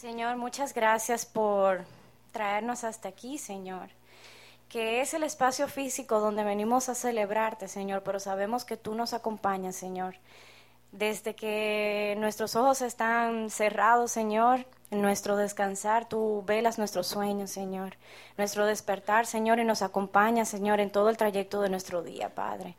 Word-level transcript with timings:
Señor, 0.00 0.38
muchas 0.38 0.72
gracias 0.72 1.26
por 1.26 1.84
traernos 2.32 2.84
hasta 2.84 3.10
aquí, 3.10 3.36
Señor. 3.36 3.90
Que 4.70 5.02
es 5.02 5.12
el 5.12 5.24
espacio 5.24 5.68
físico 5.68 6.20
donde 6.20 6.42
venimos 6.42 6.88
a 6.88 6.94
celebrarte, 6.94 7.68
Señor, 7.68 8.02
pero 8.02 8.18
sabemos 8.18 8.64
que 8.64 8.78
tú 8.78 8.94
nos 8.94 9.12
acompañas, 9.12 9.76
Señor. 9.76 10.14
Desde 10.90 11.34
que 11.34 12.14
nuestros 12.16 12.56
ojos 12.56 12.80
están 12.80 13.50
cerrados, 13.50 14.10
Señor, 14.10 14.64
en 14.90 15.02
nuestro 15.02 15.36
descansar, 15.36 16.08
tú 16.08 16.44
velas 16.46 16.78
nuestros 16.78 17.06
sueños, 17.06 17.50
Señor. 17.50 17.98
Nuestro 18.38 18.64
despertar, 18.64 19.26
Señor, 19.26 19.58
y 19.58 19.64
nos 19.64 19.82
acompañas, 19.82 20.48
Señor, 20.48 20.80
en 20.80 20.90
todo 20.90 21.10
el 21.10 21.18
trayecto 21.18 21.60
de 21.60 21.68
nuestro 21.68 22.02
día, 22.02 22.34
Padre. 22.34 22.74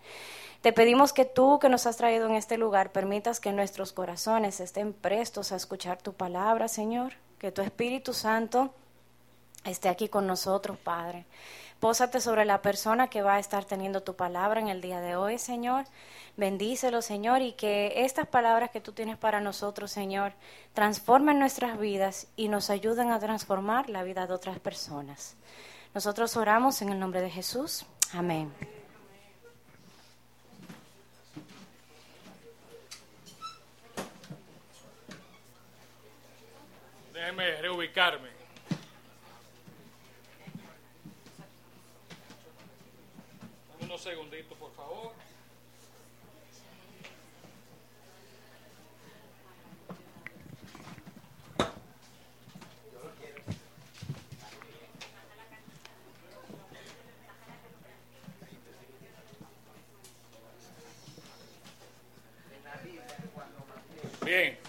Te 0.61 0.73
pedimos 0.73 1.11
que 1.11 1.25
tú 1.25 1.57
que 1.59 1.69
nos 1.69 1.87
has 1.87 1.97
traído 1.97 2.27
en 2.27 2.35
este 2.35 2.57
lugar 2.57 2.91
permitas 2.91 3.39
que 3.39 3.51
nuestros 3.51 3.93
corazones 3.93 4.59
estén 4.59 4.93
prestos 4.93 5.51
a 5.51 5.55
escuchar 5.55 5.99
tu 5.99 6.13
palabra, 6.13 6.67
Señor, 6.67 7.13
que 7.39 7.51
tu 7.51 7.63
Espíritu 7.63 8.13
Santo 8.13 8.71
esté 9.65 9.89
aquí 9.89 10.07
con 10.07 10.27
nosotros, 10.27 10.77
Padre. 10.77 11.25
Pósate 11.79 12.21
sobre 12.21 12.45
la 12.45 12.61
persona 12.61 13.07
que 13.07 13.23
va 13.23 13.35
a 13.35 13.39
estar 13.39 13.65
teniendo 13.65 14.03
tu 14.03 14.15
palabra 14.15 14.59
en 14.59 14.67
el 14.67 14.81
día 14.81 15.01
de 15.01 15.15
hoy, 15.15 15.39
Señor. 15.39 15.85
Bendícelo, 16.37 17.01
Señor, 17.01 17.41
y 17.41 17.53
que 17.53 18.05
estas 18.05 18.27
palabras 18.27 18.69
que 18.69 18.81
tú 18.81 18.91
tienes 18.91 19.17
para 19.17 19.41
nosotros, 19.41 19.91
Señor, 19.91 20.33
transformen 20.73 21.39
nuestras 21.39 21.79
vidas 21.79 22.27
y 22.35 22.49
nos 22.49 22.69
ayuden 22.69 23.09
a 23.09 23.19
transformar 23.19 23.89
la 23.89 24.03
vida 24.03 24.27
de 24.27 24.33
otras 24.33 24.59
personas. 24.59 25.35
Nosotros 25.95 26.37
oramos 26.37 26.83
en 26.83 26.89
el 26.89 26.99
nombre 26.99 27.21
de 27.21 27.31
Jesús. 27.31 27.87
Amén. 28.13 28.53
Déjeme 37.31 37.61
reubicarme. 37.61 38.27
Unos 43.79 44.01
segunditos, 44.01 44.57
por 44.57 44.73
favor. 44.75 45.13
Bien, 64.25 64.59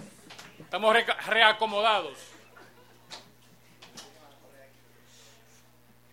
estamos 0.60 0.96
reacomodados. 1.26 2.31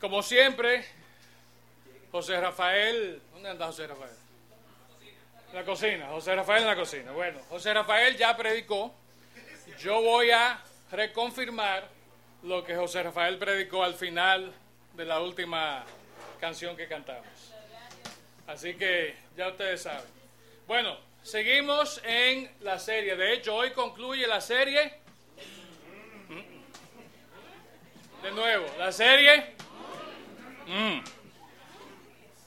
Como 0.09 0.23
siempre, 0.23 0.83
José 2.11 2.41
Rafael, 2.41 3.21
¿dónde 3.31 3.49
anda 3.49 3.67
José 3.67 3.85
Rafael? 3.85 4.15
En 5.51 5.55
la 5.55 5.63
cocina, 5.63 6.07
José 6.07 6.33
Rafael 6.33 6.63
en 6.63 6.67
la 6.67 6.75
cocina. 6.75 7.11
Bueno, 7.11 7.39
José 7.47 7.71
Rafael 7.75 8.17
ya 8.17 8.35
predicó. 8.35 8.91
Yo 9.79 10.01
voy 10.01 10.31
a 10.31 10.63
reconfirmar 10.91 11.87
lo 12.41 12.65
que 12.65 12.75
José 12.75 13.03
Rafael 13.03 13.37
predicó 13.37 13.83
al 13.83 13.93
final 13.93 14.51
de 14.95 15.05
la 15.05 15.19
última 15.19 15.85
canción 16.39 16.75
que 16.75 16.87
cantamos. 16.87 17.53
Así 18.47 18.73
que 18.73 19.15
ya 19.37 19.49
ustedes 19.49 19.83
saben. 19.83 20.09
Bueno, 20.65 20.97
seguimos 21.21 22.01
en 22.03 22.51
la 22.61 22.79
serie. 22.79 23.15
De 23.15 23.33
hecho, 23.33 23.53
hoy 23.53 23.73
concluye 23.73 24.25
la 24.25 24.41
serie. 24.41 24.91
De 28.23 28.31
nuevo, 28.31 28.65
la 28.79 28.91
serie. 28.91 29.58
Mm. 30.69 31.01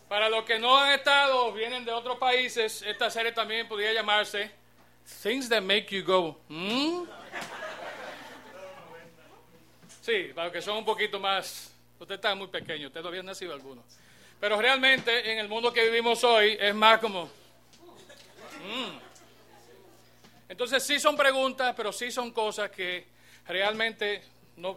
Para 0.08 0.28
los 0.28 0.44
que 0.44 0.58
no 0.58 0.78
han 0.78 0.92
estado 0.92 1.46
o 1.46 1.52
vienen 1.52 1.84
de 1.84 1.90
otros 1.90 2.18
países, 2.18 2.82
esta 2.82 3.10
serie 3.10 3.32
también 3.32 3.66
podría 3.66 3.92
llamarse 3.92 4.48
Things 5.22 5.48
That 5.48 5.62
Make 5.62 5.86
You 5.90 6.04
Go. 6.04 6.40
Mm. 6.48 7.04
Sí, 10.02 10.30
para 10.34 10.46
los 10.46 10.52
que 10.52 10.62
son 10.62 10.76
un 10.78 10.84
poquito 10.84 11.18
más. 11.18 11.74
Usted 11.98 12.14
está 12.14 12.34
muy 12.34 12.46
pequeño, 12.46 12.88
usted 12.88 13.00
todavía 13.00 13.22
no 13.22 13.30
ha 13.30 13.32
nacido 13.32 13.54
alguno. 13.54 13.82
Pero 14.38 14.60
realmente 14.60 15.32
en 15.32 15.38
el 15.38 15.48
mundo 15.48 15.72
que 15.72 15.84
vivimos 15.84 16.22
hoy 16.22 16.56
es 16.60 16.74
más 16.74 17.00
como. 17.00 17.24
Mm. 17.24 18.98
Entonces 20.48 20.84
sí 20.84 21.00
son 21.00 21.16
preguntas, 21.16 21.74
pero 21.76 21.92
sí 21.92 22.12
son 22.12 22.30
cosas 22.30 22.70
que 22.70 23.06
realmente 23.46 24.22
nos 24.56 24.76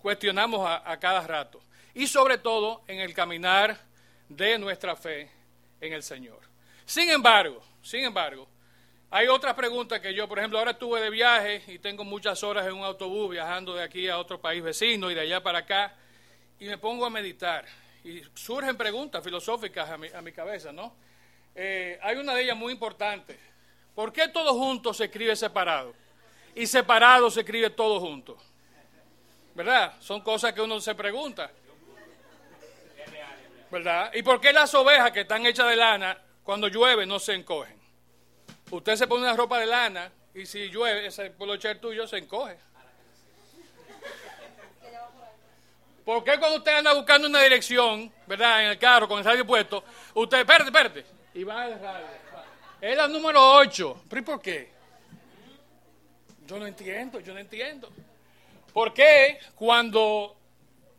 cuestionamos 0.00 0.66
a, 0.66 0.90
a 0.90 0.98
cada 0.98 1.26
rato 1.26 1.60
y 1.96 2.06
sobre 2.06 2.36
todo 2.36 2.82
en 2.86 3.00
el 3.00 3.14
caminar 3.14 3.80
de 4.28 4.58
nuestra 4.58 4.94
fe 4.94 5.30
en 5.80 5.94
el 5.94 6.02
Señor. 6.02 6.38
Sin 6.84 7.08
embargo, 7.08 7.62
sin 7.82 8.04
embargo, 8.04 8.46
hay 9.10 9.28
otras 9.28 9.54
preguntas 9.54 10.00
que 10.00 10.12
yo, 10.12 10.28
por 10.28 10.38
ejemplo, 10.38 10.58
ahora 10.58 10.72
estuve 10.72 11.00
de 11.00 11.08
viaje 11.08 11.62
y 11.68 11.78
tengo 11.78 12.04
muchas 12.04 12.42
horas 12.42 12.66
en 12.66 12.74
un 12.74 12.84
autobús 12.84 13.30
viajando 13.30 13.74
de 13.74 13.82
aquí 13.82 14.10
a 14.10 14.18
otro 14.18 14.38
país 14.38 14.62
vecino 14.62 15.10
y 15.10 15.14
de 15.14 15.22
allá 15.22 15.42
para 15.42 15.60
acá 15.60 15.94
y 16.60 16.66
me 16.66 16.76
pongo 16.76 17.06
a 17.06 17.10
meditar 17.10 17.64
y 18.04 18.22
surgen 18.34 18.76
preguntas 18.76 19.24
filosóficas 19.24 19.88
a 19.88 19.96
mi, 19.96 20.08
a 20.08 20.20
mi 20.20 20.32
cabeza, 20.32 20.72
¿no? 20.72 20.94
Eh, 21.54 21.98
hay 22.02 22.16
una 22.18 22.34
de 22.34 22.42
ellas 22.42 22.58
muy 22.58 22.74
importante. 22.74 23.38
¿Por 23.94 24.12
qué 24.12 24.28
todo 24.28 24.52
junto 24.52 24.92
se 24.92 25.06
escribe 25.06 25.34
separado? 25.34 25.94
Y 26.54 26.66
separado 26.66 27.30
se 27.30 27.40
escribe 27.40 27.70
todo 27.70 28.00
junto. 28.00 28.36
¿Verdad? 29.54 29.94
Son 30.00 30.20
cosas 30.20 30.52
que 30.52 30.60
uno 30.60 30.78
se 30.78 30.94
pregunta. 30.94 31.50
¿Verdad? 33.70 34.10
¿Y 34.14 34.22
por 34.22 34.40
qué 34.40 34.52
las 34.52 34.74
ovejas 34.74 35.10
que 35.12 35.20
están 35.20 35.44
hechas 35.46 35.68
de 35.68 35.76
lana, 35.76 36.18
cuando 36.42 36.68
llueve, 36.68 37.06
no 37.06 37.18
se 37.18 37.34
encogen? 37.34 37.78
Usted 38.70 38.96
se 38.96 39.06
pone 39.06 39.22
una 39.22 39.36
ropa 39.36 39.58
de 39.58 39.66
lana 39.66 40.10
y 40.34 40.46
si 40.46 40.68
llueve, 40.68 41.06
ese 41.06 41.30
polocher 41.30 41.80
tuyo 41.80 42.06
se 42.06 42.18
encoge. 42.18 42.58
¿Por 46.04 46.22
qué 46.22 46.38
cuando 46.38 46.58
usted 46.58 46.72
anda 46.72 46.94
buscando 46.94 47.26
una 47.26 47.40
dirección, 47.40 48.12
¿verdad? 48.26 48.62
En 48.62 48.68
el 48.68 48.78
carro 48.78 49.08
con 49.08 49.18
el 49.18 49.24
radio 49.24 49.44
puesto, 49.44 49.82
usted, 50.14 50.38
espérate, 50.38 50.66
espérate, 50.66 51.06
y 51.34 51.42
va 51.42 51.64
al 51.64 51.80
radio. 51.80 52.06
Es 52.80 52.96
la 52.96 53.08
número 53.08 53.40
8. 53.54 54.04
¿Pero 54.08 54.24
por 54.24 54.40
qué? 54.40 54.70
Yo 56.46 56.58
no 56.58 56.66
entiendo, 56.66 57.18
yo 57.20 57.34
no 57.34 57.40
entiendo. 57.40 57.90
¿Por 58.72 58.94
qué 58.94 59.40
cuando 59.54 60.35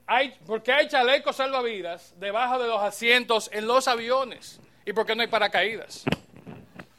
hay, 0.07 0.29
¿por 0.45 0.63
qué 0.63 0.71
hay 0.71 0.87
chalecos 0.87 1.35
salvavidas 1.35 2.13
debajo 2.17 2.57
de 2.57 2.67
los 2.67 2.81
asientos 2.81 3.49
en 3.51 3.67
los 3.67 3.87
aviones? 3.89 4.59
¿Y 4.85 4.93
por 4.93 5.05
qué 5.05 5.15
no 5.15 5.21
hay 5.21 5.27
paracaídas? 5.27 6.05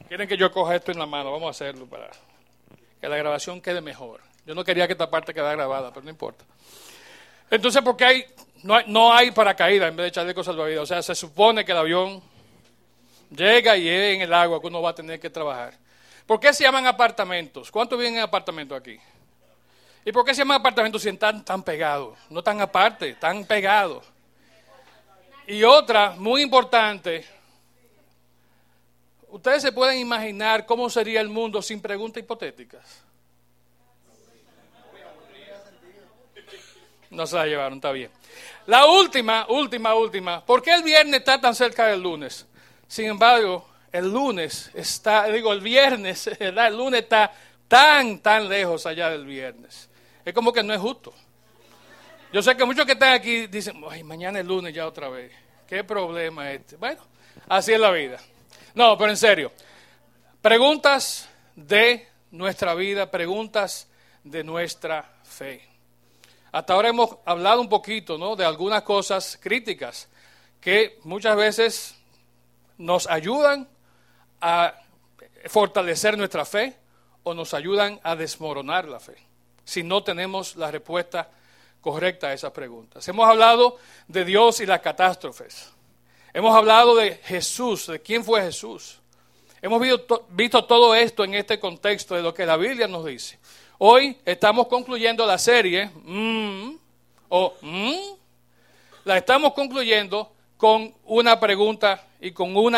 Quieren 0.07 0.27
que 0.27 0.37
yo 0.37 0.51
coja 0.51 0.75
esto 0.75 0.91
en 0.91 0.99
la 0.99 1.07
mano, 1.07 1.31
vamos 1.31 1.47
a 1.47 1.49
hacerlo 1.49 1.87
para 1.87 2.09
que 3.01 3.09
la 3.09 3.17
grabación 3.17 3.61
quede 3.61 3.81
mejor. 3.81 4.21
Yo 4.45 4.53
no 4.53 4.63
quería 4.63 4.85
que 4.85 4.93
esta 4.93 5.09
parte 5.09 5.33
quedara 5.33 5.55
grabada, 5.55 5.91
pero 5.91 6.03
no 6.03 6.11
importa. 6.11 6.45
Entonces, 7.49 7.81
¿por 7.81 7.97
qué 7.97 8.05
hay, 8.05 8.25
no, 8.63 8.75
hay, 8.75 8.85
no 8.87 9.13
hay 9.13 9.31
paracaídas 9.31 9.89
en 9.89 9.95
vez 9.95 10.05
de 10.05 10.11
chalecos 10.11 10.45
salvavidas? 10.45 10.83
O 10.83 10.85
sea, 10.85 11.01
se 11.01 11.15
supone 11.15 11.65
que 11.65 11.71
el 11.71 11.79
avión 11.79 12.21
llega 13.35 13.75
y 13.75 13.87
es 13.87 14.15
en 14.15 14.21
el 14.21 14.33
agua 14.33 14.61
que 14.61 14.67
uno 14.67 14.83
va 14.83 14.91
a 14.91 14.95
tener 14.95 15.19
que 15.19 15.31
trabajar. 15.31 15.73
¿Por 16.27 16.39
qué 16.39 16.53
se 16.53 16.63
llaman 16.63 16.85
apartamentos? 16.85 17.71
¿Cuántos 17.71 17.97
viven 17.97 18.17
en 18.17 18.21
apartamentos 18.21 18.77
aquí? 18.77 18.99
¿Y 20.09 20.11
por 20.11 20.25
qué 20.25 20.33
se 20.33 20.41
llaman 20.41 20.59
apartamentos 20.59 21.03
si 21.03 21.09
están 21.09 21.45
tan 21.45 21.61
pegados? 21.61 22.17
No 22.31 22.41
tan 22.41 22.59
aparte, 22.61 23.13
tan 23.13 23.45
pegados. 23.45 24.03
Y 25.45 25.61
otra, 25.61 26.15
muy 26.17 26.41
importante, 26.41 27.23
ustedes 29.27 29.61
se 29.61 29.71
pueden 29.71 29.99
imaginar 29.99 30.65
cómo 30.65 30.89
sería 30.89 31.21
el 31.21 31.29
mundo 31.29 31.61
sin 31.61 31.79
preguntas 31.79 32.23
hipotéticas. 32.23 33.03
No 37.11 37.27
se 37.27 37.35
la 37.35 37.45
llevaron, 37.45 37.75
está 37.75 37.91
bien. 37.91 38.09
La 38.65 38.87
última, 38.87 39.45
última, 39.47 39.93
última. 39.93 40.43
¿Por 40.43 40.63
qué 40.63 40.73
el 40.73 40.81
viernes 40.81 41.19
está 41.19 41.39
tan 41.39 41.53
cerca 41.53 41.85
del 41.85 42.01
lunes? 42.01 42.47
Sin 42.87 43.05
embargo, 43.05 43.69
el 43.91 44.11
lunes 44.11 44.71
está, 44.73 45.27
digo, 45.27 45.53
el 45.53 45.61
viernes, 45.61 46.25
El 46.39 46.75
lunes 46.75 47.03
está 47.03 47.31
tan, 47.67 48.17
tan 48.17 48.49
lejos 48.49 48.87
allá 48.87 49.11
del 49.11 49.27
viernes. 49.27 49.88
Es 50.29 50.35
como 50.35 50.53
que 50.53 50.61
no 50.61 50.75
es 50.75 50.79
justo. 50.79 51.11
Yo 52.31 52.43
sé 52.43 52.55
que 52.55 52.63
muchos 52.63 52.85
que 52.85 52.91
están 52.91 53.13
aquí 53.13 53.47
dicen, 53.47 53.83
ay, 53.89 54.03
mañana 54.03 54.39
es 54.39 54.45
lunes 54.45 54.75
ya 54.75 54.85
otra 54.85 55.09
vez. 55.09 55.31
¿Qué 55.67 55.83
problema 55.83 56.51
es 56.51 56.59
este? 56.59 56.75
Bueno, 56.75 57.01
así 57.47 57.73
es 57.73 57.79
la 57.79 57.89
vida. 57.89 58.19
No, 58.75 58.95
pero 58.95 59.09
en 59.09 59.17
serio. 59.17 59.51
Preguntas 60.39 61.27
de 61.55 62.07
nuestra 62.29 62.75
vida, 62.75 63.09
preguntas 63.09 63.87
de 64.23 64.43
nuestra 64.43 65.11
fe. 65.23 65.67
Hasta 66.51 66.73
ahora 66.73 66.89
hemos 66.89 67.17
hablado 67.25 67.59
un 67.59 67.69
poquito 67.69 68.19
¿no? 68.19 68.35
de 68.35 68.45
algunas 68.45 68.83
cosas 68.83 69.35
críticas 69.41 70.09
que 70.61 70.99
muchas 71.05 71.35
veces 71.35 71.95
nos 72.77 73.09
ayudan 73.09 73.67
a 74.41 74.75
fortalecer 75.47 76.19
nuestra 76.19 76.45
fe 76.45 76.75
o 77.23 77.33
nos 77.33 77.55
ayudan 77.55 77.99
a 78.03 78.15
desmoronar 78.15 78.87
la 78.87 78.99
fe. 78.99 79.28
Si 79.69 79.83
no 79.83 80.03
tenemos 80.03 80.55
la 80.55 80.71
respuesta 80.71 81.29
correcta 81.79 82.27
a 82.27 82.33
esas 82.33 82.51
preguntas. 82.51 83.07
Hemos 83.07 83.29
hablado 83.29 83.77
de 84.07 84.25
Dios 84.25 84.59
y 84.61 84.65
las 84.65 84.79
catástrofes. 84.79 85.71
Hemos 86.33 86.55
hablado 86.55 86.95
de 86.95 87.15
Jesús, 87.23 87.85
de 87.87 88.01
quién 88.01 88.23
fue 88.25 88.41
Jesús. 88.41 88.99
Hemos 89.61 89.79
visto, 90.31 90.65
todo 90.65 90.95
esto 90.95 91.23
en 91.23 91.35
este 91.35 91.59
contexto 91.59 92.15
de 92.15 92.23
lo 92.23 92.33
que 92.33 92.47
la 92.47 92.57
Biblia 92.57 92.87
nos 92.87 93.05
dice. 93.05 93.37
Hoy 93.77 94.17
estamos 94.25 94.67
concluyendo 94.67 95.25
la 95.25 95.37
serie, 95.37 95.91
mm, 96.03 96.75
o 97.29 97.53
mm, 97.61 97.95
la 99.05 99.17
estamos 99.17 99.53
concluyendo 99.53 100.31
con 100.57 100.93
una 101.05 101.39
pregunta 101.39 102.07
y 102.19 102.31
con 102.31 102.55
un 102.57 102.75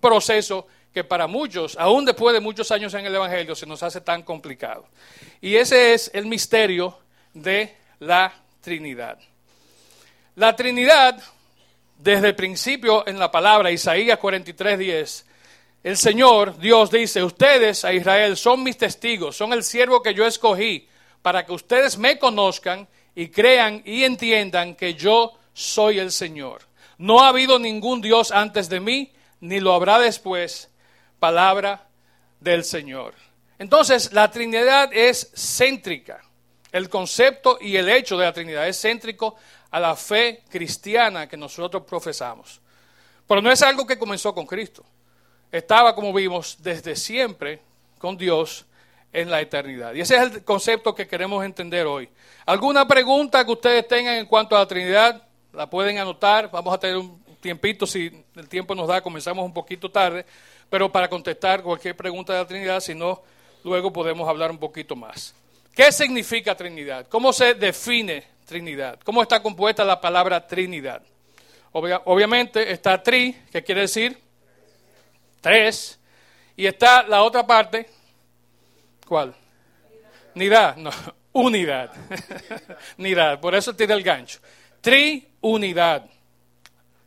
proceso 0.00 0.68
que 0.92 1.04
para 1.04 1.26
muchos, 1.26 1.76
aún 1.78 2.04
después 2.04 2.34
de 2.34 2.40
muchos 2.40 2.70
años 2.70 2.92
en 2.94 3.06
el 3.06 3.14
Evangelio, 3.14 3.54
se 3.54 3.66
nos 3.66 3.82
hace 3.82 4.00
tan 4.00 4.22
complicado. 4.22 4.86
Y 5.40 5.56
ese 5.56 5.94
es 5.94 6.10
el 6.14 6.26
misterio 6.26 6.98
de 7.32 7.74
la 8.00 8.32
Trinidad. 8.60 9.18
La 10.36 10.54
Trinidad, 10.54 11.22
desde 11.98 12.28
el 12.28 12.34
principio 12.34 13.06
en 13.06 13.18
la 13.18 13.30
palabra 13.30 13.70
Isaías 13.70 14.18
43:10, 14.18 15.24
el 15.82 15.96
Señor, 15.96 16.58
Dios 16.58 16.90
dice, 16.90 17.24
ustedes 17.24 17.84
a 17.84 17.92
Israel 17.92 18.36
son 18.36 18.62
mis 18.62 18.78
testigos, 18.78 19.36
son 19.36 19.52
el 19.52 19.64
siervo 19.64 20.00
que 20.00 20.14
yo 20.14 20.24
escogí 20.26 20.88
para 21.22 21.44
que 21.44 21.52
ustedes 21.52 21.98
me 21.98 22.18
conozcan 22.18 22.86
y 23.14 23.28
crean 23.28 23.82
y 23.84 24.04
entiendan 24.04 24.74
que 24.74 24.94
yo 24.94 25.32
soy 25.52 25.98
el 25.98 26.12
Señor. 26.12 26.62
No 26.98 27.20
ha 27.20 27.28
habido 27.28 27.58
ningún 27.58 28.00
Dios 28.00 28.30
antes 28.30 28.68
de 28.68 28.80
mí, 28.80 29.12
ni 29.40 29.58
lo 29.58 29.74
habrá 29.74 29.98
después. 29.98 30.70
Palabra 31.22 31.86
del 32.40 32.64
Señor. 32.64 33.14
Entonces, 33.56 34.12
la 34.12 34.28
Trinidad 34.28 34.92
es 34.92 35.30
céntrica. 35.36 36.20
El 36.72 36.88
concepto 36.88 37.58
y 37.60 37.76
el 37.76 37.88
hecho 37.90 38.18
de 38.18 38.24
la 38.24 38.32
Trinidad 38.32 38.66
es 38.66 38.82
céntrico 38.82 39.36
a 39.70 39.78
la 39.78 39.94
fe 39.94 40.42
cristiana 40.50 41.28
que 41.28 41.36
nosotros 41.36 41.84
profesamos. 41.84 42.60
Pero 43.28 43.40
no 43.40 43.52
es 43.52 43.62
algo 43.62 43.86
que 43.86 44.00
comenzó 44.00 44.34
con 44.34 44.46
Cristo. 44.46 44.84
Estaba, 45.52 45.94
como 45.94 46.12
vimos, 46.12 46.56
desde 46.58 46.96
siempre 46.96 47.60
con 47.98 48.16
Dios 48.16 48.66
en 49.12 49.30
la 49.30 49.40
eternidad. 49.40 49.94
Y 49.94 50.00
ese 50.00 50.16
es 50.16 50.22
el 50.22 50.42
concepto 50.42 50.92
que 50.92 51.06
queremos 51.06 51.44
entender 51.44 51.86
hoy. 51.86 52.08
¿Alguna 52.46 52.88
pregunta 52.88 53.44
que 53.44 53.52
ustedes 53.52 53.86
tengan 53.86 54.16
en 54.16 54.26
cuanto 54.26 54.56
a 54.56 54.58
la 54.58 54.66
Trinidad? 54.66 55.22
La 55.52 55.70
pueden 55.70 55.98
anotar. 55.98 56.50
Vamos 56.50 56.74
a 56.74 56.80
tener 56.80 56.96
un 56.96 57.22
tiempito, 57.42 57.86
si 57.86 58.24
el 58.34 58.48
tiempo 58.48 58.74
nos 58.74 58.88
da, 58.88 59.02
comenzamos 59.02 59.44
un 59.44 59.52
poquito 59.52 59.90
tarde, 59.90 60.24
pero 60.72 60.90
para 60.90 61.06
contestar 61.06 61.62
cualquier 61.62 61.94
pregunta 61.94 62.32
de 62.32 62.38
la 62.38 62.46
Trinidad, 62.46 62.80
si 62.80 62.94
no, 62.94 63.20
luego 63.62 63.92
podemos 63.92 64.26
hablar 64.26 64.50
un 64.50 64.56
poquito 64.56 64.96
más. 64.96 65.34
¿Qué 65.74 65.92
significa 65.92 66.54
Trinidad? 66.54 67.08
¿Cómo 67.08 67.30
se 67.30 67.52
define 67.52 68.24
Trinidad? 68.46 68.98
¿Cómo 69.04 69.20
está 69.20 69.42
compuesta 69.42 69.84
la 69.84 70.00
palabra 70.00 70.46
Trinidad? 70.46 71.02
obviamente 71.72 72.72
está 72.72 73.02
tri, 73.02 73.36
que 73.52 73.62
quiere 73.62 73.82
decir 73.82 74.18
tres, 75.42 76.00
y 76.56 76.64
está 76.64 77.02
la 77.02 77.22
otra 77.22 77.46
parte, 77.46 77.90
¿cuál? 79.06 79.34
Nidad, 80.34 80.76
no, 80.76 80.90
unidad. 81.32 81.92
Nidad, 82.96 83.40
por 83.40 83.54
eso 83.54 83.76
tiene 83.76 83.92
el 83.92 84.02
gancho. 84.02 84.40
Triunidad, 84.80 86.06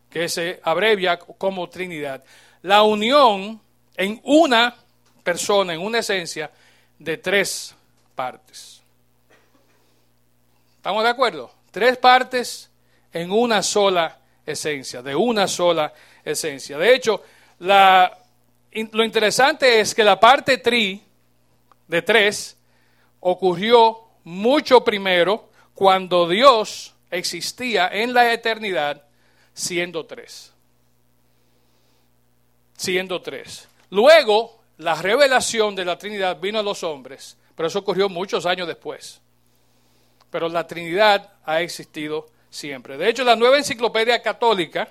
que 0.07 0.29
se 0.29 0.59
abrevia 0.63 1.17
como 1.17 1.67
Trinidad. 1.67 2.23
La 2.65 2.81
unión 2.81 3.61
en 3.95 4.19
una 4.23 4.75
persona, 5.23 5.75
en 5.75 5.81
una 5.81 5.99
esencia, 5.99 6.49
de 6.97 7.17
tres 7.17 7.75
partes. 8.15 8.81
¿Estamos 10.77 11.03
de 11.03 11.09
acuerdo? 11.09 11.51
Tres 11.69 11.95
partes 11.97 12.71
en 13.13 13.31
una 13.31 13.61
sola 13.61 14.17
esencia, 14.43 15.03
de 15.03 15.13
una 15.15 15.47
sola 15.47 15.93
esencia. 16.23 16.79
De 16.79 16.95
hecho, 16.95 17.23
lo 17.59 19.03
interesante 19.03 19.79
es 19.79 19.93
que 19.93 20.03
la 20.03 20.19
parte 20.19 20.57
tri 20.57 21.03
de 21.87 22.01
tres 22.01 22.57
ocurrió 23.19 24.05
mucho 24.23 24.83
primero 24.83 25.51
cuando 25.75 26.27
Dios 26.27 26.95
existía 27.11 27.89
en 27.89 28.11
la 28.11 28.33
eternidad 28.33 29.03
siendo 29.53 30.03
tres. 30.07 30.54
Siendo 32.77 33.21
tres. 33.21 33.67
Luego, 33.89 34.61
la 34.77 34.95
revelación 34.95 35.75
de 35.75 35.85
la 35.85 35.97
Trinidad 35.97 36.39
vino 36.39 36.59
a 36.59 36.63
los 36.63 36.83
hombres 36.83 37.37
pero 37.55 37.67
eso 37.67 37.79
ocurrió 37.79 38.09
muchos 38.09 38.45
años 38.45 38.67
después. 38.67 39.21
Pero 40.29 40.49
la 40.49 40.67
Trinidad 40.67 41.33
ha 41.45 41.61
existido 41.61 42.27
siempre. 42.49 42.97
De 42.97 43.09
hecho, 43.09 43.23
la 43.23 43.35
nueva 43.35 43.57
enciclopedia 43.57 44.21
católica 44.21 44.89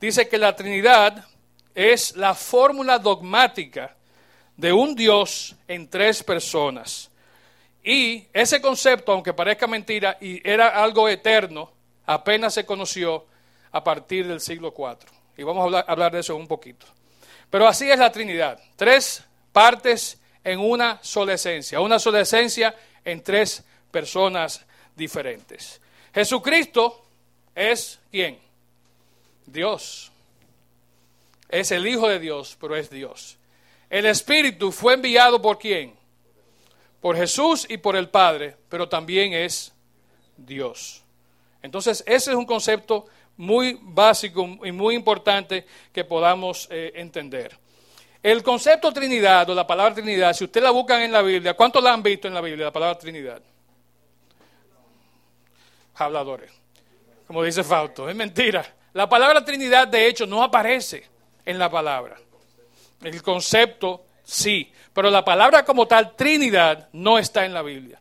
dice 0.00 0.28
que 0.28 0.38
la 0.38 0.56
Trinidad 0.56 1.26
es 1.74 2.16
la 2.16 2.34
fórmula 2.34 2.98
dogmática 2.98 3.94
de 4.56 4.72
un 4.72 4.94
Dios 4.94 5.54
en 5.68 5.88
tres 5.88 6.24
personas. 6.24 7.10
Y 7.84 8.26
ese 8.32 8.60
concepto, 8.60 9.12
aunque 9.12 9.34
parezca 9.34 9.66
mentira 9.66 10.16
y 10.20 10.46
era 10.48 10.68
algo 10.82 11.08
eterno, 11.08 11.70
apenas 12.06 12.54
se 12.54 12.64
conoció 12.66 13.26
a 13.70 13.84
partir 13.84 14.26
del 14.26 14.40
siglo 14.40 14.74
IV. 14.76 14.98
Y 15.36 15.42
vamos 15.42 15.60
a 15.60 15.64
hablar, 15.64 15.84
hablar 15.86 16.12
de 16.12 16.20
eso 16.20 16.34
un 16.34 16.48
poquito. 16.48 16.86
Pero 17.50 17.66
así 17.66 17.90
es 17.90 17.98
la 17.98 18.12
Trinidad. 18.12 18.60
Tres 18.76 19.24
partes 19.52 20.18
en 20.44 20.60
una 20.60 20.98
sola 21.02 21.34
esencia, 21.34 21.80
una 21.80 21.98
sola 21.98 22.20
esencia 22.20 22.74
en 23.04 23.22
tres 23.22 23.64
personas 23.90 24.64
diferentes. 24.94 25.80
Jesucristo 26.14 27.04
es 27.54 27.98
quién? 28.10 28.38
Dios. 29.46 30.12
Es 31.48 31.70
el 31.70 31.86
Hijo 31.86 32.08
de 32.08 32.18
Dios, 32.18 32.56
pero 32.60 32.76
es 32.76 32.90
Dios. 32.90 33.38
El 33.88 34.06
Espíritu 34.06 34.70
fue 34.70 34.94
enviado 34.94 35.40
por 35.40 35.58
quién? 35.58 35.94
Por 37.00 37.16
Jesús 37.16 37.66
y 37.68 37.78
por 37.78 37.96
el 37.96 38.10
Padre, 38.10 38.56
pero 38.68 38.88
también 38.88 39.32
es 39.32 39.72
Dios. 40.36 41.02
Entonces, 41.62 42.04
ese 42.06 42.30
es 42.30 42.36
un 42.36 42.46
concepto 42.46 43.06
muy 43.38 43.78
básico 43.80 44.46
y 44.62 44.72
muy 44.72 44.94
importante 44.94 45.64
que 45.92 46.04
podamos 46.04 46.68
eh, 46.70 46.92
entender. 46.96 47.56
El 48.22 48.42
concepto 48.42 48.92
Trinidad 48.92 49.48
o 49.48 49.54
la 49.54 49.66
palabra 49.66 49.94
Trinidad, 49.94 50.32
si 50.32 50.44
usted 50.44 50.62
la 50.62 50.70
buscan 50.70 51.00
en 51.02 51.12
la 51.12 51.22
Biblia, 51.22 51.54
¿cuántos 51.54 51.82
la 51.82 51.92
han 51.92 52.02
visto 52.02 52.28
en 52.28 52.34
la 52.34 52.40
Biblia, 52.40 52.66
la 52.66 52.72
palabra 52.72 52.98
Trinidad? 52.98 53.40
Habladores. 55.94 56.50
Como 57.26 57.42
dice 57.44 57.62
Fausto, 57.62 58.08
es 58.08 58.16
mentira. 58.16 58.64
La 58.92 59.08
palabra 59.08 59.44
Trinidad, 59.44 59.86
de 59.86 60.08
hecho, 60.08 60.26
no 60.26 60.42
aparece 60.42 61.06
en 61.44 61.58
la 61.58 61.70
palabra. 61.70 62.16
El 63.02 63.22
concepto 63.22 64.04
sí, 64.24 64.72
pero 64.92 65.10
la 65.10 65.24
palabra 65.24 65.64
como 65.64 65.86
tal, 65.86 66.16
Trinidad, 66.16 66.88
no 66.92 67.18
está 67.18 67.44
en 67.44 67.54
la 67.54 67.62
Biblia. 67.62 68.00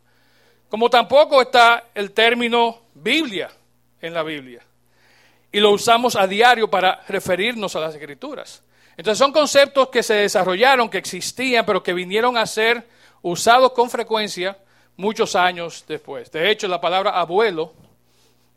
Como 0.68 0.90
tampoco 0.90 1.42
está 1.44 1.90
el 1.94 2.12
término 2.12 2.82
Biblia 2.96 3.50
en 4.02 4.14
la 4.14 4.24
Biblia. 4.24 4.62
Y 5.58 5.60
lo 5.60 5.72
usamos 5.72 6.16
a 6.16 6.28
diario 6.28 6.70
para 6.70 7.02
referirnos 7.08 7.76
a 7.76 7.80
las 7.80 7.96
escrituras. 7.96 8.62
Entonces 8.96 9.18
son 9.18 9.32
conceptos 9.32 9.90
que 9.90 10.04
se 10.04 10.14
desarrollaron, 10.14 10.88
que 10.88 11.00
existían, 11.00 11.66
pero 11.66 11.82
que 11.82 11.96
vinieron 11.96 12.38
a 12.38 12.46
ser 12.46 12.88
usados 13.24 13.72
con 13.72 13.90
frecuencia 13.90 14.56
muchos 14.98 15.36
años 15.36 15.84
después. 15.88 16.32
De 16.32 16.52
hecho, 16.52 16.68
la 16.68 16.80
palabra 16.80 17.20
abuelo, 17.20 17.74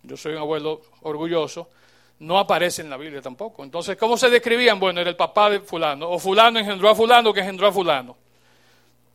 yo 0.02 0.14
soy 0.14 0.32
un 0.34 0.40
abuelo 0.40 0.82
orgulloso, 1.00 1.70
no 2.18 2.38
aparece 2.38 2.82
en 2.82 2.90
la 2.90 2.98
Biblia 2.98 3.22
tampoco. 3.22 3.64
Entonces, 3.64 3.96
¿cómo 3.96 4.18
se 4.18 4.28
describían? 4.28 4.78
Bueno, 4.78 5.00
era 5.00 5.08
el 5.08 5.16
papá 5.16 5.48
de 5.48 5.60
fulano, 5.60 6.10
o 6.10 6.18
fulano 6.18 6.58
engendró 6.58 6.90
a 6.90 6.94
fulano 6.94 7.32
que 7.32 7.40
engendró 7.40 7.66
a 7.66 7.72
fulano. 7.72 8.14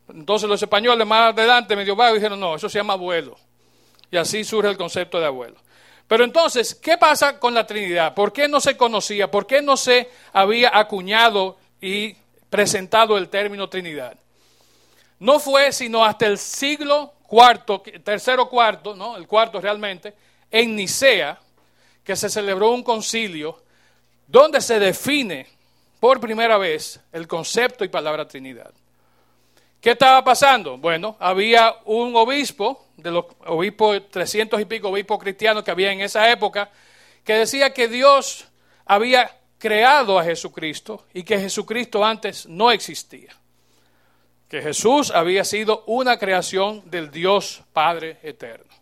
Entonces 0.08 0.48
los 0.48 0.60
españoles 0.60 1.06
más 1.06 1.32
adelante, 1.32 1.76
medio 1.76 1.94
vagos, 1.94 2.14
dijeron, 2.14 2.40
no, 2.40 2.56
eso 2.56 2.68
se 2.68 2.80
llama 2.80 2.94
abuelo. 2.94 3.36
Y 4.10 4.16
así 4.16 4.42
surge 4.42 4.70
el 4.70 4.76
concepto 4.76 5.20
de 5.20 5.26
abuelo. 5.26 5.64
Pero 6.08 6.24
entonces, 6.24 6.74
¿qué 6.74 6.96
pasa 6.96 7.38
con 7.38 7.52
la 7.54 7.66
Trinidad? 7.66 8.14
¿Por 8.14 8.32
qué 8.32 8.46
no 8.46 8.60
se 8.60 8.76
conocía? 8.76 9.30
¿Por 9.30 9.46
qué 9.46 9.60
no 9.60 9.76
se 9.76 10.08
había 10.32 10.76
acuñado 10.76 11.58
y 11.80 12.14
presentado 12.48 13.18
el 13.18 13.28
término 13.28 13.68
Trinidad? 13.68 14.16
No 15.18 15.40
fue 15.40 15.72
sino 15.72 16.04
hasta 16.04 16.26
el 16.26 16.38
siglo 16.38 17.14
cuarto, 17.26 17.82
tercero 18.04 18.48
cuarto, 18.48 18.94
¿no? 18.94 19.16
el 19.16 19.26
cuarto 19.26 19.60
realmente, 19.60 20.14
en 20.50 20.76
Nicea, 20.76 21.38
que 22.04 22.14
se 22.14 22.30
celebró 22.30 22.70
un 22.70 22.84
concilio 22.84 23.62
donde 24.28 24.60
se 24.60 24.78
define 24.78 25.46
por 25.98 26.20
primera 26.20 26.56
vez 26.56 27.00
el 27.12 27.26
concepto 27.26 27.84
y 27.84 27.88
palabra 27.88 28.28
Trinidad. 28.28 28.72
¿Qué 29.86 29.92
estaba 29.92 30.24
pasando? 30.24 30.78
Bueno, 30.78 31.14
había 31.20 31.76
un 31.84 32.16
obispo 32.16 32.86
de 32.96 33.12
los 33.12 33.26
obispos, 33.46 34.10
300 34.10 34.60
y 34.60 34.64
pico 34.64 34.88
obispos 34.88 35.16
cristianos 35.20 35.62
que 35.62 35.70
había 35.70 35.92
en 35.92 36.00
esa 36.00 36.28
época, 36.28 36.72
que 37.22 37.34
decía 37.34 37.72
que 37.72 37.86
Dios 37.86 38.48
había 38.84 39.30
creado 39.58 40.18
a 40.18 40.24
Jesucristo 40.24 41.06
y 41.14 41.22
que 41.22 41.38
Jesucristo 41.38 42.04
antes 42.04 42.46
no 42.46 42.72
existía. 42.72 43.30
que 44.48 44.60
Jesús 44.60 45.12
había 45.12 45.44
sido 45.44 45.84
una 45.86 46.18
creación 46.18 46.82
del 46.90 47.12
Dios 47.12 47.62
Padre 47.72 48.18
eterno. 48.24 48.74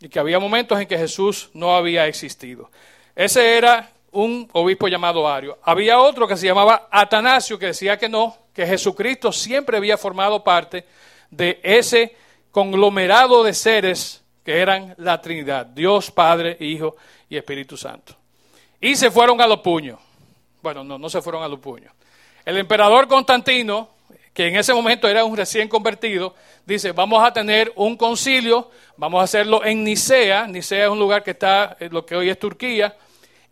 Y 0.00 0.10
que 0.10 0.18
había 0.18 0.38
momentos 0.38 0.78
en 0.78 0.86
que 0.86 0.98
Jesús 0.98 1.48
no 1.54 1.74
había 1.74 2.06
existido. 2.06 2.70
Ese 3.16 3.56
era 3.56 3.90
un 4.10 4.50
obispo 4.52 4.86
llamado 4.88 5.26
Ario. 5.26 5.58
Había 5.62 5.98
otro 5.98 6.28
que 6.28 6.36
se 6.36 6.44
llamaba 6.44 6.88
Atanasio 6.90 7.58
que 7.58 7.66
decía 7.68 7.96
que 7.96 8.10
no, 8.10 8.41
que 8.54 8.66
Jesucristo 8.66 9.32
siempre 9.32 9.76
había 9.76 9.96
formado 9.96 10.42
parte 10.44 10.84
de 11.30 11.60
ese 11.62 12.14
conglomerado 12.50 13.42
de 13.42 13.54
seres 13.54 14.22
que 14.44 14.58
eran 14.58 14.94
la 14.98 15.20
Trinidad, 15.20 15.66
Dios, 15.66 16.10
Padre, 16.10 16.56
Hijo 16.60 16.96
y 17.28 17.36
Espíritu 17.36 17.76
Santo. 17.76 18.14
Y 18.80 18.96
se 18.96 19.10
fueron 19.10 19.40
a 19.40 19.46
los 19.46 19.60
puños. 19.60 19.98
Bueno, 20.60 20.84
no, 20.84 20.98
no 20.98 21.08
se 21.08 21.22
fueron 21.22 21.42
a 21.42 21.48
los 21.48 21.60
puños. 21.60 21.92
El 22.44 22.58
emperador 22.58 23.06
Constantino, 23.06 23.90
que 24.34 24.48
en 24.48 24.56
ese 24.56 24.74
momento 24.74 25.08
era 25.08 25.24
un 25.24 25.36
recién 25.36 25.68
convertido, 25.68 26.34
dice, 26.66 26.92
vamos 26.92 27.24
a 27.24 27.32
tener 27.32 27.72
un 27.76 27.96
concilio, 27.96 28.70
vamos 28.96 29.20
a 29.20 29.24
hacerlo 29.24 29.64
en 29.64 29.84
Nicea, 29.84 30.46
Nicea 30.46 30.84
es 30.84 30.90
un 30.90 30.98
lugar 30.98 31.22
que 31.22 31.32
está 31.32 31.76
en 31.78 31.92
lo 31.92 32.04
que 32.04 32.16
hoy 32.16 32.30
es 32.30 32.38
Turquía, 32.38 32.96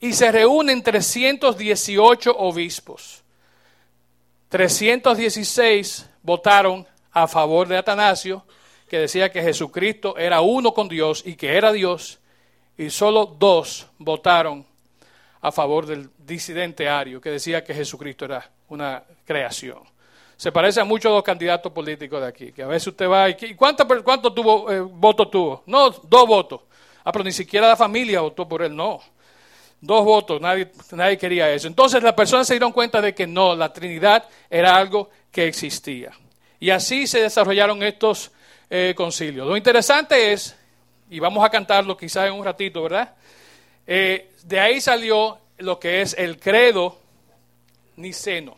y 0.01 0.13
se 0.13 0.33
reúnen 0.33 0.83
318 0.83 2.33
obispos. 2.37 3.20
316 4.51 6.11
votaron 6.23 6.87
a 7.13 7.27
favor 7.29 7.69
de 7.69 7.77
Atanasio, 7.77 8.45
que 8.89 8.99
decía 8.99 9.31
que 9.31 9.43
Jesucristo 9.43 10.17
era 10.19 10.41
uno 10.41 10.75
con 10.75 10.89
Dios 10.89 11.23
y 11.25 11.37
que 11.37 11.57
era 11.57 11.73
Dios, 11.73 12.19
y 12.77 12.91
solo 12.91 13.27
dos 13.27 13.87
votaron 13.99 14.67
a 15.41 15.53
favor 15.53 15.87
del 15.87 16.11
disidente 16.19 16.89
Ario, 16.89 17.21
que 17.21 17.31
decía 17.31 17.63
que 17.63 17.73
Jesucristo 17.73 18.25
era 18.25 18.51
una 18.69 19.05
creación. 19.25 19.79
Se 20.37 20.51
parece 20.51 20.81
a 20.81 20.85
muchos 20.85 21.11
de 21.13 21.17
los 21.17 21.25
candidatos 21.25 21.71
políticos 21.73 22.21
de 22.21 22.27
aquí, 22.27 22.53
que 22.53 22.65
a 22.65 22.67
veces 22.67 22.89
usted 22.89 23.09
va 23.09 23.31
y 23.31 23.55
¿cuánto, 23.55 23.87
cuánto 24.03 24.33
tuvo, 24.33 24.71
eh, 24.73 24.81
votos 24.81 25.31
tuvo? 25.31 25.63
No, 25.67 25.91
dos 25.91 26.27
votos. 26.27 26.63
Ah, 27.05 27.13
pero 27.13 27.25
ni 27.25 27.33
siquiera 27.33 27.69
la 27.69 27.77
familia 27.77 28.21
votó 28.21 28.49
por 28.49 28.63
él, 28.63 28.75
no. 28.75 29.01
Dos 29.81 30.05
votos, 30.05 30.41
nadie, 30.41 30.71
nadie 30.93 31.17
quería 31.17 31.51
eso. 31.51 31.67
Entonces 31.67 32.03
las 32.03 32.13
personas 32.13 32.47
se 32.47 32.55
dieron 32.55 32.73
cuenta 32.73 33.01
de 33.01 33.15
que 33.15 33.27
no, 33.27 33.55
la 33.57 33.73
Trinidad 33.73 34.25
era 34.51 34.77
algo 34.77 35.11
que 35.33 35.47
existía. 35.47 36.13
Y 36.59 36.71
así 36.71 37.07
se 37.07 37.23
desarrollaron 37.23 37.83
estos 37.83 38.31
eh, 38.69 38.93
concilios. 38.95 39.47
Lo 39.47 39.57
interesante 39.57 40.33
es, 40.33 40.55
y 41.09 41.19
vamos 41.19 41.45
a 41.45 41.49
cantarlo 41.49 41.97
quizás 41.97 42.27
en 42.27 42.35
un 42.35 42.45
ratito, 42.45 42.83
¿verdad? 42.83 43.15
Eh, 43.87 44.31
de 44.45 44.61
ahí 44.61 44.81
salió 44.81 45.39
lo 45.59 45.79
que 45.79 46.03
es 46.03 46.15
el 46.19 46.39
credo 46.39 46.99
niceno, 47.97 48.57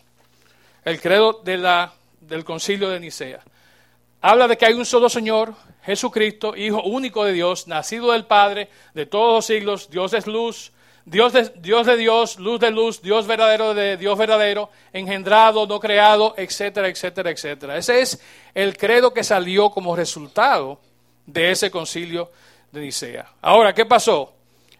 el 0.85 1.01
credo 1.01 1.41
de 1.45 1.57
la, 1.57 1.93
del 2.21 2.45
concilio 2.45 2.89
de 2.91 3.01
Nicea. 3.01 3.41
Habla 4.21 4.49
de 4.49 4.57
que 4.57 4.67
hay 4.67 4.75
un 4.75 4.85
solo 4.85 5.09
Señor, 5.09 5.55
Jesucristo, 5.85 6.57
Hijo 6.57 6.83
único 6.83 7.25
de 7.25 7.33
Dios, 7.33 7.67
nacido 7.67 8.13
del 8.13 8.25
Padre 8.25 8.69
de 8.95 9.07
todos 9.07 9.35
los 9.35 9.47
siglos, 9.47 9.91
Dios 9.91 10.13
es 10.13 10.27
luz, 10.27 10.73
Dios 11.05 11.33
de, 11.33 11.49
Dios 11.57 12.39
luz 12.39 12.61
de 12.61 12.71
luz, 12.71 13.03
Dios 13.03 13.27
verdadero 13.27 13.75
de 13.75 13.97
Dios 13.97 14.17
verdadero, 14.17 14.71
engendrado, 14.93 15.67
no 15.67 15.81
creado, 15.81 16.35
etcétera, 16.37 16.89
etcétera, 16.89 17.31
etcétera. 17.31 17.77
Ese 17.77 18.01
es 18.01 18.21
el 18.55 18.77
credo 18.77 19.13
que 19.13 19.25
salió 19.25 19.71
como 19.71 19.97
resultado 19.97 20.79
de 21.27 21.51
ese 21.51 21.71
concilio 21.71 22.31
de 22.71 22.81
Nicea. 22.81 23.27
Ahora, 23.41 23.75
¿qué 23.75 23.85
pasó? 23.85 24.33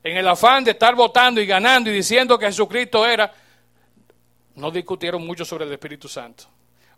En 0.03 0.17
el 0.17 0.27
afán 0.29 0.65
de 0.65 0.73
estar 0.73 0.95
votando 0.95 1.41
y 1.41 1.47
ganando 1.47 1.91
y 1.91 1.95
diciendo 1.95 2.39
que 2.39 2.47
Jesucristo 2.47 3.05
era, 3.05 3.33
no 4.55 4.71
discutieron 4.71 5.27
mucho 5.27 5.45
sobre 5.45 5.65
el 5.65 5.73
Espíritu 5.73 6.09
Santo. 6.09 6.45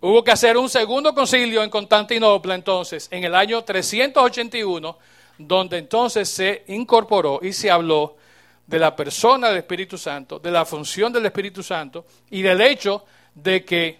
Hubo 0.00 0.22
que 0.22 0.32
hacer 0.32 0.56
un 0.58 0.68
segundo 0.68 1.14
concilio 1.14 1.62
en 1.62 1.70
Constantinopla 1.70 2.54
entonces, 2.54 3.08
en 3.10 3.24
el 3.24 3.34
año 3.34 3.64
381, 3.64 4.98
donde 5.38 5.78
entonces 5.78 6.28
se 6.28 6.64
incorporó 6.68 7.40
y 7.42 7.54
se 7.54 7.70
habló 7.70 8.16
de 8.66 8.78
la 8.78 8.96
persona 8.96 9.48
del 9.48 9.58
Espíritu 9.58 9.98
Santo, 9.98 10.38
de 10.38 10.50
la 10.50 10.64
función 10.64 11.12
del 11.12 11.26
Espíritu 11.26 11.62
Santo 11.62 12.06
y 12.30 12.42
del 12.42 12.60
hecho 12.60 13.04
de 13.34 13.64
que 13.64 13.98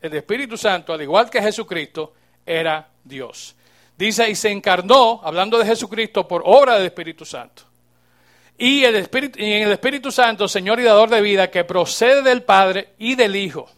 el 0.00 0.14
Espíritu 0.14 0.56
Santo, 0.56 0.92
al 0.92 1.02
igual 1.02 1.30
que 1.30 1.40
Jesucristo, 1.40 2.12
era 2.44 2.88
Dios. 3.02 3.56
Dice, 3.96 4.28
y 4.30 4.34
se 4.34 4.50
encarnó, 4.50 5.20
hablando 5.24 5.58
de 5.58 5.66
Jesucristo, 5.66 6.28
por 6.28 6.42
obra 6.44 6.74
del 6.74 6.86
Espíritu 6.86 7.24
Santo. 7.24 7.64
Y, 8.56 8.84
el 8.84 8.96
Espíritu, 8.96 9.38
y 9.40 9.52
en 9.52 9.62
el 9.64 9.72
Espíritu 9.72 10.12
Santo, 10.12 10.46
Señor 10.46 10.78
y 10.78 10.84
Dador 10.84 11.10
de 11.10 11.20
vida, 11.20 11.50
que 11.50 11.64
procede 11.64 12.22
del 12.22 12.42
Padre 12.42 12.90
y 12.98 13.14
del 13.14 13.34
Hijo, 13.34 13.68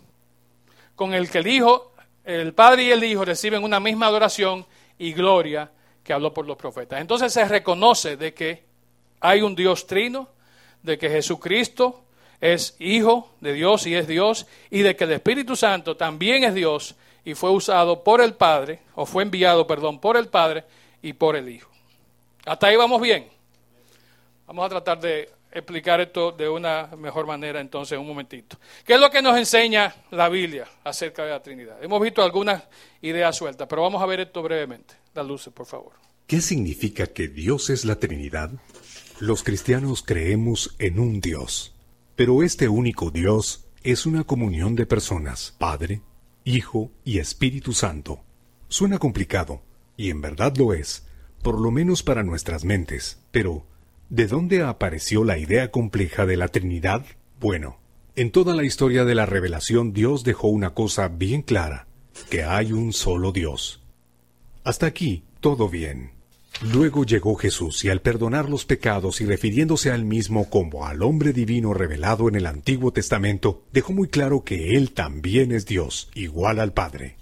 con 0.94 1.14
el 1.14 1.30
que 1.30 1.38
el 1.38 1.46
Hijo, 1.46 1.92
el 2.24 2.52
Padre 2.52 2.84
y 2.84 2.90
el 2.90 3.04
Hijo 3.04 3.24
reciben 3.24 3.62
una 3.62 3.80
misma 3.80 4.06
adoración 4.06 4.66
y 4.98 5.12
gloria 5.12 5.70
que 6.02 6.12
habló 6.12 6.34
por 6.34 6.46
los 6.46 6.56
profetas. 6.56 7.00
Entonces 7.00 7.32
se 7.32 7.46
reconoce 7.46 8.16
de 8.16 8.34
que 8.34 8.69
hay 9.20 9.42
un 9.42 9.54
Dios 9.54 9.86
trino, 9.86 10.28
de 10.82 10.98
que 10.98 11.10
Jesucristo 11.10 12.02
es 12.40 12.74
hijo 12.78 13.30
de 13.40 13.52
Dios 13.52 13.86
y 13.86 13.94
es 13.94 14.06
Dios, 14.06 14.46
y 14.70 14.80
de 14.80 14.96
que 14.96 15.04
el 15.04 15.12
Espíritu 15.12 15.56
Santo 15.56 15.96
también 15.96 16.44
es 16.44 16.54
Dios 16.54 16.94
y 17.24 17.34
fue 17.34 17.50
usado 17.50 18.02
por 18.02 18.20
el 18.20 18.34
Padre, 18.34 18.80
o 18.94 19.04
fue 19.04 19.22
enviado, 19.22 19.66
perdón, 19.66 20.00
por 20.00 20.16
el 20.16 20.28
Padre 20.28 20.64
y 21.02 21.12
por 21.12 21.36
el 21.36 21.48
Hijo. 21.48 21.70
Hasta 22.46 22.68
ahí 22.68 22.76
vamos 22.76 23.00
bien. 23.00 23.28
Vamos 24.46 24.66
a 24.66 24.68
tratar 24.70 25.00
de 25.00 25.30
explicar 25.52 26.00
esto 26.00 26.32
de 26.32 26.48
una 26.48 26.88
mejor 26.96 27.26
manera 27.26 27.60
entonces 27.60 27.98
un 27.98 28.06
momentito. 28.06 28.56
¿Qué 28.84 28.94
es 28.94 29.00
lo 29.00 29.10
que 29.10 29.20
nos 29.20 29.36
enseña 29.36 29.94
la 30.10 30.28
Biblia 30.28 30.66
acerca 30.84 31.24
de 31.24 31.30
la 31.30 31.42
Trinidad? 31.42 31.82
Hemos 31.82 32.00
visto 32.00 32.22
algunas 32.22 32.62
ideas 33.02 33.36
sueltas, 33.36 33.68
pero 33.68 33.82
vamos 33.82 34.02
a 34.02 34.06
ver 34.06 34.20
esto 34.20 34.42
brevemente. 34.42 34.94
La 35.14 35.22
luces, 35.22 35.52
por 35.52 35.66
favor. 35.66 35.92
¿Qué 36.26 36.40
significa 36.40 37.08
que 37.08 37.28
Dios 37.28 37.70
es 37.70 37.84
la 37.84 37.96
Trinidad? 37.96 38.50
Los 39.20 39.42
cristianos 39.42 40.02
creemos 40.02 40.74
en 40.78 40.98
un 40.98 41.20
Dios, 41.20 41.76
pero 42.16 42.42
este 42.42 42.70
único 42.70 43.10
Dios 43.10 43.68
es 43.82 44.06
una 44.06 44.24
comunión 44.24 44.74
de 44.76 44.86
personas, 44.86 45.54
Padre, 45.58 46.00
Hijo 46.44 46.90
y 47.04 47.18
Espíritu 47.18 47.74
Santo. 47.74 48.24
Suena 48.68 48.98
complicado, 48.98 49.60
y 49.94 50.08
en 50.08 50.22
verdad 50.22 50.56
lo 50.56 50.72
es, 50.72 51.06
por 51.42 51.60
lo 51.60 51.70
menos 51.70 52.02
para 52.02 52.22
nuestras 52.22 52.64
mentes, 52.64 53.22
pero 53.30 53.66
¿de 54.08 54.26
dónde 54.26 54.62
apareció 54.62 55.22
la 55.22 55.36
idea 55.36 55.70
compleja 55.70 56.24
de 56.24 56.38
la 56.38 56.48
Trinidad? 56.48 57.04
Bueno, 57.38 57.78
en 58.16 58.30
toda 58.30 58.54
la 58.54 58.64
historia 58.64 59.04
de 59.04 59.14
la 59.14 59.26
revelación 59.26 59.92
Dios 59.92 60.24
dejó 60.24 60.48
una 60.48 60.72
cosa 60.72 61.08
bien 61.08 61.42
clara, 61.42 61.88
que 62.30 62.42
hay 62.42 62.72
un 62.72 62.94
solo 62.94 63.32
Dios. 63.32 63.82
Hasta 64.64 64.86
aquí, 64.86 65.24
todo 65.40 65.68
bien. 65.68 66.19
Luego 66.62 67.04
llegó 67.04 67.36
Jesús 67.36 67.84
y 67.84 67.88
al 67.88 68.02
perdonar 68.02 68.50
los 68.50 68.66
pecados 68.66 69.22
y 69.22 69.24
refiriéndose 69.24 69.90
al 69.90 70.04
mismo 70.04 70.50
como 70.50 70.86
al 70.86 71.02
hombre 71.02 71.32
divino 71.32 71.72
revelado 71.72 72.28
en 72.28 72.34
el 72.34 72.44
Antiguo 72.44 72.92
Testamento, 72.92 73.62
dejó 73.72 73.94
muy 73.94 74.08
claro 74.08 74.44
que 74.44 74.76
Él 74.76 74.92
también 74.92 75.52
es 75.52 75.64
Dios, 75.64 76.10
igual 76.14 76.60
al 76.60 76.72
Padre. 76.74 77.16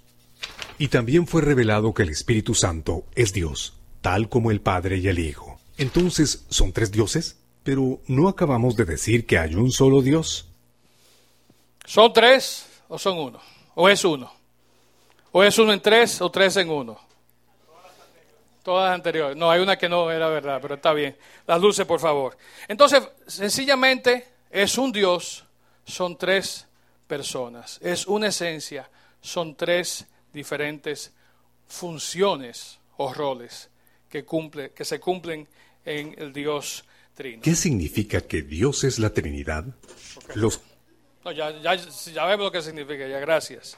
Y 0.77 0.89
también 0.89 1.25
fue 1.25 1.41
revelado 1.41 1.93
que 1.93 2.03
el 2.03 2.09
Espíritu 2.09 2.53
Santo 2.53 3.05
es 3.15 3.31
Dios, 3.31 3.73
tal 4.01 4.27
como 4.27 4.51
el 4.51 4.59
Padre 4.59 4.97
y 4.97 5.07
el 5.07 5.19
Hijo. 5.19 5.59
Entonces, 5.77 6.45
¿son 6.49 6.73
tres 6.73 6.91
dioses? 6.91 7.37
Pero 7.63 8.01
¿no 8.07 8.27
acabamos 8.27 8.75
de 8.75 8.83
decir 8.83 9.25
que 9.25 9.37
hay 9.37 9.55
un 9.55 9.71
solo 9.71 10.01
Dios? 10.01 10.49
¿Son 11.85 12.11
tres 12.11 12.65
o 12.89 12.99
son 12.99 13.17
uno? 13.17 13.39
¿O 13.75 13.87
es 13.87 14.03
uno? 14.03 14.31
¿O 15.31 15.43
es 15.43 15.57
uno 15.57 15.71
en 15.71 15.81
tres 15.81 16.21
o 16.21 16.29
tres 16.29 16.57
en 16.57 16.69
uno? 16.69 17.08
Todas 18.63 18.89
las 18.89 18.95
anteriores. 18.95 19.37
No, 19.37 19.49
hay 19.49 19.61
una 19.61 19.77
que 19.77 19.87
no 19.87 20.11
era 20.11 20.27
verdad, 20.27 20.59
pero 20.61 20.75
está 20.75 20.93
bien. 20.93 21.15
Las 21.47 21.61
luces, 21.61 21.85
por 21.85 21.99
favor. 21.99 22.37
Entonces, 22.67 23.01
sencillamente 23.25 24.27
es 24.49 24.77
un 24.77 24.91
Dios, 24.91 25.45
son 25.85 26.17
tres 26.17 26.67
personas. 27.07 27.79
Es 27.81 28.05
una 28.05 28.27
esencia, 28.27 28.89
son 29.21 29.55
tres 29.55 30.05
diferentes 30.33 31.13
funciones 31.67 32.79
o 32.97 33.13
roles 33.13 33.69
que, 34.09 34.25
cumple, 34.25 34.71
que 34.71 34.83
se 34.83 34.99
cumplen 34.99 35.47
en 35.85 36.15
el 36.17 36.33
Dios 36.33 36.83
Trino. 37.13 37.41
¿Qué 37.41 37.55
significa 37.55 38.21
que 38.21 38.41
Dios 38.41 38.83
es 38.83 38.99
la 38.99 39.09
Trinidad? 39.11 39.65
Los... 40.35 40.61
No, 41.23 41.31
ya, 41.31 41.51
ya, 41.61 41.75
ya 41.75 42.25
vemos 42.25 42.45
lo 42.45 42.51
que 42.51 42.61
significa, 42.61 43.07
ya 43.07 43.19
gracias. 43.19 43.77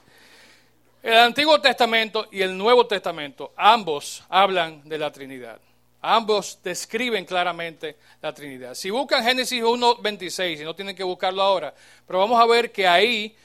El 1.03 1.17
Antiguo 1.17 1.59
Testamento 1.59 2.27
y 2.31 2.41
el 2.41 2.55
Nuevo 2.55 2.85
Testamento, 2.85 3.53
ambos 3.57 4.23
hablan 4.29 4.87
de 4.87 4.99
la 4.99 5.11
Trinidad. 5.11 5.59
Ambos 5.99 6.59
describen 6.63 7.25
claramente 7.25 7.97
la 8.21 8.33
Trinidad. 8.33 8.75
Si 8.75 8.91
buscan 8.91 9.23
Génesis 9.23 9.63
1.26, 9.63 10.61
y 10.61 10.63
no 10.63 10.75
tienen 10.75 10.95
que 10.95 11.03
buscarlo 11.03 11.41
ahora, 11.41 11.73
pero 12.05 12.19
vamos 12.19 12.39
a 12.39 12.45
ver 12.45 12.71
que 12.71 12.87
ahí 12.87 13.35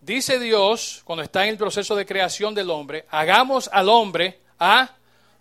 dice 0.00 0.38
Dios, 0.38 1.00
cuando 1.04 1.22
está 1.22 1.44
en 1.44 1.50
el 1.50 1.58
proceso 1.58 1.96
de 1.96 2.04
creación 2.04 2.54
del 2.54 2.70
hombre, 2.70 3.06
hagamos 3.10 3.68
al 3.72 3.88
hombre 3.88 4.40
a 4.58 4.90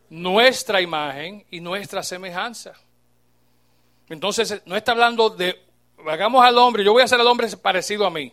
nuestra 0.09 0.79
imagen 0.79 1.45
y 1.51 1.59
nuestra 1.59 2.03
semejanza. 2.03 2.73
Entonces, 4.07 4.61
no 4.65 4.77
está 4.77 4.93
hablando 4.93 5.29
de, 5.29 5.61
hagamos 6.07 6.45
al 6.45 6.57
hombre, 6.57 6.85
yo 6.85 6.93
voy 6.93 7.01
a 7.01 7.05
hacer 7.05 7.19
al 7.19 7.27
hombre 7.27 7.47
parecido 7.57 8.05
a 8.05 8.09
mí. 8.09 8.31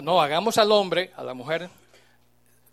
No, 0.00 0.20
hagamos 0.22 0.58
al 0.58 0.70
hombre, 0.70 1.12
a 1.16 1.24
la 1.24 1.34
mujer, 1.34 1.68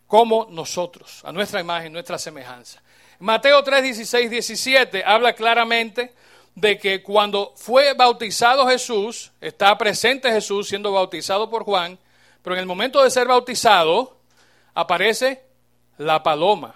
como 0.08 0.48
nosotros, 0.50 1.22
a 1.24 1.32
nuestra 1.32 1.60
imagen, 1.60 1.94
nuestra 1.94 2.18
semejanza. 2.18 2.82
Mateo 3.20 3.64
3, 3.64 3.84
16, 3.84 4.30
17 4.30 5.04
habla 5.06 5.34
claramente 5.34 6.14
de 6.54 6.78
que 6.78 7.04
cuando 7.04 7.54
fue 7.56 7.94
bautizado 7.94 8.68
Jesús, 8.68 9.32
está 9.42 9.78
presente 9.78 10.32
Jesús 10.32 10.68
siendo 10.68 10.92
bautizado 10.92 11.50
por 11.50 11.64
Juan, 11.64 11.98
pero 12.42 12.56
en 12.56 12.62
el 12.62 12.66
momento 12.66 13.04
de 13.04 13.10
ser 13.10 13.28
bautizado 13.28 14.18
aparece 14.74 15.44
la 15.98 16.24
paloma. 16.24 16.76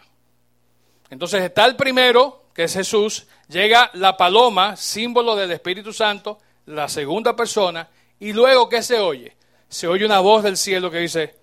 Entonces 1.09 1.43
está 1.43 1.65
el 1.65 1.75
primero, 1.75 2.45
que 2.53 2.65
es 2.65 2.73
Jesús, 2.73 3.27
llega 3.47 3.89
la 3.93 4.17
paloma, 4.17 4.75
símbolo 4.75 5.35
del 5.35 5.51
Espíritu 5.51 5.93
Santo, 5.93 6.39
la 6.65 6.87
segunda 6.87 7.35
persona, 7.35 7.89
y 8.19 8.33
luego 8.33 8.69
¿qué 8.69 8.83
se 8.83 8.99
oye? 8.99 9.35
Se 9.69 9.87
oye 9.87 10.05
una 10.05 10.19
voz 10.19 10.43
del 10.43 10.57
cielo 10.57 10.91
que 10.91 10.99
dice, 10.99 11.38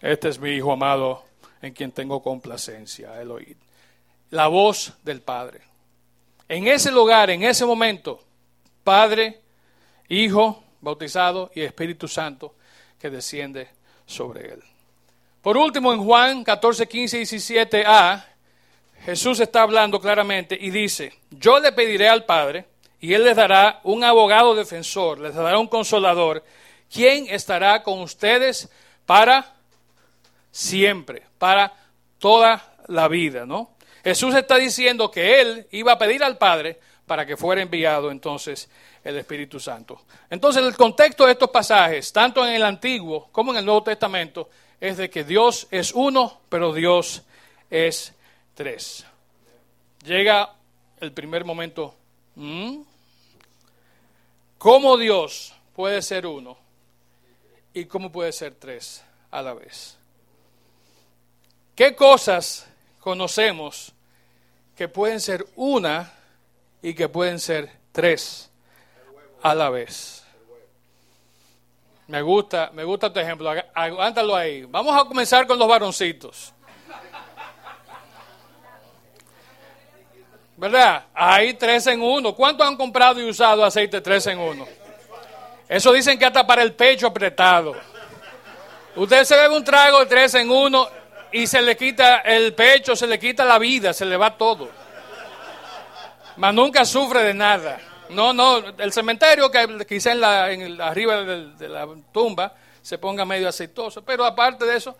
este 0.00 0.28
es 0.28 0.38
mi 0.38 0.50
Hijo 0.50 0.72
amado 0.72 1.24
en 1.62 1.72
quien 1.72 1.92
tengo 1.92 2.22
complacencia, 2.22 3.20
el 3.20 3.30
oír. 3.30 3.56
La 4.30 4.48
voz 4.48 4.92
del 5.02 5.20
Padre. 5.20 5.60
En 6.48 6.66
ese 6.66 6.90
lugar, 6.92 7.30
en 7.30 7.42
ese 7.42 7.64
momento, 7.64 8.22
Padre, 8.84 9.40
Hijo, 10.08 10.62
bautizado 10.80 11.50
y 11.54 11.62
Espíritu 11.62 12.06
Santo 12.06 12.54
que 12.98 13.10
desciende 13.10 13.68
sobre 14.06 14.52
él. 14.52 14.62
Por 15.42 15.56
último, 15.56 15.92
en 15.92 16.04
Juan 16.04 16.44
14, 16.44 16.86
15 16.86 17.20
y 17.20 17.22
17a, 17.22 18.24
Jesús 19.04 19.40
está 19.40 19.62
hablando 19.62 20.00
claramente 20.00 20.56
y 20.60 20.70
dice, 20.70 21.12
yo 21.30 21.58
le 21.58 21.72
pediré 21.72 22.08
al 22.08 22.24
Padre 22.24 22.66
y 23.00 23.12
Él 23.12 23.24
les 23.24 23.36
dará 23.36 23.80
un 23.84 24.02
abogado 24.02 24.54
defensor, 24.54 25.20
les 25.20 25.34
dará 25.34 25.58
un 25.58 25.68
consolador, 25.68 26.42
quien 26.92 27.26
estará 27.28 27.82
con 27.82 28.00
ustedes 28.00 28.68
para 29.04 29.55
siempre, 30.56 31.22
para 31.36 31.70
toda 32.18 32.76
la 32.86 33.08
vida, 33.08 33.44
¿no? 33.44 33.72
Jesús 34.02 34.34
está 34.34 34.56
diciendo 34.56 35.10
que 35.10 35.38
Él 35.42 35.66
iba 35.72 35.92
a 35.92 35.98
pedir 35.98 36.24
al 36.24 36.38
Padre 36.38 36.80
para 37.04 37.26
que 37.26 37.36
fuera 37.36 37.60
enviado 37.60 38.10
entonces 38.10 38.70
el 39.04 39.18
Espíritu 39.18 39.60
Santo. 39.60 40.00
Entonces 40.30 40.64
el 40.64 40.74
contexto 40.74 41.26
de 41.26 41.32
estos 41.32 41.50
pasajes, 41.50 42.10
tanto 42.10 42.46
en 42.46 42.54
el 42.54 42.62
Antiguo 42.62 43.28
como 43.32 43.52
en 43.52 43.58
el 43.58 43.66
Nuevo 43.66 43.82
Testamento, 43.82 44.48
es 44.80 44.96
de 44.96 45.10
que 45.10 45.24
Dios 45.24 45.68
es 45.70 45.92
uno, 45.92 46.40
pero 46.48 46.72
Dios 46.72 47.22
es 47.68 48.14
tres. 48.54 49.04
Llega 50.06 50.54
el 51.00 51.12
primer 51.12 51.44
momento. 51.44 51.94
¿Mm? 52.34 52.78
¿Cómo 54.56 54.96
Dios 54.96 55.52
puede 55.74 56.00
ser 56.00 56.26
uno 56.26 56.56
y 57.74 57.84
cómo 57.84 58.10
puede 58.10 58.32
ser 58.32 58.54
tres 58.54 59.04
a 59.30 59.42
la 59.42 59.52
vez? 59.52 59.95
¿Qué 61.76 61.94
cosas 61.94 62.66
conocemos 63.00 63.92
que 64.74 64.88
pueden 64.88 65.20
ser 65.20 65.44
una 65.56 66.10
y 66.80 66.94
que 66.94 67.06
pueden 67.06 67.38
ser 67.38 67.70
tres 67.92 68.50
a 69.42 69.54
la 69.54 69.68
vez? 69.68 70.24
Me 72.06 72.22
gusta, 72.22 72.70
me 72.72 72.82
gusta 72.82 73.12
tu 73.12 73.20
ejemplo. 73.20 73.52
Aguántalo 73.74 74.34
ahí. 74.34 74.64
Vamos 74.64 74.98
a 74.98 75.04
comenzar 75.06 75.46
con 75.46 75.58
los 75.58 75.68
varoncitos. 75.68 76.54
¿Verdad? 80.56 81.04
Hay 81.12 81.52
tres 81.54 81.86
en 81.88 82.00
uno. 82.00 82.34
¿Cuánto 82.34 82.64
han 82.64 82.78
comprado 82.78 83.20
y 83.20 83.28
usado 83.28 83.62
aceite 83.62 84.00
tres 84.00 84.26
en 84.28 84.38
uno? 84.38 84.66
Eso 85.68 85.92
dicen 85.92 86.18
que 86.18 86.24
hasta 86.24 86.46
para 86.46 86.62
el 86.62 86.72
pecho 86.72 87.08
apretado. 87.08 87.74
Usted 88.94 89.24
se 89.24 89.36
bebe 89.36 89.54
un 89.54 89.64
trago 89.64 90.00
de 90.00 90.06
tres 90.06 90.34
en 90.36 90.48
uno 90.48 90.88
y 91.32 91.46
se 91.46 91.62
le 91.62 91.76
quita 91.76 92.18
el 92.20 92.54
pecho, 92.54 92.96
se 92.96 93.06
le 93.06 93.18
quita 93.18 93.44
la 93.44 93.58
vida, 93.58 93.92
se 93.92 94.04
le 94.04 94.16
va 94.16 94.36
todo. 94.36 94.68
Mas 96.36 96.54
nunca 96.54 96.84
sufre 96.84 97.22
de 97.22 97.34
nada. 97.34 97.80
No, 98.10 98.32
no, 98.32 98.58
el 98.78 98.92
cementerio 98.92 99.50
que 99.50 99.84
quizá 99.86 100.12
en 100.12 100.20
la, 100.20 100.52
en 100.52 100.80
arriba 100.80 101.22
de, 101.22 101.68
la 101.68 101.88
tumba 102.12 102.54
se 102.80 102.98
ponga 102.98 103.24
medio 103.24 103.48
aceitoso, 103.48 104.02
pero 104.04 104.24
aparte 104.24 104.64
de 104.64 104.76
eso, 104.76 104.96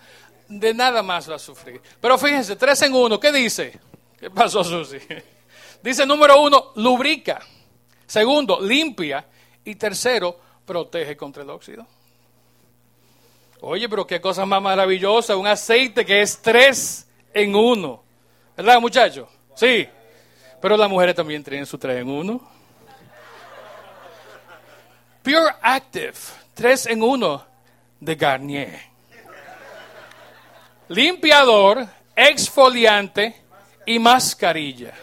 de 0.49 0.75
nada 0.75 1.03
más 1.03 1.31
va 1.31 1.37
a 1.37 1.39
sufrir. 1.39 1.81
Pero 2.01 2.19
fíjense, 2.19 2.57
tres 2.57 2.83
en 2.83 2.95
uno, 2.95 3.21
¿qué 3.21 3.31
dice? 3.31 3.79
¿Qué 4.19 4.31
pasó, 4.31 4.65
Susi? 4.65 4.99
Dice 5.83 6.07
número 6.07 6.41
uno, 6.41 6.73
lubrica. 6.77 7.41
Segundo, 8.07 8.59
limpia. 8.61 9.25
Y 9.65 9.75
tercero, 9.75 10.39
protege 10.65 11.17
contra 11.17 11.43
el 11.43 11.51
óxido. 11.51 11.87
Oye, 13.61 13.89
pero 13.89 14.07
qué 14.07 14.21
cosa 14.21 14.45
más 14.45 14.61
maravillosa, 14.61 15.37
un 15.37 15.47
aceite 15.47 16.05
que 16.05 16.21
es 16.21 16.41
tres 16.41 17.09
en 17.33 17.55
uno. 17.55 18.03
¿Verdad, 18.57 18.81
muchachos? 18.81 19.29
Sí. 19.55 19.89
Pero 20.61 20.77
las 20.77 20.89
mujeres 20.89 21.15
también 21.15 21.43
tienen 21.43 21.67
su 21.67 21.79
tres 21.79 22.01
en 22.01 22.09
uno. 22.09 22.41
Pure 25.23 25.55
Active, 25.61 26.15
tres 26.55 26.87
en 26.87 27.03
uno 27.03 27.45
de 27.99 28.15
Garnier. 28.15 28.81
Limpiador, 30.89 31.87
exfoliante 32.15 33.43
y 33.87 33.99
mascarilla. 33.99 34.95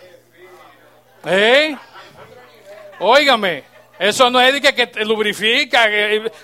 ¿Eh? 1.26 1.76
Óigame, 3.00 3.64
eso 4.00 4.30
no 4.30 4.42
es 4.42 4.54
de 4.54 4.62
que, 4.62 4.90
que 4.90 5.06
lubrifica, 5.06 5.88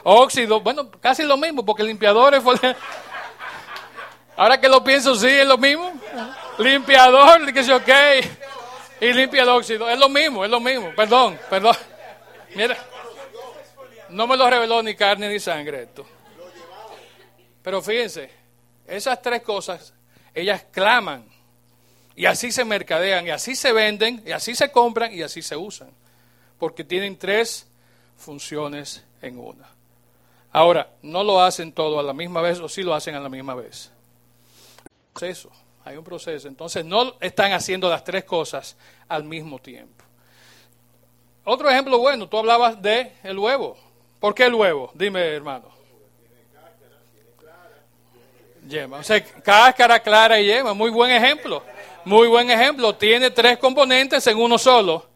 óxido, 0.04 0.62
bueno, 0.62 0.90
casi 0.92 1.24
lo 1.24 1.38
mismo, 1.38 1.66
porque 1.66 1.84
limpiadores 1.84 2.44
Ahora 4.38 4.60
que 4.60 4.70
lo 4.70 4.82
pienso, 4.84 5.16
sí, 5.16 5.28
es 5.28 5.46
lo 5.46 5.58
mismo. 5.58 5.92
Limpiador, 6.60 7.52
que 7.52 7.60
ok. 7.74 7.90
Y 9.02 9.14
limpia 9.14 9.44
el 9.44 9.50
óxido, 9.50 9.90
es 9.90 10.00
lo 10.00 10.08
mismo, 10.08 10.46
es 10.46 10.52
lo 10.52 10.60
mismo. 10.60 10.94
Perdón, 10.96 11.38
perdón. 11.50 11.76
Mira, 12.56 12.78
no 14.10 14.28
me 14.28 14.38
lo 14.38 14.50
reveló 14.50 14.82
ni 14.82 14.96
carne 14.96 15.28
ni 15.28 15.40
sangre 15.40 15.84
esto. 15.84 16.06
Pero 17.62 17.82
fíjense, 17.82 18.30
esas 18.88 19.22
tres 19.22 19.42
cosas, 19.42 19.94
ellas 20.34 20.66
claman 20.72 21.26
y 22.16 22.26
así 22.26 22.52
se 22.52 22.66
mercadean, 22.66 23.28
y 23.28 23.30
así 23.30 23.56
se 23.56 23.72
venden, 23.72 24.22
y 24.26 24.32
así 24.32 24.54
se 24.54 24.72
compran, 24.72 25.14
y 25.14 25.22
así 25.22 25.42
se 25.42 25.56
usan. 25.56 25.90
Porque 26.60 26.84
tienen 26.84 27.18
tres 27.18 27.68
funciones 28.18 29.04
en 29.22 29.40
una. 29.40 29.68
Ahora, 30.52 30.90
no 31.02 31.24
lo 31.24 31.42
hacen 31.42 31.72
todo 31.72 32.00
a 32.00 32.04
la 32.04 32.14
misma 32.14 32.42
vez, 32.42 32.60
o 32.60 32.68
sí 32.68 32.84
lo 32.84 32.94
hacen 32.94 33.16
a 33.16 33.20
la 33.20 33.30
misma 33.30 33.56
vez. 33.56 33.92
Proceso, 35.14 35.50
hay 35.86 35.98
un 35.98 36.04
proceso. 36.04 36.48
Entonces, 36.48 36.84
no 36.86 37.16
están 37.20 37.54
haciendo 37.54 37.90
las 37.90 38.04
tres 38.04 38.24
cosas 38.24 38.76
al 39.08 39.24
mismo 39.24 39.60
tiempo. 39.60 40.04
Otro 41.46 41.70
ejemplo 41.70 41.98
bueno, 41.98 42.28
tú 42.28 42.38
hablabas 42.38 42.82
de 42.82 43.14
el 43.24 43.40
huevo. 43.40 43.78
¿Por 44.20 44.36
qué 44.36 44.46
el 44.46 44.54
huevo? 44.54 44.92
Dime, 44.94 45.22
hermano. 45.22 45.80
Yema. 48.68 48.98
O 48.98 49.04
sea, 49.04 49.24
cáscara 49.24 50.00
clara 50.00 50.40
y 50.40 50.46
yema. 50.46 50.74
Muy 50.74 50.92
buen 50.92 51.10
ejemplo. 51.10 51.64
Muy 52.06 52.28
buen 52.28 52.52
ejemplo. 52.52 52.96
Tiene 52.96 53.32
tres 53.32 53.58
componentes 53.58 54.26
en 54.28 54.38
uno 54.38 54.58
solo, 54.58 55.09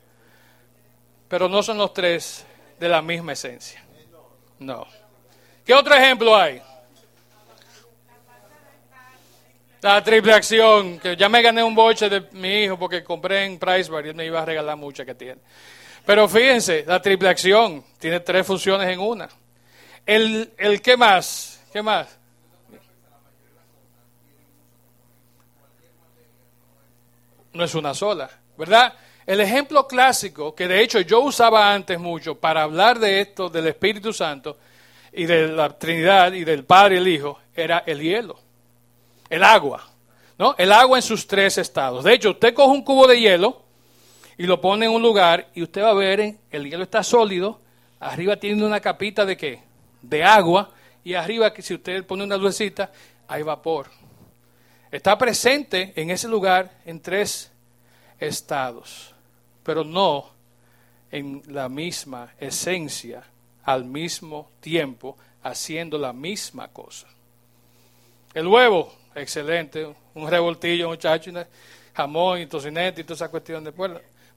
pero 1.33 1.49
no 1.49 1.63
son 1.63 1.79
los 1.79 1.91
tres 1.91 2.45
de 2.79 2.87
la 2.87 3.01
misma 3.01 3.33
esencia. 3.33 3.83
No. 4.59 4.85
¿Qué 5.65 5.73
otro 5.73 5.95
ejemplo 5.95 6.35
hay? 6.35 6.61
La 9.81 10.03
triple 10.03 10.31
acción, 10.31 10.99
que 10.99 11.15
ya 11.15 11.29
me 11.29 11.41
gané 11.41 11.63
un 11.63 11.73
boche 11.73 12.07
de 12.07 12.21
mi 12.33 12.61
hijo 12.61 12.77
porque 12.77 13.03
compré 13.03 13.45
en 13.45 13.57
Pricebar 13.57 14.05
y 14.05 14.09
él 14.09 14.15
me 14.15 14.27
iba 14.27 14.43
a 14.43 14.45
regalar 14.45 14.77
mucha 14.77 15.03
que 15.03 15.15
tiene. 15.15 15.41
Pero 16.05 16.29
fíjense, 16.29 16.83
la 16.85 17.01
triple 17.01 17.29
acción 17.29 17.83
tiene 17.97 18.19
tres 18.19 18.45
funciones 18.45 18.87
en 18.89 18.99
una. 18.99 19.27
El, 20.05 20.53
el 20.55 20.83
¿qué 20.83 20.95
más? 20.95 21.63
¿Qué 21.73 21.81
más? 21.81 22.15
no 27.53 27.63
es 27.63 27.73
una 27.73 27.95
sola, 27.95 28.29
¿verdad? 28.55 28.93
El 29.25 29.39
ejemplo 29.39 29.87
clásico, 29.87 30.53
que 30.53 30.67
de 30.67 30.81
hecho 30.81 30.99
yo 30.99 31.21
usaba 31.21 31.73
antes 31.73 31.99
mucho 31.99 32.35
para 32.35 32.63
hablar 32.63 32.99
de 32.99 33.21
esto, 33.21 33.49
del 33.49 33.67
Espíritu 33.67 34.11
Santo 34.11 34.57
y 35.11 35.25
de 35.25 35.47
la 35.47 35.77
Trinidad 35.77 36.33
y 36.33 36.43
del 36.43 36.65
Padre 36.65 36.95
y 36.95 36.97
el 36.97 37.07
Hijo, 37.07 37.39
era 37.55 37.83
el 37.85 38.01
hielo, 38.01 38.37
el 39.29 39.43
agua, 39.43 39.87
¿no? 40.37 40.55
El 40.57 40.71
agua 40.71 40.97
en 40.97 41.03
sus 41.03 41.25
tres 41.25 41.57
estados. 41.57 42.03
De 42.03 42.13
hecho, 42.13 42.31
usted 42.31 42.53
coge 42.53 42.71
un 42.71 42.83
cubo 42.83 43.07
de 43.07 43.19
hielo 43.19 43.61
y 44.37 44.45
lo 44.45 44.59
pone 44.59 44.85
en 44.87 44.91
un 44.91 45.01
lugar 45.01 45.47
y 45.53 45.63
usted 45.63 45.83
va 45.83 45.91
a 45.91 45.93
ver, 45.93 46.35
el 46.51 46.69
hielo 46.69 46.83
está 46.83 47.03
sólido, 47.03 47.61
arriba 47.99 48.35
tiene 48.35 48.65
una 48.65 48.79
capita 48.79 49.25
de 49.25 49.37
qué? 49.37 49.63
De 50.01 50.23
agua 50.23 50.69
y 51.03 51.13
arriba, 51.13 51.53
si 51.59 51.75
usted 51.75 52.05
pone 52.05 52.23
una 52.23 52.37
lucecita, 52.37 52.91
hay 53.27 53.43
vapor. 53.43 53.87
Está 54.91 55.17
presente 55.17 55.93
en 55.95 56.11
ese 56.11 56.27
lugar 56.27 56.71
en 56.85 57.01
tres 57.01 57.51
estados, 58.19 59.12
pero 59.63 59.83
no 59.83 60.29
en 61.11 61.41
la 61.47 61.69
misma 61.69 62.33
esencia 62.39 63.23
al 63.63 63.85
mismo 63.85 64.51
tiempo 64.59 65.17
haciendo 65.43 65.97
la 65.97 66.13
misma 66.13 66.67
cosa. 66.69 67.07
El 68.33 68.47
huevo, 68.47 68.93
excelente, 69.15 69.87
un 70.15 70.29
revoltillo, 70.29 70.89
muchacho, 70.89 71.31
jamón 71.93 72.41
y 72.41 72.47
tocinete 72.47 73.01
y 73.01 73.03
toda 73.03 73.15
esa 73.15 73.29
cuestión 73.29 73.63
de. 73.63 73.73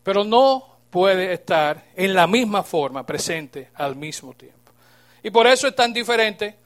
Pero 0.02 0.22
no 0.22 0.76
puede 0.90 1.32
estar 1.32 1.82
en 1.94 2.14
la 2.14 2.26
misma 2.26 2.62
forma 2.62 3.04
presente 3.04 3.70
al 3.74 3.96
mismo 3.96 4.34
tiempo. 4.34 4.72
Y 5.22 5.30
por 5.30 5.46
eso 5.46 5.66
es 5.66 5.74
tan 5.74 5.92
diferente 5.92 6.56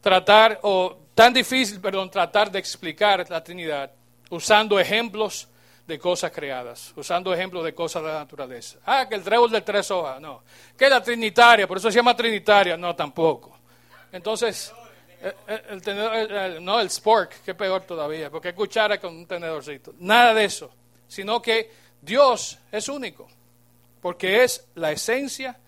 tratar, 0.00 0.60
o 0.62 0.96
tan 1.14 1.32
difícil, 1.32 1.80
perdón, 1.80 2.10
tratar 2.10 2.50
de 2.50 2.58
explicar 2.58 3.24
la 3.28 3.42
Trinidad 3.44 3.92
usando 4.30 4.78
ejemplos 4.80 5.48
de 5.88 5.98
cosas 5.98 6.30
creadas, 6.30 6.92
usando 6.96 7.32
ejemplos 7.32 7.64
de 7.64 7.74
cosas 7.74 8.02
de 8.02 8.08
la 8.08 8.18
naturaleza. 8.18 8.78
Ah, 8.84 9.06
que 9.08 9.14
el 9.14 9.22
trébol 9.22 9.50
de 9.50 9.62
tres 9.62 9.90
hojas, 9.90 10.20
no. 10.20 10.42
Que 10.76 10.86
la 10.86 11.02
trinitaria, 11.02 11.66
por 11.66 11.78
eso 11.78 11.90
se 11.90 11.96
llama 11.96 12.14
trinitaria, 12.14 12.76
no, 12.76 12.94
tampoco. 12.94 13.58
Entonces, 14.12 14.70
eh, 15.22 15.32
eh, 15.48 15.62
el, 15.70 15.80
tenedor, 15.80 16.60
no, 16.60 16.78
el 16.78 16.90
spork, 16.90 17.42
que 17.42 17.54
peor 17.54 17.84
todavía, 17.84 18.30
porque 18.30 18.52
cuchara 18.52 19.00
con 19.00 19.16
un 19.16 19.26
tenedorcito. 19.26 19.94
Nada 20.00 20.34
de 20.34 20.44
eso, 20.44 20.70
sino 21.08 21.40
que 21.40 21.70
Dios 22.02 22.58
es 22.70 22.86
único, 22.90 23.26
porque 24.02 24.44
es 24.44 24.68
la 24.74 24.92
esencia 24.92 25.58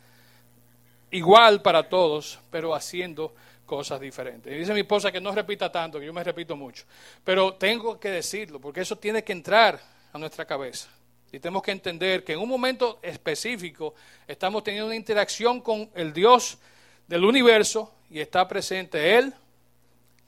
igual 1.13 1.63
para 1.63 1.89
todos, 1.89 2.39
pero 2.51 2.75
haciendo 2.75 3.35
cosas 3.65 3.99
diferentes. 3.99 4.53
Y 4.53 4.57
dice 4.59 4.75
mi 4.75 4.81
esposa 4.81 5.11
que 5.11 5.21
no 5.23 5.33
repita 5.33 5.73
tanto, 5.73 5.99
que 5.99 6.05
yo 6.05 6.13
me 6.13 6.23
repito 6.23 6.57
mucho, 6.57 6.85
pero 7.25 7.55
tengo 7.55 7.99
que 7.99 8.11
decirlo, 8.11 8.61
porque 8.61 8.83
eso 8.83 8.97
tiene 8.97 9.25
que 9.25 9.33
entrar 9.33 9.81
a 10.13 10.19
nuestra 10.19 10.45
cabeza. 10.45 10.89
Y 11.33 11.39
tenemos 11.39 11.63
que 11.63 11.71
entender 11.71 12.25
que 12.25 12.33
en 12.33 12.41
un 12.41 12.49
momento 12.49 12.99
específico 13.03 13.95
estamos 14.27 14.65
teniendo 14.65 14.87
una 14.87 14.97
interacción 14.97 15.61
con 15.61 15.89
el 15.95 16.13
Dios 16.13 16.59
del 17.07 17.25
universo 17.25 17.93
y 18.11 18.21
está 18.21 18.47
presente 18.49 19.17
Él 19.17 19.33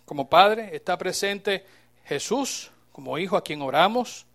como 0.05 0.29
Padre, 0.29 0.75
está 0.75 0.97
presente 0.97 1.64
Jesús 2.05 2.71
como 2.92 3.18
Hijo 3.18 3.37
a 3.37 3.42
quien 3.42 3.62
oramos 3.62 4.27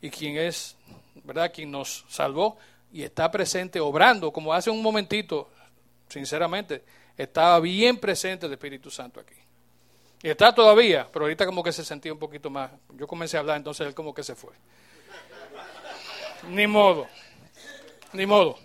y 0.00 0.10
quien 0.10 0.36
es, 0.36 0.76
¿verdad?, 1.24 1.52
quien 1.52 1.70
nos 1.70 2.04
salvó 2.08 2.56
y 2.92 3.02
está 3.02 3.30
presente 3.30 3.80
obrando, 3.80 4.32
como 4.32 4.54
hace 4.54 4.70
un 4.70 4.82
momentito, 4.82 5.50
sinceramente, 6.08 6.82
estaba 7.16 7.60
bien 7.60 7.98
presente 7.98 8.46
el 8.46 8.52
Espíritu 8.52 8.90
Santo 8.90 9.20
aquí. 9.20 9.34
Y 10.22 10.28
está 10.28 10.54
todavía, 10.54 11.06
pero 11.12 11.26
ahorita 11.26 11.46
como 11.46 11.62
que 11.62 11.72
se 11.72 11.84
sentía 11.84 12.12
un 12.12 12.18
poquito 12.18 12.50
más. 12.50 12.70
Yo 12.96 13.06
comencé 13.06 13.36
a 13.36 13.40
hablar, 13.40 13.56
entonces 13.56 13.86
él 13.86 13.94
como 13.94 14.14
que 14.14 14.22
se 14.22 14.34
fue. 14.34 14.52
Ni 16.50 16.66
modo. 16.66 17.06
Ni 18.12 18.26
modo. 18.26 18.58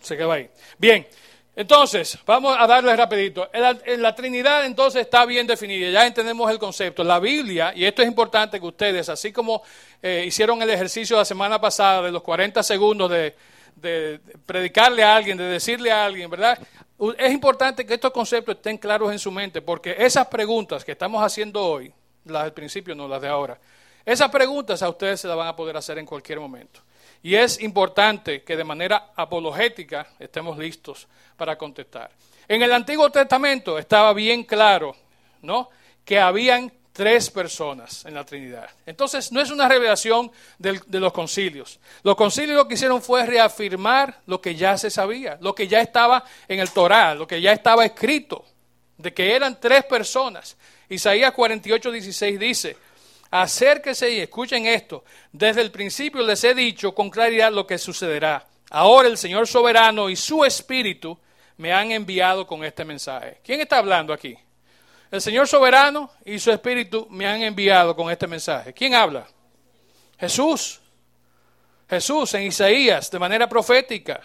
Se 0.00 0.16
quedó 0.16 0.32
ahí. 0.32 0.48
Bien. 0.78 1.06
Entonces, 1.54 2.18
vamos 2.24 2.56
a 2.58 2.66
darle 2.66 2.96
rapidito. 2.96 3.50
En 3.52 4.00
la, 4.00 4.14
Trinidad 4.14 4.64
entonces 4.64 5.02
está 5.02 5.26
bien 5.26 5.46
definida, 5.46 5.90
ya 5.90 6.06
entendemos 6.06 6.50
el 6.50 6.58
concepto. 6.58 7.04
La 7.04 7.20
Biblia, 7.20 7.74
y 7.76 7.84
esto 7.84 8.00
es 8.00 8.08
importante 8.08 8.58
que 8.58 8.64
ustedes, 8.64 9.10
así 9.10 9.32
como 9.32 9.62
eh, 10.00 10.24
hicieron 10.26 10.62
el 10.62 10.70
ejercicio 10.70 11.18
la 11.18 11.26
semana 11.26 11.60
pasada 11.60 12.02
de 12.02 12.10
los 12.10 12.22
40 12.22 12.62
segundos 12.62 13.10
de, 13.10 13.34
de 13.76 14.18
predicarle 14.46 15.02
a 15.02 15.14
alguien, 15.14 15.36
de 15.36 15.44
decirle 15.44 15.92
a 15.92 16.06
alguien, 16.06 16.30
¿verdad? 16.30 16.58
Es 17.18 17.32
importante 17.32 17.84
que 17.84 17.94
estos 17.94 18.12
conceptos 18.12 18.56
estén 18.56 18.78
claros 18.78 19.12
en 19.12 19.18
su 19.18 19.30
mente, 19.30 19.60
porque 19.60 19.94
esas 19.98 20.28
preguntas 20.28 20.84
que 20.84 20.92
estamos 20.92 21.22
haciendo 21.22 21.62
hoy, 21.62 21.92
las 22.24 22.44
del 22.44 22.52
principio, 22.54 22.94
no 22.94 23.06
las 23.06 23.20
de 23.20 23.28
ahora, 23.28 23.58
esas 24.06 24.30
preguntas 24.30 24.82
a 24.82 24.88
ustedes 24.88 25.20
se 25.20 25.28
las 25.28 25.36
van 25.36 25.48
a 25.48 25.56
poder 25.56 25.76
hacer 25.76 25.98
en 25.98 26.06
cualquier 26.06 26.40
momento. 26.40 26.80
Y 27.22 27.34
es 27.36 27.60
importante 27.60 28.42
que 28.42 28.56
de 28.56 28.64
manera 28.64 29.12
apologética 29.14 30.08
estemos 30.18 30.58
listos 30.58 31.06
para 31.36 31.56
contestar. 31.56 32.10
En 32.48 32.62
el 32.62 32.72
Antiguo 32.72 33.10
Testamento 33.10 33.78
estaba 33.78 34.12
bien 34.12 34.44
claro, 34.44 34.96
¿no? 35.42 35.68
Que 36.04 36.18
habían 36.18 36.72
tres 36.92 37.30
personas 37.30 38.04
en 38.04 38.14
la 38.14 38.24
Trinidad. 38.24 38.68
Entonces, 38.84 39.32
no 39.32 39.40
es 39.40 39.50
una 39.50 39.68
revelación 39.68 40.30
de, 40.58 40.80
los 41.00 41.12
concilios. 41.12 41.80
Los 42.02 42.16
concilios 42.16 42.56
lo 42.56 42.68
que 42.68 42.74
hicieron 42.74 43.00
fue 43.00 43.24
reafirmar 43.24 44.20
lo 44.26 44.40
que 44.40 44.54
ya 44.54 44.76
se 44.76 44.90
sabía, 44.90 45.38
lo 45.40 45.54
que 45.54 45.66
ya 45.66 45.80
estaba 45.80 46.24
en 46.48 46.60
el 46.60 46.70
Torá, 46.70 47.14
lo 47.14 47.26
que 47.26 47.40
ya 47.40 47.52
estaba 47.52 47.84
escrito, 47.84 48.44
de 48.98 49.14
que 49.14 49.34
eran 49.34 49.58
tres 49.58 49.84
personas. 49.84 50.56
Isaías 50.88 51.32
48, 51.32 51.90
16 51.90 52.38
dice, 52.38 52.76
Acérquese 53.32 54.10
y 54.10 54.20
escuchen 54.20 54.66
esto. 54.66 55.04
Desde 55.32 55.62
el 55.62 55.70
principio 55.70 56.20
les 56.22 56.44
he 56.44 56.52
dicho 56.52 56.94
con 56.94 57.08
claridad 57.08 57.50
lo 57.50 57.66
que 57.66 57.78
sucederá. 57.78 58.46
Ahora 58.68 59.08
el 59.08 59.16
Señor 59.16 59.48
soberano 59.48 60.10
y 60.10 60.16
su 60.16 60.44
Espíritu 60.44 61.18
me 61.56 61.72
han 61.72 61.92
enviado 61.92 62.46
con 62.46 62.62
este 62.62 62.84
mensaje. 62.84 63.38
¿Quién 63.42 63.62
está 63.62 63.78
hablando 63.78 64.12
aquí? 64.12 64.36
El 65.10 65.22
Señor 65.22 65.48
soberano 65.48 66.10
y 66.26 66.38
su 66.38 66.50
Espíritu 66.50 67.06
me 67.08 67.26
han 67.26 67.42
enviado 67.42 67.96
con 67.96 68.10
este 68.10 68.26
mensaje. 68.26 68.74
¿Quién 68.74 68.94
habla? 68.94 69.26
Jesús. 70.20 70.78
Jesús 71.88 72.34
en 72.34 72.42
Isaías 72.42 73.10
de 73.10 73.18
manera 73.18 73.48
profética. 73.48 74.20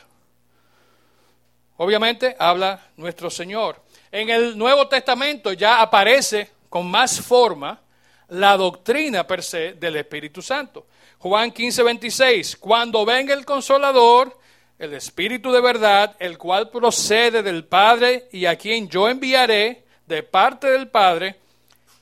Obviamente 1.77 2.35
habla 2.37 2.89
nuestro 2.97 3.29
Señor. 3.29 3.81
En 4.11 4.29
el 4.29 4.57
Nuevo 4.57 4.89
Testamento 4.89 5.53
ya 5.53 5.81
aparece 5.81 6.51
con 6.67 6.91
más 6.91 7.21
forma 7.21 7.86
la 8.29 8.57
doctrina 8.57 9.25
per 9.25 9.43
se 9.43 9.73
del 9.73 9.95
Espíritu 9.97 10.41
Santo. 10.41 10.87
Juan 11.19 11.51
15, 11.51 11.83
26, 11.83 12.57
cuando 12.57 13.05
venga 13.05 13.33
el 13.33 13.45
consolador, 13.45 14.37
el 14.77 14.93
Espíritu 14.93 15.51
de 15.51 15.61
verdad, 15.61 16.15
el 16.19 16.37
cual 16.37 16.69
procede 16.69 17.41
del 17.41 17.65
Padre 17.65 18.27
y 18.31 18.45
a 18.45 18.55
quien 18.55 18.87
yo 18.87 19.09
enviaré 19.09 19.83
de 20.05 20.23
parte 20.23 20.67
del 20.67 20.87
Padre, 20.89 21.35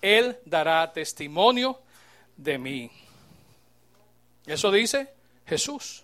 Él 0.02 0.38
dará 0.46 0.92
testimonio 0.92 1.80
de 2.36 2.58
mí. 2.58 2.92
Eso 4.46 4.72
dice 4.72 5.08
Jesús. 5.46 6.04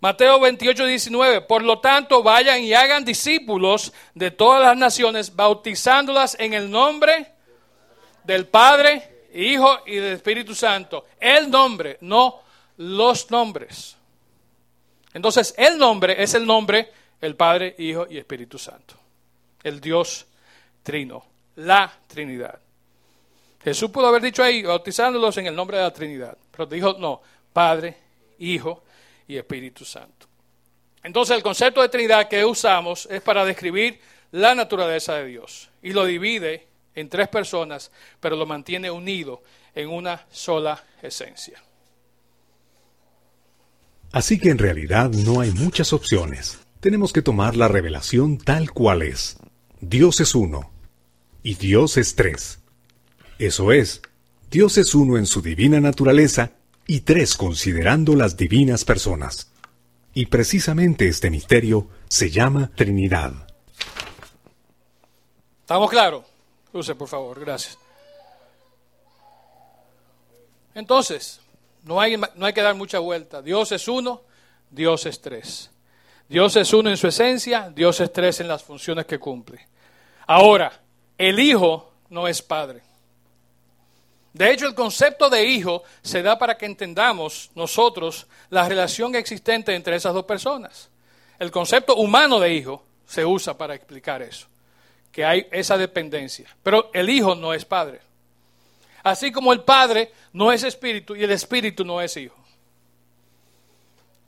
Mateo 0.00 0.38
28, 0.38 0.86
19. 0.86 1.40
Por 1.42 1.62
lo 1.62 1.80
tanto, 1.80 2.22
vayan 2.22 2.62
y 2.62 2.72
hagan 2.72 3.04
discípulos 3.04 3.92
de 4.14 4.30
todas 4.30 4.62
las 4.62 4.76
naciones, 4.76 5.34
bautizándolas 5.34 6.36
en 6.38 6.54
el 6.54 6.70
nombre 6.70 7.32
del 8.28 8.46
Padre, 8.46 9.26
Hijo 9.32 9.78
y 9.86 9.96
del 9.96 10.12
Espíritu 10.16 10.54
Santo. 10.54 11.06
El 11.18 11.50
nombre, 11.50 11.96
no 12.02 12.42
los 12.76 13.30
nombres. 13.30 13.96
Entonces, 15.14 15.54
el 15.56 15.78
nombre 15.78 16.22
es 16.22 16.34
el 16.34 16.44
nombre, 16.44 16.92
el 17.22 17.34
Padre, 17.34 17.74
Hijo 17.78 18.06
y 18.08 18.18
Espíritu 18.18 18.58
Santo. 18.58 18.96
El 19.62 19.80
Dios 19.80 20.26
Trino, 20.82 21.24
la 21.56 21.90
Trinidad. 22.06 22.58
Jesús 23.64 23.90
pudo 23.90 24.08
haber 24.08 24.20
dicho 24.20 24.42
ahí, 24.42 24.62
bautizándolos 24.62 25.34
en 25.38 25.46
el 25.46 25.56
nombre 25.56 25.78
de 25.78 25.84
la 25.84 25.92
Trinidad, 25.94 26.36
pero 26.50 26.66
dijo 26.66 26.96
no, 26.98 27.22
Padre, 27.50 27.96
Hijo 28.40 28.82
y 29.26 29.38
Espíritu 29.38 29.86
Santo. 29.86 30.26
Entonces 31.02 31.34
el 31.34 31.42
concepto 31.42 31.80
de 31.80 31.88
Trinidad 31.88 32.28
que 32.28 32.44
usamos 32.44 33.06
es 33.10 33.22
para 33.22 33.46
describir 33.46 33.98
la 34.32 34.54
naturaleza 34.54 35.14
de 35.14 35.24
Dios 35.28 35.70
y 35.82 35.94
lo 35.94 36.04
divide 36.04 36.67
en 36.98 37.08
tres 37.08 37.28
personas, 37.28 37.90
pero 38.20 38.36
lo 38.36 38.46
mantiene 38.46 38.90
unido 38.90 39.42
en 39.74 39.88
una 39.88 40.26
sola 40.30 40.84
esencia. 41.00 41.62
Así 44.10 44.38
que 44.38 44.50
en 44.50 44.58
realidad 44.58 45.10
no 45.10 45.40
hay 45.40 45.52
muchas 45.52 45.92
opciones. 45.92 46.58
Tenemos 46.80 47.12
que 47.12 47.22
tomar 47.22 47.56
la 47.56 47.68
revelación 47.68 48.38
tal 48.38 48.72
cual 48.72 49.02
es. 49.02 49.38
Dios 49.80 50.20
es 50.20 50.34
uno 50.34 50.70
y 51.42 51.54
Dios 51.54 51.96
es 51.96 52.14
tres. 52.16 52.60
Eso 53.38 53.70
es, 53.70 54.02
Dios 54.50 54.78
es 54.78 54.94
uno 54.94 55.18
en 55.18 55.26
su 55.26 55.42
divina 55.42 55.80
naturaleza 55.80 56.52
y 56.86 57.00
tres 57.00 57.36
considerando 57.36 58.16
las 58.16 58.36
divinas 58.36 58.84
personas. 58.84 59.52
Y 60.14 60.26
precisamente 60.26 61.06
este 61.06 61.30
misterio 61.30 61.88
se 62.08 62.30
llama 62.30 62.72
Trinidad. 62.74 63.46
¿Estamos 65.60 65.90
claros? 65.90 66.24
Por 66.78 67.08
favor, 67.08 67.40
gracias. 67.40 67.76
Entonces, 70.74 71.40
no 71.82 72.00
hay, 72.00 72.16
no 72.16 72.46
hay 72.46 72.52
que 72.52 72.62
dar 72.62 72.74
mucha 72.74 73.00
vuelta. 73.00 73.42
Dios 73.42 73.72
es 73.72 73.88
uno, 73.88 74.22
Dios 74.70 75.06
es 75.06 75.20
tres. 75.20 75.70
Dios 76.28 76.54
es 76.56 76.72
uno 76.72 76.90
en 76.90 76.96
su 76.96 77.08
esencia, 77.08 77.72
Dios 77.74 78.00
es 78.00 78.12
tres 78.12 78.40
en 78.40 78.48
las 78.48 78.62
funciones 78.62 79.06
que 79.06 79.18
cumple. 79.18 79.66
Ahora, 80.26 80.72
el 81.16 81.40
Hijo 81.40 81.92
no 82.10 82.28
es 82.28 82.42
Padre. 82.42 82.82
De 84.32 84.52
hecho, 84.52 84.66
el 84.66 84.74
concepto 84.74 85.28
de 85.28 85.44
hijo 85.44 85.82
se 86.02 86.22
da 86.22 86.38
para 86.38 86.56
que 86.56 86.66
entendamos 86.66 87.50
nosotros 87.56 88.26
la 88.50 88.68
relación 88.68 89.16
existente 89.16 89.74
entre 89.74 89.96
esas 89.96 90.14
dos 90.14 90.26
personas. 90.26 90.90
El 91.40 91.50
concepto 91.50 91.96
humano 91.96 92.38
de 92.38 92.52
hijo 92.54 92.84
se 93.04 93.24
usa 93.24 93.58
para 93.58 93.74
explicar 93.74 94.22
eso 94.22 94.46
que 95.12 95.24
hay 95.24 95.46
esa 95.50 95.76
dependencia. 95.76 96.48
Pero 96.62 96.90
el 96.92 97.08
Hijo 97.10 97.34
no 97.34 97.54
es 97.54 97.64
Padre. 97.64 98.00
Así 99.02 99.32
como 99.32 99.52
el 99.52 99.60
Padre 99.60 100.12
no 100.32 100.52
es 100.52 100.62
Espíritu 100.64 101.16
y 101.16 101.24
el 101.24 101.30
Espíritu 101.30 101.84
no 101.84 102.00
es 102.00 102.16
Hijo. 102.16 102.36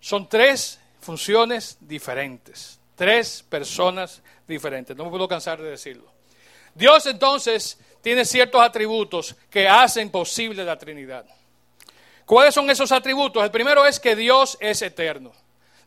Son 0.01 0.29
tres 0.29 0.81
funciones 1.01 1.77
diferentes, 1.81 2.79
Tres 2.95 3.43
personas 3.49 4.21
diferentes. 4.47 4.95
No 4.95 5.05
me 5.05 5.11
puedo 5.11 5.27
cansar 5.27 5.61
de 5.63 5.71
decirlo. 5.71 6.13
Dios 6.75 7.07
entonces 7.07 7.79
tiene 8.03 8.27
ciertos 8.27 8.61
atributos 8.61 9.35
que 9.49 9.67
hacen 9.67 10.11
posible 10.11 10.65
la 10.65 10.79
Trinidad. 10.79 11.25
¿Cuáles 12.27 12.55
son 12.55 12.71
esos 12.71 12.93
atributos? 12.93 13.43
El 13.43 13.51
primero 13.51 13.87
es 13.87 13.99
que 13.99 14.15
Dios 14.15 14.59
es 14.61 14.83
eterno. 14.83 15.33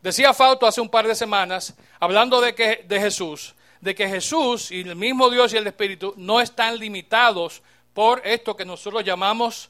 Decía 0.02 0.34
Fausto 0.34 0.66
hace 0.66 0.82
un 0.82 0.90
par 0.90 1.08
de 1.08 1.16
semanas, 1.16 1.76
hablando 2.00 2.42
de, 2.42 2.54
que, 2.54 2.84
de 2.88 3.00
Jesús, 3.00 3.56
de 3.84 3.94
que 3.94 4.08
Jesús 4.08 4.72
y 4.72 4.80
el 4.80 4.96
mismo 4.96 5.30
Dios 5.30 5.54
y 5.54 5.58
el 5.58 5.68
Espíritu 5.68 6.14
no 6.16 6.40
están 6.40 6.80
limitados 6.80 7.62
por 7.94 8.26
esto 8.26 8.56
que 8.56 8.64
nosotros 8.64 9.04
llamamos 9.04 9.70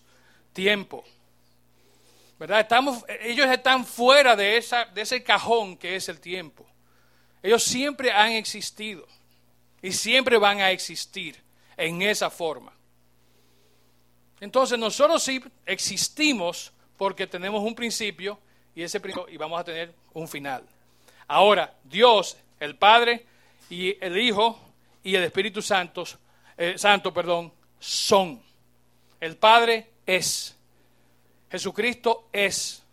tiempo. 0.53 1.03
¿Verdad? 2.37 2.59
Estamos, 2.59 3.03
ellos 3.21 3.49
están 3.49 3.83
fuera 3.83 4.35
de, 4.35 4.57
esa, 4.57 4.85
de 4.85 5.01
ese 5.01 5.23
cajón 5.23 5.77
que 5.77 5.95
es 5.95 6.09
el 6.09 6.19
tiempo. 6.19 6.63
Ellos 7.41 7.63
siempre 7.63 8.11
han 8.11 8.33
existido 8.33 9.07
y 9.81 9.91
siempre 9.91 10.37
van 10.37 10.61
a 10.61 10.69
existir 10.69 11.41
en 11.75 12.03
esa 12.03 12.29
forma. 12.29 12.71
Entonces 14.39 14.77
nosotros 14.77 15.23
sí 15.23 15.43
existimos 15.65 16.71
porque 16.97 17.25
tenemos 17.25 17.63
un 17.63 17.73
principio 17.73 18.37
y 18.75 18.83
ese 18.83 18.99
principio 18.99 19.27
y 19.27 19.37
vamos 19.37 19.59
a 19.59 19.63
tener 19.63 19.91
un 20.13 20.27
final. 20.27 20.63
Ahora, 21.27 21.73
Dios, 21.83 22.37
el 22.59 22.75
Padre 22.75 23.25
y 23.69 23.97
el 24.03 24.17
Hijo 24.17 24.59
y 25.03 25.15
el 25.15 25.23
Espíritu 25.23 25.61
Santo, 25.61 26.05
eh, 26.57 26.75
Santo, 26.77 27.13
perdón, 27.13 27.51
son. 27.79 28.41
El 29.19 29.37
Padre 29.37 29.87
es. 30.05 30.55
Jesucristo 31.49 32.29
es. 32.31 32.83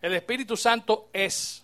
El 0.00 0.14
Espíritu 0.14 0.56
Santo 0.56 1.08
es. 1.12 1.62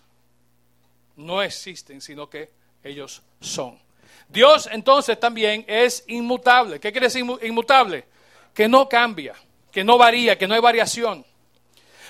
No 1.15 1.41
existen, 1.41 2.01
sino 2.01 2.29
que 2.29 2.49
ellos 2.83 3.21
son. 3.39 3.79
Dios 4.27 4.67
entonces 4.71 5.19
también 5.19 5.63
es 5.67 6.03
inmutable. 6.07 6.79
¿Qué 6.79 6.91
quiere 6.91 7.07
decir 7.07 7.25
inmutable? 7.43 8.05
Que 8.53 8.67
no 8.67 8.89
cambia, 8.89 9.35
que 9.71 9.83
no 9.83 9.97
varía, 9.97 10.37
que 10.37 10.47
no 10.47 10.55
hay 10.55 10.61
variación. 10.61 11.25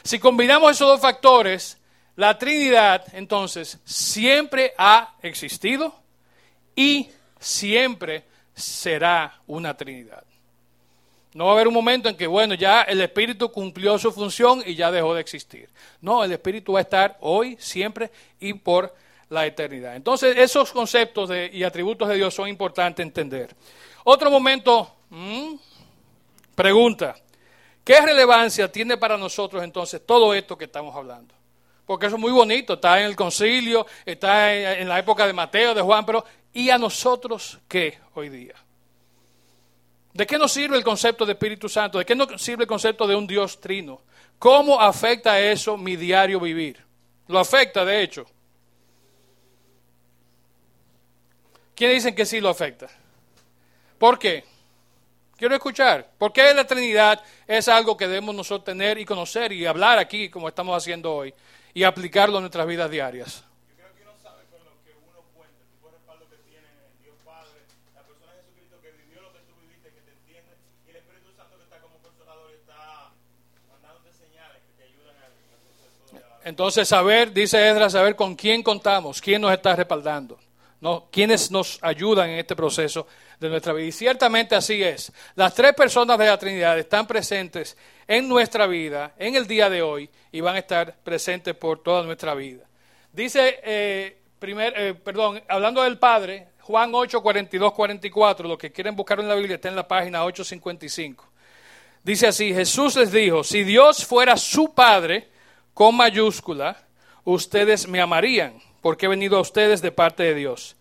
Si 0.04 0.20
combinamos 0.20 0.72
esos 0.72 0.88
dos 0.88 1.02
factores, 1.02 1.78
la 2.16 2.38
Trinidad 2.38 3.06
entonces 3.14 3.80
siempre 3.84 4.74
ha 4.78 5.16
existido 5.22 6.03
y 6.76 7.10
siempre 7.40 8.24
será 8.54 9.42
una 9.48 9.76
Trinidad. 9.76 10.24
No 11.34 11.46
va 11.46 11.52
a 11.52 11.54
haber 11.56 11.68
un 11.68 11.74
momento 11.74 12.10
en 12.10 12.16
que, 12.16 12.28
bueno, 12.28 12.54
ya 12.54 12.84
el 12.84 13.02
Espíritu 13.02 13.52
cumplió 13.52 13.98
su 13.98 14.12
función 14.12 14.62
y 14.66 14.76
ya 14.76 14.92
dejó 14.92 15.16
de 15.16 15.22
existir. 15.22 15.68
No, 16.00 16.24
el 16.24 16.32
Espíritu 16.32 16.74
va 16.74 16.80
a 16.80 16.84
estar 16.84 17.18
hoy, 17.22 17.58
siempre 17.60 18.12
y 18.40 18.54
por 18.54 18.94
la 19.30 19.46
eternidad. 19.48 19.96
Entonces, 19.96 20.38
esos 20.38 20.72
conceptos 20.72 21.32
y 21.52 21.64
atributos 21.64 22.08
de 22.08 22.16
Dios 22.16 22.36
son 22.36 22.48
importantes 22.48 23.04
entender. 23.04 23.56
Otro 24.04 24.30
momento, 24.30 24.94
pregunta, 26.54 27.16
¿qué 27.84 28.00
relevancia 28.00 28.72
tiene 28.72 28.98
para 28.98 29.18
nosotros 29.18 29.64
entonces 29.64 30.06
todo 30.06 30.36
esto 30.36 30.56
que 30.56 30.66
estamos 30.66 30.96
hablando? 30.96 31.34
Porque 31.94 32.08
eso 32.08 32.16
es 32.16 32.22
muy 32.24 32.32
bonito, 32.32 32.74
está 32.74 33.00
en 33.00 33.06
el 33.06 33.16
concilio, 33.16 33.86
está 34.04 34.52
en, 34.52 34.90
la 34.90 34.98
época 34.98 35.28
de 35.28 35.34
Mateo, 35.34 35.76
de 35.76 35.82
Juan, 35.84 36.04
pero 36.04 36.26
¿y 36.52 36.72
a 36.72 36.78
nosotros 36.80 37.60
qué 37.68 38.00
hoy 38.16 38.30
día? 38.30 38.56
¿De 40.12 40.26
qué 40.26 40.40
nos 40.40 40.52
sirve 40.52 40.76
el 40.76 40.84
concepto 40.84 41.24
de 41.24 41.34
Espíritu 41.34 41.70
Santo? 41.70 42.00
¿De 42.00 42.06
qué 42.06 42.16
nos 42.16 42.42
sirve 42.42 42.64
el 42.64 42.68
concepto 42.68 43.06
de 43.06 43.16
un 43.16 43.28
Dios 43.28 43.60
trino? 43.60 44.02
¿Cómo 44.40 44.82
afecta 44.82 45.40
eso 45.40 45.78
mi 45.78 45.96
diario 45.96 46.40
vivir? 46.40 46.84
Lo 47.28 47.38
afecta, 47.38 47.86
de 47.86 48.02
hecho. 48.02 48.26
¿Quiénes 51.76 51.98
dicen 51.98 52.16
que 52.16 52.26
sí 52.26 52.42
lo 52.42 52.50
afecta? 52.50 52.88
¿Por 54.00 54.18
qué? 54.18 54.44
Quiero 55.38 55.54
escuchar. 55.54 56.10
¿Por 56.18 56.34
qué 56.34 56.56
la 56.56 56.66
Trinidad 56.66 57.22
es 57.46 57.68
algo 57.68 57.96
que 57.96 58.08
debemos 58.08 58.34
nosotros 58.34 58.66
tener 58.66 58.98
y 58.98 59.06
conocer 59.06 59.52
y 59.52 59.68
hablar 59.68 60.00
aquí 60.00 60.28
como 60.30 60.48
estamos 60.48 60.76
haciendo 60.76 61.14
hoy? 61.14 61.36
Y 61.74 61.84
aplicarlo 61.84 62.38
en 62.38 62.44
nuestras 62.44 62.68
vidas 62.68 62.90
diarias. 62.90 63.44
Entonces, 76.46 76.90
saber, 76.90 77.32
dice 77.32 77.66
Edra, 77.66 77.90
saber 77.90 78.18
con 78.18 78.36
quién 78.36 78.64
contamos, 78.64 79.22
quién 79.22 79.42
nos 79.42 79.54
está 79.54 79.78
respaldando. 79.78 80.38
¿no? 80.84 81.08
quienes 81.10 81.50
nos 81.50 81.80
ayudan 81.82 82.30
en 82.30 82.40
este 82.40 82.58
proceso 82.58 83.08
de 83.40 83.48
nuestra 83.48 83.72
vida. 83.72 83.88
Y 83.88 83.92
ciertamente 83.94 84.54
así 84.54 84.84
es. 84.84 85.14
Las 85.36 85.54
tres 85.54 85.74
personas 85.74 86.18
de 86.18 86.26
la 86.26 86.38
Trinidad 86.38 86.78
están 86.78 87.08
presentes 87.08 87.78
en 88.08 88.28
nuestra 88.28 88.68
vida, 88.68 89.14
en 89.18 89.36
el 89.36 89.48
día 89.48 89.70
de 89.70 89.82
hoy, 89.82 90.10
y 90.32 90.42
van 90.42 90.56
a 90.56 90.60
estar 90.60 90.96
presentes 91.04 91.56
por 91.56 91.82
toda 91.82 92.04
nuestra 92.04 92.34
vida. 92.34 92.64
Dice, 93.12 93.60
eh, 93.64 94.18
primer, 94.40 94.74
eh, 94.76 94.94
perdón, 94.94 95.42
hablando 95.48 95.84
del 95.84 95.98
Padre, 95.98 96.48
Juan 96.62 96.92
8, 96.94 97.22
42, 97.22 97.74
44, 97.74 98.48
lo 98.48 98.58
que 98.58 98.72
quieren 98.72 98.96
buscar 98.96 99.20
en 99.20 99.28
la 99.28 99.36
Biblia 99.36 99.56
está 99.56 99.70
en 99.70 99.76
la 99.76 99.88
página 99.88 100.24
855. 100.24 101.26
Dice 102.04 102.28
así, 102.28 102.54
Jesús 102.54 102.96
les 102.96 103.12
dijo, 103.12 103.44
si 103.44 103.64
Dios 103.64 104.06
fuera 104.06 104.36
su 104.38 104.74
Padre, 104.74 105.30
con 105.74 105.96
mayúscula, 105.96 106.78
ustedes 107.24 107.88
me 107.88 108.02
amarían 108.02 108.62
porque 108.82 109.06
he 109.06 109.10
venido 109.10 109.38
a 109.38 109.42
ustedes 109.42 109.82
de 109.82 109.92
parte 109.92 110.24
de 110.24 110.36
Dios. 110.36 110.76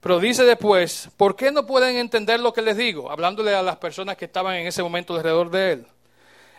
Pero 0.00 0.18
dice 0.18 0.44
después, 0.44 1.08
¿por 1.16 1.36
qué 1.36 1.52
no 1.52 1.66
pueden 1.66 1.96
entender 1.96 2.40
lo 2.40 2.52
que 2.52 2.62
les 2.62 2.76
digo? 2.76 3.10
Hablándole 3.10 3.54
a 3.54 3.62
las 3.62 3.76
personas 3.76 4.16
que 4.16 4.24
estaban 4.24 4.56
en 4.56 4.66
ese 4.66 4.82
momento 4.82 5.14
alrededor 5.14 5.50
de 5.50 5.72
él. 5.72 5.86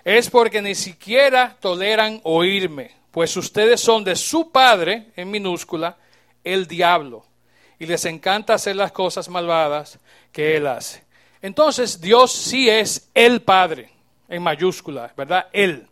Es 0.06 0.30
porque 0.30 0.62
ni 0.62 0.76
siquiera 0.76 1.58
toleran 1.60 2.22
oírme, 2.24 2.92
pues 3.10 3.36
ustedes 3.38 3.82
son 3.82 4.04
de 4.04 4.16
su 4.16 4.52
padre, 4.52 5.08
en 5.16 5.32
minúscula, 5.32 5.98
el 6.44 6.68
diablo, 6.68 7.26
y 7.80 7.88
les 7.88 8.06
encanta 8.06 8.54
hacer 8.54 8.76
las 8.76 8.92
cosas 8.92 9.28
malvadas 9.28 9.98
que 10.32 10.58
él 10.58 10.68
hace. 10.68 11.04
Entonces 11.42 12.00
Dios 12.00 12.32
sí 12.32 12.70
es 12.70 13.10
el 13.16 13.42
Padre, 13.42 13.90
en 14.30 14.44
mayúscula, 14.44 15.12
¿verdad? 15.18 15.48
El 15.52 15.88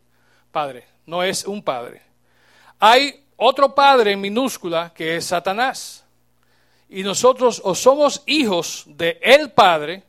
Padre, 0.52 0.86
no 1.08 1.23
es 1.23 1.45
un 1.45 1.63
Padre. 1.63 2.02
Hay 2.80 3.23
otro 3.36 3.73
padre 3.73 4.12
en 4.12 4.21
minúscula 4.21 4.93
que 4.93 5.15
es 5.15 5.26
Satanás. 5.26 6.06
Y 6.88 7.02
nosotros 7.02 7.62
o 7.63 7.73
somos 7.73 8.21
hijos 8.28 8.84
de 8.86 9.19
el 9.21 9.52
Padre 9.52 10.04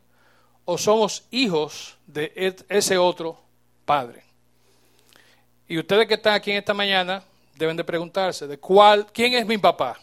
o 0.67 0.77
somos 0.77 1.25
hijos 1.31 1.97
de 2.07 2.55
ese 2.69 2.99
otro 2.99 3.44
Padre. 3.85 4.23
Y 5.69 5.79
ustedes 5.79 6.07
que 6.07 6.15
están 6.15 6.35
aquí 6.35 6.51
en 6.51 6.59
esta 6.59 6.75
mañana 6.75 7.23
deben 7.57 7.77
de 7.77 7.85
preguntarse 7.85 8.47
de 8.47 8.59
cuál, 8.59 9.07
quién 9.13 9.35
es 9.35 9.47
mi 9.47 9.59
papá. 9.59 9.99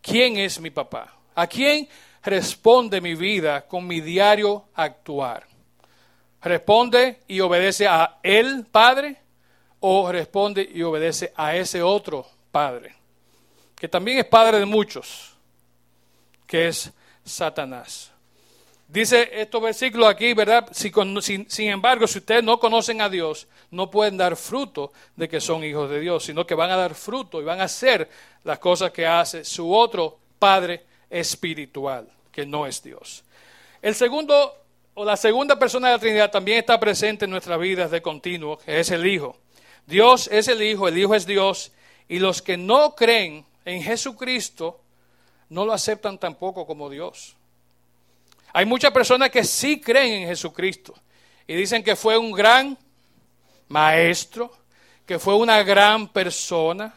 ¿Quién 0.00 0.36
es 0.36 0.60
mi 0.60 0.70
papá? 0.70 1.14
¿A 1.34 1.46
quién 1.46 1.88
responde 2.22 3.00
mi 3.00 3.14
vida 3.14 3.66
con 3.66 3.86
mi 3.86 4.00
diario 4.00 4.64
actuar? 4.74 5.46
¿Responde 6.42 7.20
y 7.26 7.40
obedece 7.40 7.86
a 7.86 8.18
el 8.22 8.66
Padre 8.66 9.16
o 9.86 10.10
responde 10.10 10.66
y 10.72 10.82
obedece 10.82 11.30
a 11.36 11.54
ese 11.54 11.82
otro 11.82 12.26
Padre, 12.50 12.94
que 13.76 13.86
también 13.86 14.16
es 14.16 14.24
Padre 14.24 14.58
de 14.58 14.64
muchos, 14.64 15.36
que 16.46 16.68
es 16.68 16.90
Satanás. 17.22 18.10
Dice 18.86 19.28
estos 19.32 19.62
versículos 19.62 20.08
aquí, 20.08 20.34
¿verdad? 20.34 20.68
Si, 20.72 20.92
sin, 21.22 21.50
sin, 21.50 21.68
embargo, 21.68 22.06
si 22.06 22.18
ustedes 22.18 22.44
no 22.44 22.58
conocen 22.60 23.00
a 23.00 23.08
Dios, 23.08 23.48
no 23.70 23.90
pueden 23.90 24.16
dar 24.16 24.36
fruto 24.36 24.92
de 25.16 25.28
que 25.28 25.40
son 25.40 25.64
hijos 25.64 25.88
de 25.90 26.00
Dios, 26.00 26.24
sino 26.24 26.46
que 26.46 26.54
van 26.54 26.70
a 26.70 26.76
dar 26.76 26.94
fruto 26.94 27.40
y 27.40 27.44
van 27.44 27.60
a 27.60 27.64
hacer 27.64 28.08
las 28.44 28.58
cosas 28.58 28.92
que 28.92 29.06
hace 29.06 29.44
su 29.44 29.74
otro 29.74 30.18
Padre 30.38 30.84
espiritual, 31.08 32.08
que 32.30 32.44
no 32.44 32.66
es 32.66 32.82
Dios. 32.82 33.24
El 33.80 33.94
segundo, 33.94 34.54
o 34.94 35.04
la 35.04 35.16
segunda 35.16 35.58
persona 35.58 35.88
de 35.88 35.94
la 35.94 36.00
Trinidad 36.00 36.30
también 36.30 36.58
está 36.58 36.78
presente 36.78 37.24
en 37.24 37.30
nuestras 37.30 37.58
vidas 37.58 37.90
de 37.90 38.02
continuo, 38.02 38.58
que 38.58 38.80
es 38.80 38.90
el 38.90 39.06
Hijo. 39.06 39.36
Dios 39.86 40.28
es 40.30 40.48
el 40.48 40.62
Hijo, 40.62 40.88
el 40.88 40.98
Hijo 40.98 41.14
es 41.14 41.26
Dios, 41.26 41.72
y 42.06 42.18
los 42.18 42.42
que 42.42 42.56
no 42.56 42.94
creen 42.94 43.46
en 43.64 43.82
Jesucristo 43.82 44.80
no 45.48 45.64
lo 45.64 45.72
aceptan 45.72 46.18
tampoco 46.18 46.66
como 46.66 46.90
Dios. 46.90 47.36
Hay 48.56 48.66
muchas 48.66 48.92
personas 48.92 49.30
que 49.30 49.42
sí 49.42 49.80
creen 49.80 50.22
en 50.22 50.28
Jesucristo 50.28 50.94
y 51.44 51.56
dicen 51.56 51.82
que 51.82 51.96
fue 51.96 52.16
un 52.16 52.30
gran 52.30 52.78
maestro, 53.66 54.52
que 55.04 55.18
fue 55.18 55.34
una 55.34 55.60
gran 55.64 56.06
persona. 56.06 56.94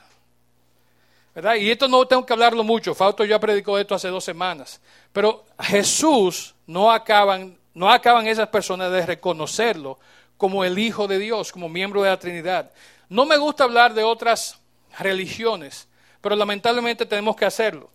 ¿verdad? 1.34 1.56
Y 1.56 1.72
esto 1.72 1.88
no 1.88 2.08
tengo 2.08 2.24
que 2.24 2.34
hablarlo 2.34 2.64
mucho, 2.64 2.94
Fausto 2.94 3.26
ya 3.26 3.40
predicó 3.40 3.80
esto 3.80 3.96
hace 3.96 4.10
dos 4.10 4.24
semanas. 4.24 4.80
Pero 5.12 5.46
Jesús 5.60 6.54
no 6.68 6.92
acaban, 6.92 7.58
no 7.74 7.90
acaban 7.90 8.28
esas 8.28 8.50
personas 8.50 8.92
de 8.92 9.04
reconocerlo 9.08 9.98
como 10.38 10.64
el 10.64 10.78
Hijo 10.78 11.08
de 11.08 11.18
Dios, 11.18 11.52
como 11.52 11.70
miembro 11.70 12.04
de 12.04 12.10
la 12.12 12.20
Trinidad. 12.20 12.72
No 13.10 13.26
me 13.26 13.36
gusta 13.36 13.64
hablar 13.64 13.96
de 13.96 14.04
otras 14.04 14.60
religiones, 15.00 15.88
pero 16.22 16.36
lamentablemente 16.36 17.08
tenemos 17.08 17.36
que 17.36 17.46
hacerlo. 17.46 17.90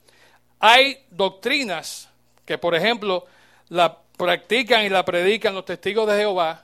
Hay 0.58 0.98
doctrinas 1.10 2.08
que, 2.44 2.58
por 2.58 2.74
ejemplo, 2.74 3.24
la 3.72 3.98
practican 4.18 4.84
y 4.84 4.90
la 4.90 5.02
predican 5.02 5.54
los 5.54 5.64
testigos 5.64 6.06
de 6.06 6.18
Jehová, 6.18 6.62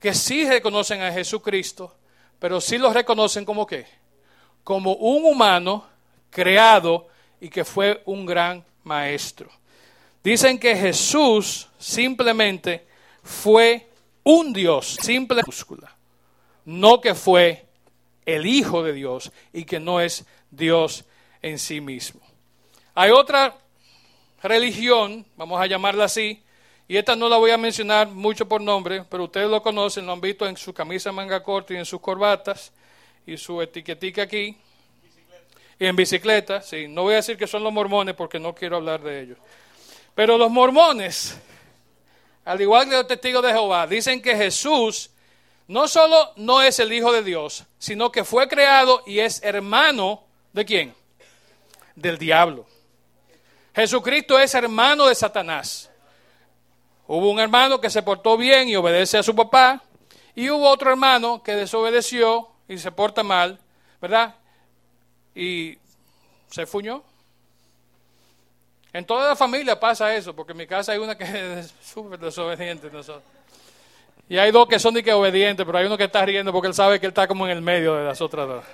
que 0.00 0.14
sí 0.14 0.48
reconocen 0.48 1.02
a 1.02 1.12
Jesucristo, 1.12 1.94
pero 2.38 2.58
sí 2.58 2.78
lo 2.78 2.90
reconocen 2.90 3.44
como 3.44 3.66
qué? 3.66 3.86
Como 4.64 4.94
un 4.94 5.26
humano 5.26 5.84
creado 6.30 7.08
y 7.38 7.50
que 7.50 7.66
fue 7.66 8.02
un 8.06 8.24
gran 8.24 8.64
maestro. 8.84 9.50
Dicen 10.24 10.58
que 10.58 10.74
Jesús 10.74 11.68
simplemente 11.78 12.86
fue 13.22 13.86
un 14.24 14.54
Dios, 14.54 14.96
simple 15.02 15.42
no 16.64 17.00
que 17.02 17.14
fue 17.14 17.66
el 18.24 18.46
Hijo 18.46 18.82
de 18.82 18.94
Dios 18.94 19.32
y 19.52 19.64
que 19.64 19.80
no 19.80 20.00
es 20.00 20.24
Dios 20.50 21.04
en 21.42 21.58
sí 21.58 21.82
mismo. 21.82 22.22
Hay 22.94 23.10
otra 23.10 23.54
religión, 24.42 25.26
vamos 25.36 25.60
a 25.60 25.66
llamarla 25.66 26.04
así, 26.04 26.42
y 26.86 26.96
esta 26.96 27.14
no 27.14 27.28
la 27.28 27.36
voy 27.36 27.50
a 27.50 27.58
mencionar 27.58 28.08
mucho 28.08 28.48
por 28.48 28.62
nombre, 28.62 29.04
pero 29.10 29.24
ustedes 29.24 29.48
lo 29.50 29.62
conocen, 29.62 30.06
lo 30.06 30.12
han 30.12 30.20
visto 30.22 30.46
en 30.46 30.56
su 30.56 30.72
camisa 30.72 31.12
manga 31.12 31.42
corta 31.42 31.74
y 31.74 31.76
en 31.76 31.84
sus 31.84 32.00
corbatas 32.00 32.72
y 33.26 33.36
su 33.36 33.60
etiquetica 33.60 34.22
aquí. 34.22 34.56
Y 35.78 35.84
en 35.86 35.94
bicicleta, 35.94 36.62
sí. 36.62 36.88
No 36.88 37.02
voy 37.02 37.12
a 37.12 37.16
decir 37.16 37.36
que 37.36 37.46
son 37.46 37.62
los 37.62 37.72
mormones 37.72 38.14
porque 38.14 38.40
no 38.40 38.54
quiero 38.54 38.76
hablar 38.76 39.02
de 39.02 39.20
ellos. 39.20 39.38
Pero 40.14 40.38
los 40.38 40.50
mormones, 40.50 41.38
al 42.46 42.60
igual 42.60 42.88
que 42.88 42.96
los 42.96 43.06
testigos 43.06 43.42
de 43.42 43.52
Jehová, 43.52 43.86
dicen 43.86 44.22
que 44.22 44.34
Jesús 44.34 45.10
no 45.68 45.86
solo 45.86 46.32
no 46.36 46.62
es 46.62 46.78
el 46.78 46.90
Hijo 46.92 47.12
de 47.12 47.22
Dios, 47.22 47.64
sino 47.78 48.10
que 48.10 48.24
fue 48.24 48.48
creado 48.48 49.02
y 49.06 49.18
es 49.18 49.42
hermano 49.42 50.24
de 50.54 50.64
quién? 50.64 50.94
Del 51.94 52.16
diablo. 52.16 52.66
Jesucristo 53.78 54.36
es 54.40 54.52
hermano 54.54 55.06
de 55.06 55.14
Satanás. 55.14 55.88
Hubo 57.06 57.30
un 57.30 57.38
hermano 57.38 57.80
que 57.80 57.88
se 57.88 58.02
portó 58.02 58.36
bien 58.36 58.68
y 58.68 58.74
obedece 58.74 59.18
a 59.18 59.22
su 59.22 59.36
papá, 59.36 59.80
y 60.34 60.50
hubo 60.50 60.68
otro 60.68 60.90
hermano 60.90 61.44
que 61.44 61.54
desobedeció 61.54 62.48
y 62.66 62.76
se 62.76 62.90
porta 62.90 63.22
mal, 63.22 63.60
¿verdad? 64.00 64.34
Y 65.32 65.78
se 66.50 66.66
fuñó. 66.66 67.04
En 68.92 69.04
toda 69.04 69.28
la 69.28 69.36
familia 69.36 69.78
pasa 69.78 70.12
eso, 70.12 70.34
porque 70.34 70.50
en 70.50 70.58
mi 70.58 70.66
casa 70.66 70.90
hay 70.90 70.98
una 70.98 71.16
que 71.16 71.24
es 71.60 71.72
súper 71.80 72.18
desobediente. 72.18 72.90
Y 74.28 74.38
hay 74.38 74.50
dos 74.50 74.66
que 74.66 74.80
son 74.80 74.94
de 74.94 75.04
que 75.04 75.12
obedientes, 75.12 75.64
pero 75.64 75.78
hay 75.78 75.86
uno 75.86 75.96
que 75.96 76.04
está 76.04 76.26
riendo 76.26 76.52
porque 76.52 76.66
él 76.66 76.74
sabe 76.74 76.98
que 76.98 77.06
él 77.06 77.10
está 77.10 77.28
como 77.28 77.46
en 77.46 77.52
el 77.52 77.62
medio 77.62 77.94
de 77.94 78.06
las 78.06 78.20
otras 78.20 78.48
dos. 78.48 78.64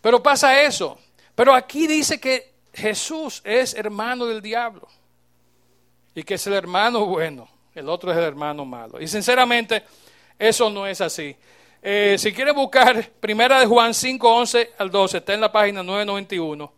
Pero 0.00 0.22
pasa 0.22 0.62
eso. 0.62 0.98
Pero 1.34 1.52
aquí 1.52 1.86
dice 1.86 2.18
que 2.18 2.53
Jesús 2.74 3.40
es 3.44 3.74
hermano 3.74 4.26
del 4.26 4.42
diablo 4.42 4.88
y 6.14 6.22
que 6.22 6.34
es 6.34 6.46
el 6.46 6.54
hermano 6.54 7.06
bueno, 7.06 7.48
el 7.74 7.88
otro 7.88 8.12
es 8.12 8.18
el 8.18 8.24
hermano 8.24 8.64
malo. 8.64 9.00
Y 9.00 9.08
sinceramente, 9.08 9.82
eso 10.38 10.70
no 10.70 10.86
es 10.86 11.00
así. 11.00 11.36
Eh, 11.82 12.16
si 12.18 12.32
quiere 12.32 12.52
buscar 12.52 13.10
Primera 13.20 13.60
de 13.60 13.66
Juan 13.66 13.92
5, 13.92 14.36
11 14.36 14.72
al 14.78 14.90
12, 14.90 15.18
está 15.18 15.34
en 15.34 15.40
la 15.40 15.52
página 15.52 15.82
991. 15.82 16.72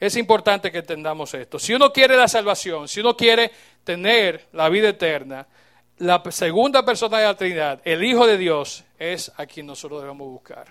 Es 0.00 0.16
importante 0.16 0.70
que 0.70 0.78
entendamos 0.78 1.34
esto. 1.34 1.58
Si 1.58 1.74
uno 1.74 1.92
quiere 1.92 2.16
la 2.16 2.28
salvación, 2.28 2.88
si 2.88 3.00
uno 3.00 3.16
quiere 3.16 3.50
tener 3.84 4.46
la 4.52 4.68
vida 4.68 4.90
eterna, 4.90 5.46
la 5.98 6.22
segunda 6.30 6.84
persona 6.84 7.18
de 7.18 7.24
la 7.24 7.36
Trinidad, 7.36 7.80
el 7.84 8.04
Hijo 8.04 8.26
de 8.26 8.38
Dios, 8.38 8.84
es 8.98 9.32
a 9.36 9.46
quien 9.46 9.66
nosotros 9.66 10.00
debemos 10.00 10.28
buscar. 10.28 10.66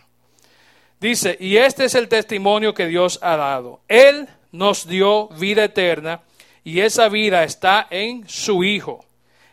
Dice, 0.99 1.37
y 1.39 1.57
este 1.57 1.85
es 1.85 1.95
el 1.95 2.07
testimonio 2.07 2.73
que 2.73 2.87
Dios 2.87 3.19
ha 3.21 3.35
dado. 3.35 3.81
Él 3.87 4.27
nos 4.51 4.87
dio 4.87 5.27
vida 5.29 5.63
eterna 5.65 6.21
y 6.63 6.81
esa 6.81 7.09
vida 7.09 7.43
está 7.43 7.87
en 7.89 8.27
su 8.27 8.63
Hijo. 8.63 9.05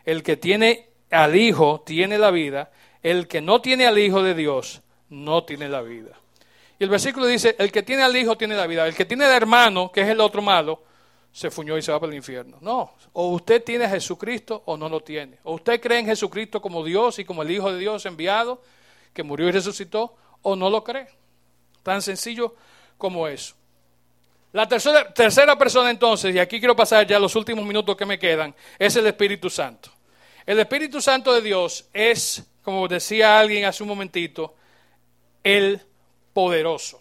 El 0.04 0.22
que 0.22 0.36
tiene 0.36 0.88
al 1.10 1.36
Hijo 1.36 1.82
tiene 1.86 2.18
la 2.18 2.30
vida, 2.30 2.70
el 3.02 3.28
que 3.28 3.40
no 3.40 3.60
tiene 3.60 3.86
al 3.86 3.98
Hijo 3.98 4.22
de 4.22 4.34
Dios 4.34 4.82
no 5.10 5.44
tiene 5.44 5.68
la 5.68 5.82
vida. 5.82 6.18
Y 6.78 6.84
el 6.84 6.90
versículo 6.90 7.26
dice, 7.26 7.54
el 7.58 7.70
que 7.70 7.82
tiene 7.82 8.02
al 8.02 8.16
Hijo 8.16 8.36
tiene 8.36 8.56
la 8.56 8.66
vida, 8.66 8.86
el 8.86 8.94
que 8.94 9.04
tiene 9.04 9.24
al 9.24 9.32
hermano, 9.32 9.92
que 9.92 10.00
es 10.00 10.08
el 10.08 10.20
otro 10.20 10.42
malo, 10.42 10.82
se 11.32 11.50
fuñó 11.50 11.76
y 11.76 11.82
se 11.82 11.92
va 11.92 12.00
para 12.00 12.10
el 12.12 12.16
infierno. 12.16 12.58
No, 12.60 12.94
o 13.12 13.28
usted 13.30 13.62
tiene 13.62 13.84
a 13.84 13.90
Jesucristo 13.90 14.62
o 14.66 14.76
no 14.76 14.88
lo 14.88 15.00
tiene. 15.00 15.38
O 15.44 15.54
usted 15.54 15.80
cree 15.80 15.98
en 15.98 16.06
Jesucristo 16.06 16.60
como 16.60 16.84
Dios 16.84 17.18
y 17.18 17.24
como 17.24 17.42
el 17.42 17.50
Hijo 17.50 17.72
de 17.72 17.78
Dios 17.78 18.06
enviado, 18.06 18.62
que 19.12 19.22
murió 19.22 19.48
y 19.48 19.52
resucitó, 19.52 20.16
o 20.42 20.56
no 20.56 20.70
lo 20.70 20.84
cree. 20.84 21.08
Tan 21.82 22.02
sencillo 22.02 22.54
como 22.98 23.26
eso. 23.28 23.54
La 24.54 24.68
tercera, 24.68 25.12
tercera 25.12 25.58
persona 25.58 25.90
entonces, 25.90 26.32
y 26.32 26.38
aquí 26.38 26.60
quiero 26.60 26.76
pasar 26.76 27.04
ya 27.04 27.18
los 27.18 27.34
últimos 27.34 27.64
minutos 27.64 27.96
que 27.96 28.06
me 28.06 28.20
quedan, 28.20 28.54
es 28.78 28.94
el 28.94 29.04
Espíritu 29.04 29.50
Santo. 29.50 29.90
El 30.46 30.60
Espíritu 30.60 31.00
Santo 31.00 31.32
de 31.32 31.40
Dios 31.40 31.88
es, 31.92 32.40
como 32.62 32.86
decía 32.86 33.36
alguien 33.36 33.64
hace 33.64 33.82
un 33.82 33.88
momentito, 33.88 34.54
el 35.42 35.80
poderoso. 36.32 37.00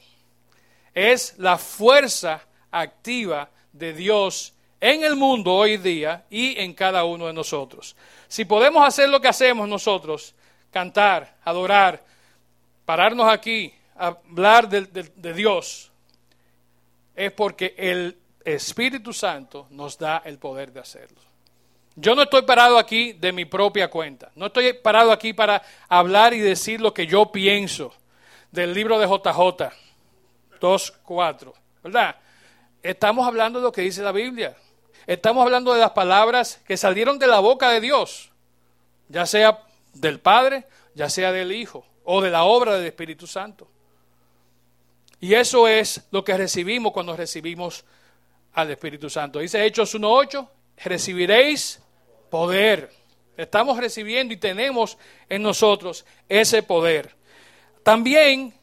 Es 0.95 1.35
la 1.37 1.59
fuerza 1.59 2.41
activa 2.71 3.51
de 3.71 3.93
Dios 3.93 4.55
en 4.81 5.03
el 5.03 5.15
mundo 5.15 5.53
hoy 5.53 5.77
día 5.77 6.25
y 6.31 6.59
en 6.59 6.73
cada 6.73 7.03
uno 7.03 7.27
de 7.27 7.33
nosotros. 7.33 7.95
Si 8.27 8.45
podemos 8.45 8.83
hacer 8.83 9.09
lo 9.09 9.21
que 9.21 9.27
hacemos 9.27 9.69
nosotros, 9.69 10.33
cantar, 10.71 11.37
adorar, 11.43 12.03
pararnos 12.83 13.31
aquí, 13.31 13.71
hablar 13.95 14.67
de, 14.67 14.81
de 14.87 15.33
Dios, 15.35 15.92
es 17.15 17.31
porque 17.31 17.75
el 17.77 18.17
Espíritu 18.43 19.13
Santo 19.13 19.67
nos 19.69 19.97
da 19.97 20.21
el 20.25 20.37
poder 20.37 20.71
de 20.71 20.79
hacerlo. 20.79 21.21
Yo 21.95 22.15
no 22.15 22.23
estoy 22.23 22.41
parado 22.41 22.77
aquí 22.77 23.13
de 23.13 23.31
mi 23.31 23.45
propia 23.45 23.89
cuenta. 23.89 24.31
No 24.35 24.47
estoy 24.47 24.73
parado 24.73 25.11
aquí 25.11 25.33
para 25.33 25.61
hablar 25.87 26.33
y 26.33 26.39
decir 26.39 26.81
lo 26.81 26.93
que 26.93 27.05
yo 27.05 27.31
pienso 27.31 27.93
del 28.51 28.73
libro 28.73 28.97
de 28.97 29.05
JJ 29.05 29.73
2.4. 30.59 31.53
¿Verdad? 31.83 32.15
Estamos 32.81 33.27
hablando 33.27 33.59
de 33.59 33.63
lo 33.63 33.71
que 33.71 33.81
dice 33.81 34.01
la 34.01 34.11
Biblia. 34.11 34.55
Estamos 35.05 35.43
hablando 35.43 35.73
de 35.73 35.79
las 35.79 35.91
palabras 35.91 36.61
que 36.65 36.77
salieron 36.77 37.19
de 37.19 37.27
la 37.27 37.39
boca 37.39 37.69
de 37.69 37.81
Dios. 37.81 38.31
Ya 39.09 39.25
sea 39.25 39.59
del 39.93 40.19
Padre, 40.19 40.65
ya 40.95 41.09
sea 41.09 41.31
del 41.31 41.51
Hijo 41.51 41.85
o 42.03 42.21
de 42.21 42.31
la 42.31 42.43
obra 42.43 42.75
del 42.75 42.85
Espíritu 42.85 43.27
Santo. 43.27 43.67
Y 45.23 45.35
eso 45.35 45.69
es 45.69 46.01
lo 46.11 46.21
que 46.21 46.35
recibimos 46.35 46.91
cuando 46.91 47.15
recibimos 47.15 47.85
al 48.55 48.71
Espíritu 48.71 49.09
Santo. 49.09 49.39
Dice 49.39 49.65
Hechos 49.65 49.95
1.8, 49.95 50.49
recibiréis 50.83 51.79
poder. 52.29 52.91
Estamos 53.37 53.77
recibiendo 53.77 54.33
y 54.33 54.37
tenemos 54.37 54.97
en 55.29 55.41
nosotros 55.41 56.05
ese 56.27 56.61
poder. 56.61 57.15
También 57.83 58.53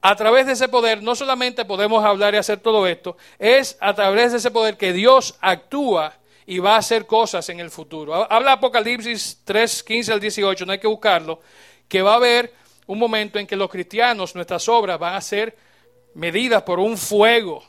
a 0.00 0.14
través 0.14 0.46
de 0.46 0.52
ese 0.52 0.68
poder 0.68 1.02
no 1.02 1.16
solamente 1.16 1.64
podemos 1.64 2.04
hablar 2.04 2.32
y 2.32 2.36
hacer 2.36 2.60
todo 2.60 2.86
esto, 2.86 3.16
es 3.36 3.76
a 3.80 3.92
través 3.92 4.30
de 4.30 4.38
ese 4.38 4.52
poder 4.52 4.76
que 4.76 4.92
Dios 4.92 5.34
actúa 5.40 6.14
y 6.46 6.60
va 6.60 6.76
a 6.76 6.78
hacer 6.78 7.06
cosas 7.06 7.48
en 7.48 7.58
el 7.58 7.70
futuro. 7.70 8.14
Habla 8.30 8.52
Apocalipsis 8.52 9.40
3, 9.44 9.82
15 9.82 10.12
al 10.12 10.20
18, 10.20 10.64
no 10.64 10.70
hay 10.70 10.78
que 10.78 10.86
buscarlo, 10.86 11.40
que 11.88 12.02
va 12.02 12.12
a 12.12 12.18
haber 12.18 12.54
un 12.86 13.00
momento 13.00 13.40
en 13.40 13.48
que 13.48 13.56
los 13.56 13.68
cristianos, 13.68 14.36
nuestras 14.36 14.68
obras 14.68 14.96
van 14.96 15.16
a 15.16 15.20
ser 15.20 15.66
medidas 16.14 16.62
por 16.62 16.78
un 16.80 16.96
fuego 16.96 17.64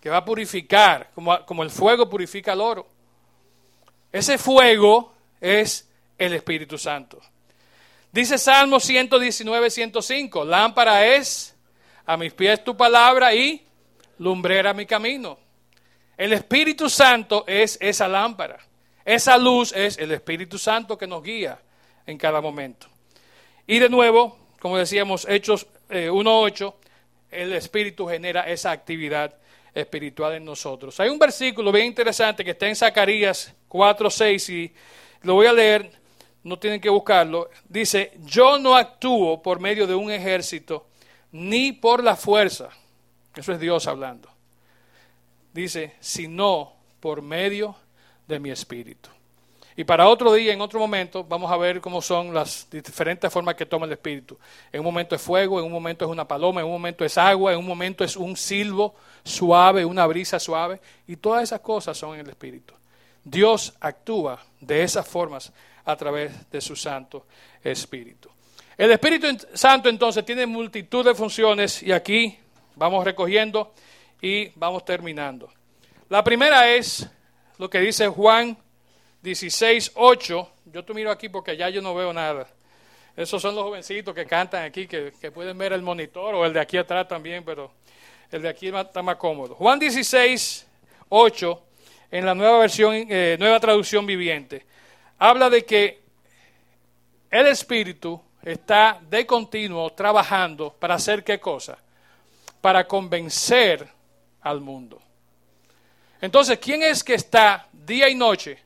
que 0.00 0.10
va 0.10 0.18
a 0.18 0.24
purificar, 0.24 1.10
como, 1.14 1.44
como 1.46 1.62
el 1.62 1.70
fuego 1.70 2.08
purifica 2.08 2.52
el 2.52 2.60
oro. 2.60 2.86
Ese 4.12 4.38
fuego 4.38 5.12
es 5.40 5.88
el 6.18 6.32
Espíritu 6.32 6.78
Santo. 6.78 7.20
Dice 8.12 8.38
Salmo 8.38 8.80
119, 8.80 9.70
105, 9.70 10.44
lámpara 10.44 11.06
es 11.06 11.54
a 12.06 12.16
mis 12.16 12.32
pies 12.32 12.64
tu 12.64 12.76
palabra 12.76 13.34
y 13.34 13.66
lumbrera 14.18 14.72
mi 14.72 14.86
camino. 14.86 15.38
El 16.16 16.32
Espíritu 16.32 16.88
Santo 16.88 17.44
es 17.46 17.76
esa 17.80 18.08
lámpara. 18.08 18.58
Esa 19.04 19.36
luz 19.36 19.72
es 19.72 19.98
el 19.98 20.12
Espíritu 20.12 20.58
Santo 20.58 20.96
que 20.96 21.06
nos 21.06 21.22
guía 21.22 21.60
en 22.06 22.16
cada 22.16 22.40
momento. 22.40 22.88
Y 23.66 23.78
de 23.78 23.88
nuevo, 23.88 24.38
como 24.60 24.78
decíamos, 24.78 25.26
Hechos 25.28 25.66
1.8, 25.90 26.72
eh, 26.72 26.85
el 27.36 27.52
Espíritu 27.52 28.06
genera 28.06 28.42
esa 28.48 28.70
actividad 28.70 29.34
espiritual 29.74 30.34
en 30.34 30.44
nosotros. 30.44 30.98
Hay 31.00 31.10
un 31.10 31.18
versículo 31.18 31.70
bien 31.70 31.86
interesante 31.86 32.44
que 32.44 32.52
está 32.52 32.66
en 32.66 32.76
Zacarías 32.76 33.54
4, 33.68 34.10
6 34.10 34.48
y 34.50 34.74
lo 35.22 35.34
voy 35.34 35.46
a 35.46 35.52
leer, 35.52 35.90
no 36.42 36.58
tienen 36.58 36.80
que 36.80 36.88
buscarlo. 36.88 37.50
Dice, 37.68 38.12
yo 38.24 38.58
no 38.58 38.74
actúo 38.74 39.42
por 39.42 39.60
medio 39.60 39.86
de 39.86 39.94
un 39.94 40.10
ejército 40.10 40.86
ni 41.32 41.72
por 41.72 42.02
la 42.02 42.16
fuerza. 42.16 42.70
Eso 43.34 43.52
es 43.52 43.60
Dios 43.60 43.86
hablando. 43.86 44.30
Dice, 45.52 45.94
sino 46.00 46.74
por 47.00 47.20
medio 47.20 47.76
de 48.26 48.40
mi 48.40 48.50
espíritu. 48.50 49.10
Y 49.78 49.84
para 49.84 50.08
otro 50.08 50.32
día, 50.32 50.54
en 50.54 50.60
otro 50.62 50.80
momento, 50.80 51.22
vamos 51.22 51.52
a 51.52 51.56
ver 51.58 51.82
cómo 51.82 52.00
son 52.00 52.32
las 52.32 52.66
diferentes 52.70 53.30
formas 53.30 53.54
que 53.54 53.66
toma 53.66 53.84
el 53.84 53.92
Espíritu. 53.92 54.38
En 54.72 54.80
un 54.80 54.86
momento 54.86 55.14
es 55.14 55.20
fuego, 55.20 55.58
en 55.58 55.66
un 55.66 55.72
momento 55.72 56.06
es 56.06 56.10
una 56.10 56.26
paloma, 56.26 56.62
en 56.62 56.66
un 56.66 56.72
momento 56.72 57.04
es 57.04 57.18
agua, 57.18 57.52
en 57.52 57.58
un 57.58 57.66
momento 57.66 58.02
es 58.02 58.16
un 58.16 58.36
silbo 58.36 58.94
suave, 59.22 59.84
una 59.84 60.06
brisa 60.06 60.40
suave. 60.40 60.80
Y 61.06 61.16
todas 61.16 61.42
esas 61.42 61.60
cosas 61.60 61.98
son 61.98 62.14
en 62.14 62.20
el 62.20 62.30
Espíritu. 62.30 62.72
Dios 63.22 63.74
actúa 63.80 64.42
de 64.60 64.82
esas 64.82 65.06
formas 65.06 65.52
a 65.84 65.94
través 65.94 66.50
de 66.50 66.60
su 66.62 66.74
Santo 66.74 67.26
Espíritu. 67.62 68.30
El 68.78 68.90
Espíritu 68.90 69.26
Santo 69.52 69.90
entonces 69.90 70.24
tiene 70.24 70.46
multitud 70.46 71.04
de 71.04 71.14
funciones 71.14 71.82
y 71.82 71.92
aquí 71.92 72.38
vamos 72.76 73.04
recogiendo 73.04 73.74
y 74.22 74.48
vamos 74.54 74.86
terminando. 74.86 75.50
La 76.08 76.24
primera 76.24 76.70
es 76.70 77.06
lo 77.58 77.68
que 77.68 77.80
dice 77.80 78.08
Juan 78.08 78.56
16, 79.26 79.90
8. 79.96 80.50
Yo 80.66 80.84
te 80.84 80.94
miro 80.94 81.10
aquí 81.10 81.28
porque 81.28 81.56
ya 81.56 81.68
yo 81.68 81.82
no 81.82 81.96
veo 81.96 82.12
nada. 82.12 82.46
Esos 83.16 83.42
son 83.42 83.56
los 83.56 83.64
jovencitos 83.64 84.14
que 84.14 84.24
cantan 84.24 84.62
aquí, 84.62 84.86
que, 84.86 85.10
pueden 85.32 85.58
ver 85.58 85.72
el 85.72 85.82
monitor 85.82 86.32
o 86.36 86.46
el 86.46 86.52
de 86.52 86.60
aquí 86.60 86.76
atrás 86.76 87.08
también, 87.08 87.44
pero 87.44 87.72
el 88.30 88.42
de 88.42 88.48
aquí 88.48 88.68
está 88.68 89.02
más 89.02 89.16
cómodo. 89.16 89.56
Juan 89.56 89.80
16, 89.80 90.64
8, 91.08 91.62
en 92.12 92.24
la 92.24 92.36
nueva 92.36 92.60
versión, 92.60 92.94
eh, 92.94 93.36
nueva 93.40 93.58
traducción 93.58 94.06
viviente, 94.06 94.64
habla 95.18 95.50
de 95.50 95.64
que 95.64 96.02
el 97.28 97.48
Espíritu 97.48 98.22
está 98.44 99.00
de 99.10 99.26
continuo 99.26 99.90
trabajando 99.92 100.72
para 100.72 100.94
hacer 100.94 101.24
qué 101.24 101.40
cosa? 101.40 101.76
Para 102.60 102.86
convencer 102.86 103.88
al 104.42 104.60
mundo. 104.60 105.02
Entonces, 106.20 106.60
¿quién 106.60 106.84
es 106.84 107.02
que 107.02 107.14
está 107.14 107.68
día 107.72 108.08
y 108.08 108.14
noche 108.14 108.65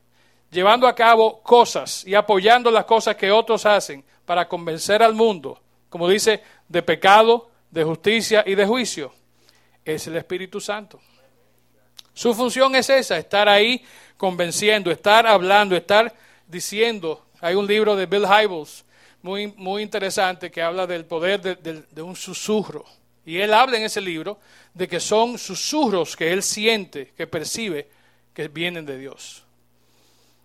llevando 0.51 0.85
a 0.87 0.93
cabo 0.93 1.41
cosas 1.41 2.05
y 2.05 2.13
apoyando 2.13 2.69
las 2.69 2.85
cosas 2.85 3.15
que 3.15 3.31
otros 3.31 3.65
hacen 3.65 4.03
para 4.25 4.47
convencer 4.47 5.01
al 5.01 5.13
mundo, 5.13 5.59
como 5.89 6.07
dice, 6.07 6.43
de 6.67 6.83
pecado, 6.83 7.49
de 7.71 7.83
justicia 7.83 8.43
y 8.45 8.55
de 8.55 8.65
juicio, 8.65 9.13
es 9.83 10.05
el 10.07 10.17
Espíritu 10.17 10.59
Santo. 10.59 10.99
Su 12.13 12.33
función 12.33 12.75
es 12.75 12.89
esa, 12.89 13.17
estar 13.17 13.47
ahí 13.47 13.83
convenciendo, 14.17 14.91
estar 14.91 15.25
hablando, 15.25 15.75
estar 15.75 16.13
diciendo. 16.45 17.25
Hay 17.39 17.55
un 17.55 17.65
libro 17.65 17.95
de 17.95 18.05
Bill 18.05 18.25
Hybels 18.25 18.85
muy, 19.21 19.47
muy 19.47 19.81
interesante 19.81 20.51
que 20.51 20.61
habla 20.61 20.85
del 20.85 21.05
poder 21.05 21.41
de, 21.41 21.83
de 21.89 22.01
un 22.01 22.15
susurro. 22.15 22.85
Y 23.25 23.37
él 23.37 23.53
habla 23.53 23.77
en 23.77 23.83
ese 23.83 24.01
libro 24.01 24.39
de 24.73 24.87
que 24.87 24.99
son 24.99 25.37
susurros 25.37 26.15
que 26.15 26.33
él 26.33 26.43
siente, 26.43 27.13
que 27.15 27.27
percibe, 27.27 27.89
que 28.33 28.49
vienen 28.49 28.85
de 28.85 28.97
Dios 28.97 29.45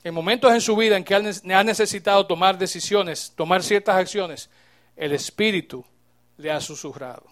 en 0.07 0.15
momentos 0.15 0.53
en 0.53 0.61
su 0.61 0.77
vida 0.77 0.97
en 0.97 1.03
que 1.03 1.17
ha 1.17 1.65
necesitado 1.65 2.25
tomar 2.29 2.57
decisiones, 2.57 3.33
tomar 3.35 3.65
ciertas 3.65 3.97
acciones, 3.97 4.49
el 4.95 5.11
Espíritu 5.11 5.85
le 6.37 6.53
ha 6.53 6.61
susurrado. 6.61 7.25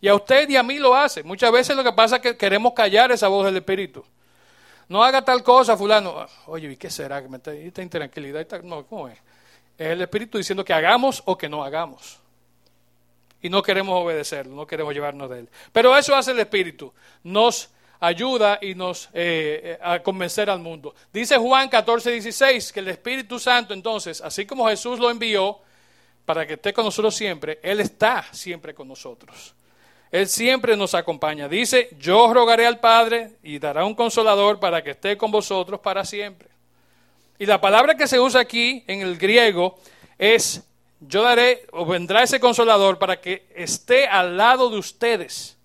Y 0.00 0.06
a 0.06 0.14
usted 0.14 0.48
y 0.48 0.54
a 0.54 0.62
mí 0.62 0.78
lo 0.78 0.94
hace. 0.94 1.24
Muchas 1.24 1.50
veces 1.50 1.74
lo 1.74 1.82
que 1.82 1.92
pasa 1.92 2.16
es 2.16 2.22
que 2.22 2.36
queremos 2.36 2.72
callar 2.72 3.10
esa 3.10 3.26
voz 3.26 3.46
del 3.46 3.56
Espíritu. 3.56 4.04
No 4.88 5.02
haga 5.02 5.24
tal 5.24 5.42
cosa, 5.42 5.76
fulano. 5.76 6.24
Oye, 6.46 6.70
¿y 6.70 6.76
qué 6.76 6.88
será? 6.88 7.18
Esta 7.18 7.82
intranquilidad. 7.82 8.46
no, 8.62 8.86
¿cómo 8.86 9.08
es? 9.08 9.18
Es 9.76 9.88
el 9.88 10.02
Espíritu 10.02 10.38
diciendo 10.38 10.64
que 10.64 10.72
hagamos 10.72 11.20
o 11.24 11.36
que 11.36 11.48
no 11.48 11.64
hagamos. 11.64 12.20
Y 13.40 13.48
no 13.48 13.60
queremos 13.60 14.00
obedecerlo, 14.00 14.54
no 14.54 14.68
queremos 14.68 14.94
llevarnos 14.94 15.28
de 15.28 15.40
él. 15.40 15.48
Pero 15.72 15.98
eso 15.98 16.14
hace 16.14 16.30
el 16.30 16.38
Espíritu. 16.38 16.92
Nos 17.24 17.70
ayuda 18.02 18.58
y 18.60 18.74
nos 18.74 19.06
eh, 19.14 19.60
eh, 19.62 19.78
a 19.80 20.00
convencer 20.00 20.50
al 20.50 20.58
mundo. 20.58 20.92
Dice 21.12 21.38
Juan 21.38 21.68
14, 21.68 22.10
16 22.10 22.72
que 22.72 22.80
el 22.80 22.88
Espíritu 22.88 23.38
Santo 23.38 23.72
entonces, 23.72 24.20
así 24.20 24.44
como 24.44 24.66
Jesús 24.68 24.98
lo 24.98 25.08
envió 25.08 25.60
para 26.24 26.44
que 26.44 26.54
esté 26.54 26.72
con 26.72 26.84
nosotros 26.84 27.14
siempre, 27.14 27.60
Él 27.62 27.78
está 27.78 28.26
siempre 28.32 28.74
con 28.74 28.88
nosotros. 28.88 29.54
Él 30.10 30.26
siempre 30.26 30.76
nos 30.76 30.94
acompaña. 30.94 31.48
Dice, 31.48 31.90
yo 31.98 32.34
rogaré 32.34 32.66
al 32.66 32.80
Padre 32.80 33.36
y 33.42 33.60
dará 33.60 33.84
un 33.84 33.94
consolador 33.94 34.58
para 34.58 34.82
que 34.82 34.90
esté 34.90 35.16
con 35.16 35.30
vosotros 35.30 35.78
para 35.78 36.04
siempre. 36.04 36.48
Y 37.38 37.46
la 37.46 37.60
palabra 37.60 37.94
que 37.94 38.08
se 38.08 38.18
usa 38.18 38.40
aquí 38.40 38.82
en 38.88 39.00
el 39.00 39.16
griego 39.16 39.78
es, 40.18 40.64
yo 40.98 41.22
daré 41.22 41.66
o 41.70 41.86
vendrá 41.86 42.24
ese 42.24 42.40
consolador 42.40 42.98
para 42.98 43.20
que 43.20 43.46
esté 43.54 44.08
al 44.08 44.36
lado 44.36 44.70
de 44.70 44.78
ustedes 44.78 45.56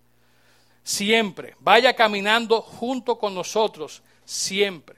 siempre. 0.87 1.53
Vaya 1.59 1.93
caminando 1.93 2.61
junto 2.61 3.19
con 3.19 3.35
nosotros 3.35 4.01
siempre. 4.23 4.95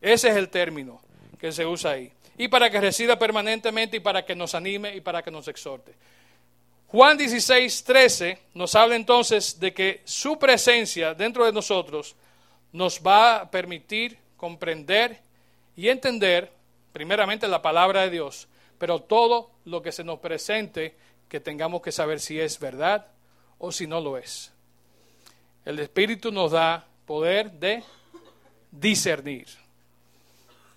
Ese 0.00 0.28
es 0.28 0.36
el 0.36 0.48
término 0.48 1.00
que 1.40 1.50
se 1.50 1.66
usa 1.66 1.92
ahí. 1.92 2.12
Y 2.36 2.46
para 2.46 2.70
que 2.70 2.80
resida 2.80 3.18
permanentemente 3.18 3.96
y 3.96 4.00
para 4.00 4.24
que 4.24 4.36
nos 4.36 4.54
anime 4.54 4.94
y 4.94 5.00
para 5.00 5.22
que 5.22 5.32
nos 5.32 5.48
exhorte. 5.48 5.92
Juan 6.86 7.18
16, 7.18 7.82
13 7.82 8.38
nos 8.54 8.76
habla 8.76 8.94
entonces 8.94 9.58
de 9.58 9.74
que 9.74 10.02
su 10.04 10.38
presencia 10.38 11.14
dentro 11.14 11.44
de 11.44 11.52
nosotros 11.52 12.14
nos 12.72 13.00
va 13.04 13.40
a 13.40 13.50
permitir 13.50 14.16
comprender 14.36 15.18
y 15.76 15.88
entender 15.88 16.52
primeramente 16.92 17.48
la 17.48 17.60
palabra 17.60 18.02
de 18.02 18.10
Dios, 18.10 18.46
pero 18.78 19.00
todo 19.00 19.50
lo 19.64 19.82
que 19.82 19.90
se 19.90 20.04
nos 20.04 20.20
presente 20.20 20.94
que 21.28 21.40
tengamos 21.40 21.82
que 21.82 21.90
saber 21.90 22.20
si 22.20 22.38
es 22.38 22.60
verdad 22.60 23.08
o 23.58 23.72
si 23.72 23.86
no 23.86 24.00
lo 24.00 24.16
es. 24.16 24.52
El 25.64 25.78
Espíritu 25.78 26.32
nos 26.32 26.52
da 26.52 26.86
poder 27.06 27.50
de 27.52 27.82
discernir, 28.70 29.46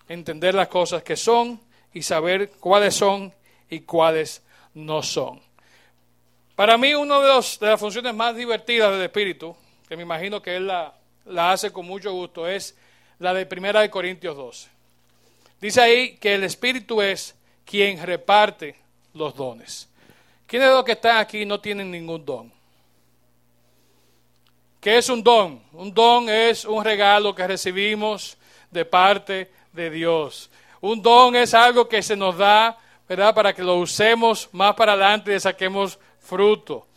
entender 0.08 0.56
las 0.56 0.68
cosas 0.68 1.04
que 1.04 1.16
son 1.16 1.60
y 1.94 2.02
saber 2.02 2.52
cuáles 2.60 2.96
son 2.96 3.34
y 3.70 3.82
cuáles 3.82 4.42
no 4.74 5.02
son. 5.04 5.42
Para 6.56 6.78
mí, 6.78 6.94
una 6.94 7.20
de, 7.20 7.28
de 7.60 7.68
las 7.68 7.80
funciones 7.80 8.14
más 8.14 8.36
divertidas 8.36 8.92
del 8.92 9.02
Espíritu, 9.02 9.56
que 9.88 9.98
me 9.98 10.04
imagino 10.04 10.42
que 10.42 10.56
Él 10.56 10.68
la, 10.68 10.94
hace 11.52 11.72
con 11.72 11.86
mucho 11.86 12.12
gusto, 12.14 12.48
es 12.48 12.78
la 13.20 13.34
de 13.34 13.46
Primera 13.46 13.82
de 13.82 13.90
Corintios 13.90 14.36
12. 14.36 14.70
Dice 15.60 15.82
ahí 15.82 16.18
que 16.18 16.36
el 16.36 16.44
Espíritu 16.44 17.02
es 17.02 17.36
quien 17.66 18.02
reparte 18.02 18.76
los 19.14 19.36
dones. 19.36 19.90
¿Quiénes 20.48 20.70
de 20.70 20.76
los 20.76 20.84
que 20.84 20.94
están 20.94 21.18
aquí 21.18 21.46
no 21.46 21.60
tienen 21.60 21.92
ningún 21.92 22.26
don? 22.26 22.61
¿Qué 24.82 24.98
es 24.98 25.10
un 25.10 25.22
don? 25.22 25.62
Un 25.74 25.94
don 25.94 26.28
es 26.28 26.66
un 26.66 26.84
regalo 26.84 27.36
que 27.36 27.46
recibimos 27.46 28.36
de 28.72 28.84
parte 28.84 29.52
de 29.72 29.92
Dios. 29.92 30.50
Un 30.82 31.04
don 31.04 31.36
es 31.36 31.54
algo 31.54 31.88
que 31.88 32.02
se 32.02 32.16
nos 32.16 32.36
da, 32.36 32.80
¿verdad? 33.08 33.36
Para 33.36 33.54
que 33.54 33.62
lo 33.62 33.76
usemos 33.76 34.50
más 34.52 34.74
para 34.74 34.94
adelante 34.94 35.36
y 35.36 35.40
saquemos 35.40 36.00
fruto. 36.20 36.88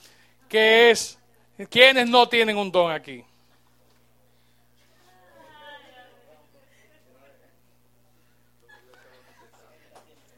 ¿Qué 0.49 0.93
es? 0.93 1.19
¿Quiénes 1.69 2.09
no 2.09 2.27
tienen 2.27 2.57
un 2.57 2.73
don 2.73 2.91
aquí? 2.91 3.23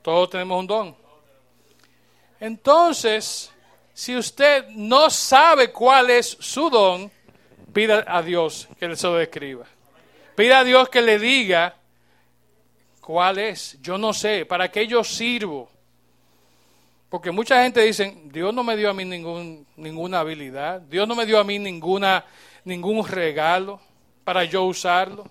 Todos 0.02 0.30
tenemos 0.30 0.58
un 0.58 0.66
don. 0.66 0.96
Entonces, 2.40 3.52
si 3.94 4.16
usted 4.16 4.66
no 4.70 5.08
sabe 5.10 5.70
cuál 5.70 6.10
es 6.10 6.36
su 6.40 6.68
don, 6.68 7.14
pida 7.76 8.06
a 8.08 8.22
Dios 8.22 8.68
que 8.80 8.96
se 8.96 9.06
lo 9.06 9.16
describa. 9.16 9.66
Pida 10.34 10.60
a 10.60 10.64
Dios 10.64 10.88
que 10.88 11.02
le 11.02 11.18
diga 11.18 11.76
cuál 13.02 13.38
es. 13.38 13.76
Yo 13.82 13.98
no 13.98 14.14
sé, 14.14 14.46
para 14.46 14.70
qué 14.70 14.86
yo 14.86 15.04
sirvo. 15.04 15.68
Porque 17.10 17.30
mucha 17.30 17.62
gente 17.62 17.82
dice, 17.82 18.16
Dios 18.24 18.54
no 18.54 18.64
me 18.64 18.78
dio 18.78 18.88
a 18.88 18.94
mí 18.94 19.04
ningún, 19.04 19.66
ninguna 19.76 20.20
habilidad, 20.20 20.80
Dios 20.80 21.06
no 21.06 21.14
me 21.14 21.26
dio 21.26 21.38
a 21.38 21.44
mí 21.44 21.58
ninguna, 21.58 22.24
ningún 22.64 23.06
regalo 23.06 23.78
para 24.24 24.44
yo 24.44 24.64
usarlo. 24.64 25.30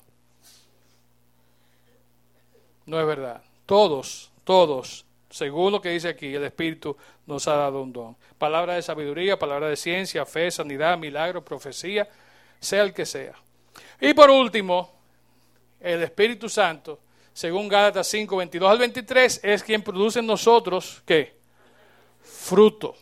No 2.85 2.99
es 2.99 3.07
verdad. 3.07 3.41
Todos, 3.65 4.31
todos, 4.43 5.03
según 5.31 5.71
lo 5.71 5.81
que 5.81 5.89
dice 5.89 6.09
aquí, 6.09 6.35
el 6.35 6.43
Espíritu 6.43 6.95
nos 7.25 7.47
ha 7.47 7.55
dado 7.55 7.81
un 7.81 7.91
don. 7.91 8.15
Palabra 8.37 8.75
de 8.75 8.83
sabiduría, 8.83 9.39
palabra 9.39 9.67
de 9.67 9.75
ciencia, 9.75 10.27
fe, 10.27 10.51
sanidad, 10.51 10.95
milagro, 10.95 11.43
profecía, 11.43 12.07
sea 12.59 12.83
el 12.83 12.93
que 12.93 13.05
sea. 13.05 13.33
Y 13.99 14.13
por 14.13 14.29
último, 14.29 14.93
el 15.79 16.03
Espíritu 16.03 16.49
Santo, 16.49 16.99
según 17.33 17.67
Gálatas 17.67 18.07
5, 18.07 18.37
22 18.37 18.69
al 18.69 18.77
23, 18.77 19.41
es 19.43 19.63
quien 19.63 19.81
produce 19.81 20.19
en 20.19 20.27
nosotros, 20.27 21.01
¿qué? 21.05 21.35
Fruto. 22.21 22.95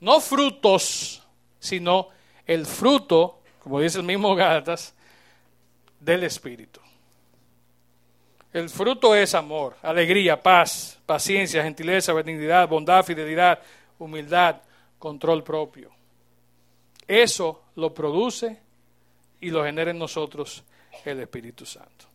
No 0.00 0.20
frutos, 0.20 1.22
sino 1.58 2.08
el 2.46 2.66
fruto, 2.66 3.40
como 3.62 3.80
dice 3.80 3.98
el 3.98 4.04
mismo 4.04 4.34
Gálatas, 4.34 4.94
del 6.00 6.24
Espíritu. 6.24 6.80
El 8.52 8.70
fruto 8.70 9.14
es 9.14 9.34
amor, 9.34 9.76
alegría, 9.82 10.42
paz, 10.42 10.98
paciencia, 11.04 11.62
gentileza, 11.62 12.14
benignidad, 12.14 12.66
bondad, 12.68 13.04
fidelidad, 13.04 13.60
humildad, 13.98 14.62
control 14.98 15.42
propio. 15.44 15.90
Eso 17.06 17.64
lo 17.74 17.92
produce 17.92 18.65
y 19.40 19.50
lo 19.50 19.64
genera 19.64 19.90
en 19.90 19.98
nosotros 19.98 20.64
el 21.04 21.20
Espíritu 21.20 21.66
Santo. 21.66 22.06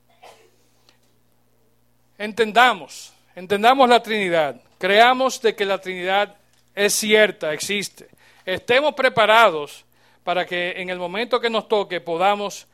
entendamos, 2.18 3.14
entendamos 3.36 3.90
la 3.90 4.02
Trinidad, 4.02 4.62
creamos 4.78 5.42
de 5.42 5.56
que 5.56 5.66
la 5.66 5.80
Trinidad 5.80 6.36
es 6.76 6.94
cierta, 6.94 7.54
existe. 7.54 8.10
Estemos 8.46 8.94
preparados 8.94 9.86
para 10.24 10.46
que 10.46 10.72
en 10.82 10.90
el 10.90 11.00
momento 11.00 11.40
que 11.40 11.50
nos 11.50 11.68
toque 11.68 12.00
podamos 12.00 12.68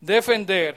defender 0.00 0.76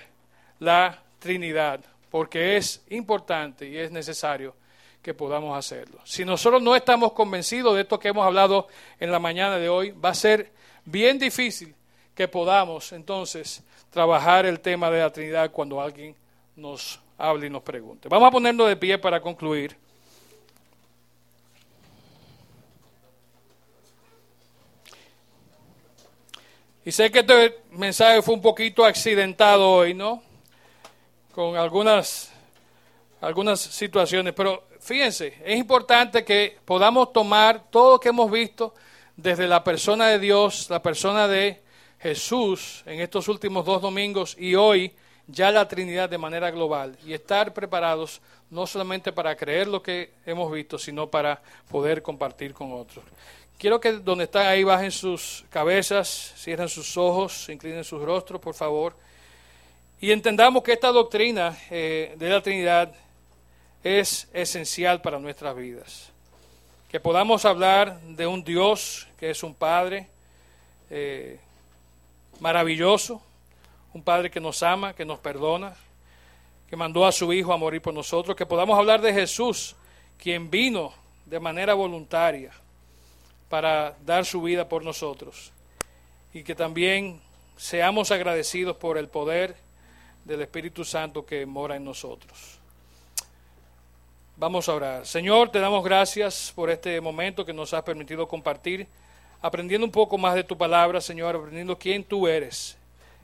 la 0.60 1.02
Trinidad, 1.20 1.82
porque 2.10 2.58
es 2.58 2.84
importante 2.90 3.68
y 3.68 3.78
es 3.78 3.92
necesario 3.92 4.56
que 5.02 5.14
podamos 5.14 5.58
hacerlo. 5.58 6.00
Si 6.06 6.24
nosotros 6.24 6.62
no 6.62 6.76
estamos 6.76 7.12
convencidos 7.12 7.76
de 7.76 7.82
esto 7.82 8.00
que 8.00 8.08
hemos 8.08 8.26
hablado 8.26 8.68
en 9.00 9.12
la 9.12 9.20
mañana 9.20 9.58
de 9.58 9.68
hoy, 9.68 9.92
va 9.92 10.10
a 10.10 10.16
ser 10.16 10.52
bien 10.86 11.20
difícil 11.20 11.76
que 12.16 12.28
podamos 12.28 12.91
entonces 12.91 13.64
trabajar 13.89 14.45
el 14.45 14.59
tema 14.59 14.89
de 14.89 14.99
la 14.99 15.11
Trinidad 15.11 15.51
cuando 15.51 15.82
alguien 15.82 16.16
nos 16.55 16.99
hable 17.18 17.47
y 17.47 17.49
nos 17.49 17.64
pregunte. 17.64 18.09
Vamos 18.09 18.28
a 18.28 18.32
ponernos 18.32 18.68
de 18.68 18.76
pie 18.76 18.97
para 18.97 19.22
concluir. 19.22 19.76
Y 26.86 26.91
sé 26.91 27.09
que 27.09 27.20
este 27.20 27.61
mensaje 27.72 28.22
fue 28.22 28.36
un 28.36 28.41
poquito 28.41 28.84
accidentado 28.84 29.70
hoy, 29.70 29.93
¿no? 29.93 30.22
Con 31.34 31.55
algunas, 31.55 32.30
algunas 33.22 33.61
situaciones, 33.61 34.34
pero 34.34 34.68
fíjense, 34.82 35.41
es 35.45 35.57
importante 35.57 36.26
que 36.26 36.57
podamos 36.66 37.14
tomar 37.14 37.64
todo 37.72 37.91
lo 37.91 37.99
que 37.99 38.09
hemos 38.09 38.30
visto 38.30 38.76
desde 39.16 39.47
la 39.47 39.64
persona 39.64 40.07
de 40.07 40.20
Dios, 40.20 40.70
la 40.70 40.82
persona 40.82 41.28
de 41.28 41.62
Jesús 42.04 42.84
en 42.86 42.99
estos 42.99 43.30
últimos 43.30 43.66
dos 43.66 43.82
domingos 43.82 44.36
y 44.38 44.56
hoy 44.56 44.91
ya 45.26 45.51
la 45.51 45.66
Trinidad 45.70 46.10
de 46.10 46.18
manera 46.18 46.51
global 46.51 46.97
y 47.06 47.14
estar 47.14 47.54
preparados 47.54 48.20
no 48.49 48.68
solamente 48.68 49.14
para 49.14 49.38
creer 49.38 49.70
lo 49.70 49.82
que 49.82 50.12
hemos 50.26 50.51
visto, 50.51 50.78
sino 50.78 51.10
para 51.10 51.41
poder 51.72 52.01
compartir 52.01 52.54
con 52.54 52.74
otros. 52.74 53.06
Quiero 53.58 53.80
que 53.80 53.93
donde 53.93 54.26
están 54.26 54.47
ahí 54.47 54.66
bajen 54.66 54.91
sus 54.91 55.45
cabezas, 55.49 56.34
cierren 56.36 56.68
sus 56.68 56.97
ojos, 56.97 57.47
inclinen 57.47 57.86
sus 57.86 58.01
rostros, 58.01 58.41
por 58.41 58.54
favor. 58.54 58.93
Y 60.01 60.12
entendamos 60.12 60.62
que 60.62 60.74
esta 60.74 60.91
doctrina 60.91 61.58
eh, 61.72 62.16
de 62.18 62.30
la 62.30 62.41
Trinidad 62.41 62.93
es 63.82 64.28
esencial 64.34 65.01
para 65.01 65.20
nuestras 65.20 65.56
vidas. 65.56 66.12
Que 66.91 66.99
podamos 66.99 67.45
hablar 67.45 68.01
de 68.01 68.28
un 68.28 68.43
Dios 68.43 69.08
que 69.18 69.30
es 69.30 69.41
un 69.41 69.56
Padre 69.56 70.10
eh, 70.89 71.39
maravilloso, 72.40 73.22
un 73.94 74.04
Padre 74.04 74.32
que 74.32 74.40
nos 74.40 74.64
ama, 74.64 74.94
que 74.94 75.06
nos 75.06 75.20
perdona, 75.20 75.76
que 76.68 76.76
mandó 76.76 77.06
a 77.06 77.12
su 77.12 77.32
Hijo 77.32 77.54
a 77.54 77.58
morir 77.58 77.82
por 77.82 77.94
nosotros. 77.94 78.36
Que 78.36 78.46
podamos 78.46 78.78
hablar 78.78 79.02
de 79.02 79.14
Jesús, 79.14 79.76
quien 80.18 80.50
vino 80.50 80.94
de 81.26 81.40
manera 81.40 81.74
voluntaria 81.74 82.52
para 83.50 83.96
dar 84.06 84.26
su 84.26 84.42
vida 84.42 84.68
por 84.68 84.84
nosotros. 84.84 85.52
Y 86.34 86.44
que 86.44 86.56
también 86.56 87.22
seamos 87.56 88.12
agradecidos 88.12 88.78
por 88.78 88.98
el 88.98 89.08
poder 89.08 89.56
del 90.26 90.42
Espíritu 90.42 90.84
Santo 90.84 91.26
que 91.26 91.46
mora 91.46 91.76
en 91.76 91.86
nosotros. 91.86 92.60
Vamos 94.36 94.68
a 94.68 94.74
orar. 94.74 95.06
Señor, 95.06 95.50
te 95.52 95.60
damos 95.60 95.84
gracias 95.84 96.52
por 96.56 96.72
este 96.72 97.00
momento 97.00 97.46
que 97.46 97.54
nos 97.54 97.74
has 97.74 97.84
permitido 97.84 98.28
compartir, 98.28 98.88
aprendiendo 99.44 99.86
un 99.86 99.91
poco 99.91 100.18
más 100.18 100.36
de 100.36 100.44
tu 100.46 100.58
palabra, 100.58 101.02
Señor, 101.02 101.36
aprendiendo 101.36 101.78
quién 101.78 102.02
tú 102.02 102.30
eres 102.30 102.78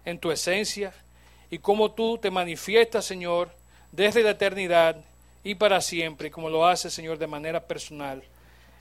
en 0.03 0.19
tu 0.19 0.31
esencia 0.31 0.93
y 1.49 1.59
cómo 1.59 1.91
tú 1.91 2.17
te 2.17 2.29
manifiestas, 2.29 3.05
Señor, 3.05 3.49
desde 3.93 4.21
la 4.21 4.31
eternidad 4.31 4.97
y 5.45 5.55
para 5.55 5.79
siempre, 5.79 6.29
como 6.29 6.49
lo 6.49 6.67
haces, 6.67 6.93
Señor, 6.93 7.17
de 7.17 7.25
manera 7.25 7.61
personal 7.61 8.21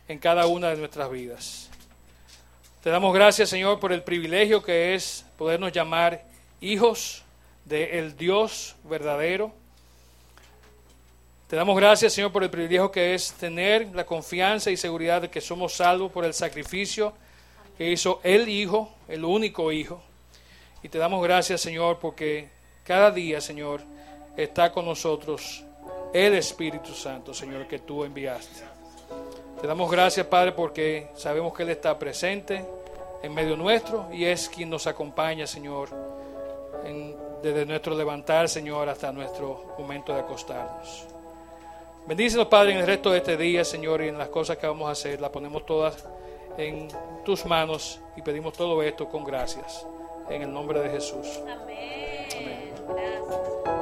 en 0.09 0.18
cada 0.18 0.49
una 0.49 0.70
de 0.70 0.78
nuestras 0.78 1.09
vidas. 1.12 1.70
Te 2.82 2.91
damos 2.91 3.14
gracias, 3.14 3.49
Señor, 3.49 3.78
por 3.78 3.93
el 3.93 4.03
privilegio 4.03 4.61
que 4.61 4.97
es 4.97 5.24
podernos 5.36 5.70
llamar 5.70 6.24
hijos 6.61 7.22
del 7.66 8.16
Dios 8.16 8.74
verdadero. 8.82 9.53
Te 11.47 11.55
damos 11.55 11.76
gracias, 11.76 12.14
Señor, 12.14 12.32
por 12.32 12.43
el 12.43 12.51
privilegio 12.51 12.91
que 12.91 13.14
es 13.14 13.32
tener 13.34 13.95
la 13.95 14.05
confianza 14.05 14.72
y 14.72 14.76
seguridad 14.76 15.22
de 15.22 15.30
que 15.30 15.41
somos 15.41 15.74
salvos 15.74 16.11
por 16.11 16.24
el 16.24 16.34
sacrificio 16.34 17.14
que 17.79 17.91
hizo 17.93 18.20
el 18.24 18.49
Hijo, 18.49 18.91
el 19.07 19.24
único 19.24 19.70
Hijo. 19.70 20.03
Y 20.83 20.89
te 20.89 20.99
damos 20.99 21.22
gracias, 21.22 21.61
Señor, 21.61 21.99
porque 22.01 22.49
cada 22.85 23.12
día, 23.12 23.41
Señor, 23.41 23.83
está 24.37 24.72
con 24.72 24.85
nosotros 24.85 25.64
el 26.12 26.35
Espíritu 26.35 26.93
Santo, 26.93 27.33
Señor, 27.33 27.68
que 27.68 27.79
tú 27.79 28.05
enviaste. 28.05 28.64
Te 29.61 29.66
damos 29.66 29.91
gracias, 29.91 30.26
Padre, 30.26 30.53
porque 30.53 31.09
sabemos 31.14 31.55
que 31.55 31.62
Él 31.62 31.70
está 31.70 31.99
presente 31.99 32.64
en 33.22 33.35
medio 33.35 33.57
nuestro 33.57 34.09
y 34.12 34.24
es 34.24 34.49
quien 34.49 34.70
nos 34.70 34.87
acompaña, 34.87 35.47
Señor, 35.47 35.91
desde 37.43 37.64
nuestro 37.64 37.97
levantar, 37.97 38.49
Señor, 38.49 38.89
hasta 38.89 39.12
nuestro 39.12 39.74
momento 39.79 40.12
de 40.12 40.20
acostarnos. 40.20 41.07
Bendícenos, 42.07 42.47
Padre, 42.47 42.72
en 42.72 42.79
el 42.79 42.87
resto 42.87 43.11
de 43.11 43.18
este 43.18 43.37
día, 43.37 43.64
Señor, 43.64 44.03
y 44.03 44.09
en 44.09 44.18
las 44.18 44.29
cosas 44.29 44.57
que 44.57 44.66
vamos 44.66 44.89
a 44.89 44.93
hacer. 44.93 45.20
Las 45.20 45.31
ponemos 45.31 45.66
todas 45.66 46.05
en 46.59 46.88
tus 47.24 47.46
manos 47.46 48.00
y 48.16 48.22
pedimos 48.22 48.52
todo 48.52 48.82
esto 48.82 49.09
con 49.09 49.24
gracias. 49.24 49.86
En 50.28 50.42
el 50.42 50.52
nombre 50.52 50.80
de 50.80 50.90
Jesús. 50.90 51.40
Amén. 51.46 52.28
Amén. 52.36 53.78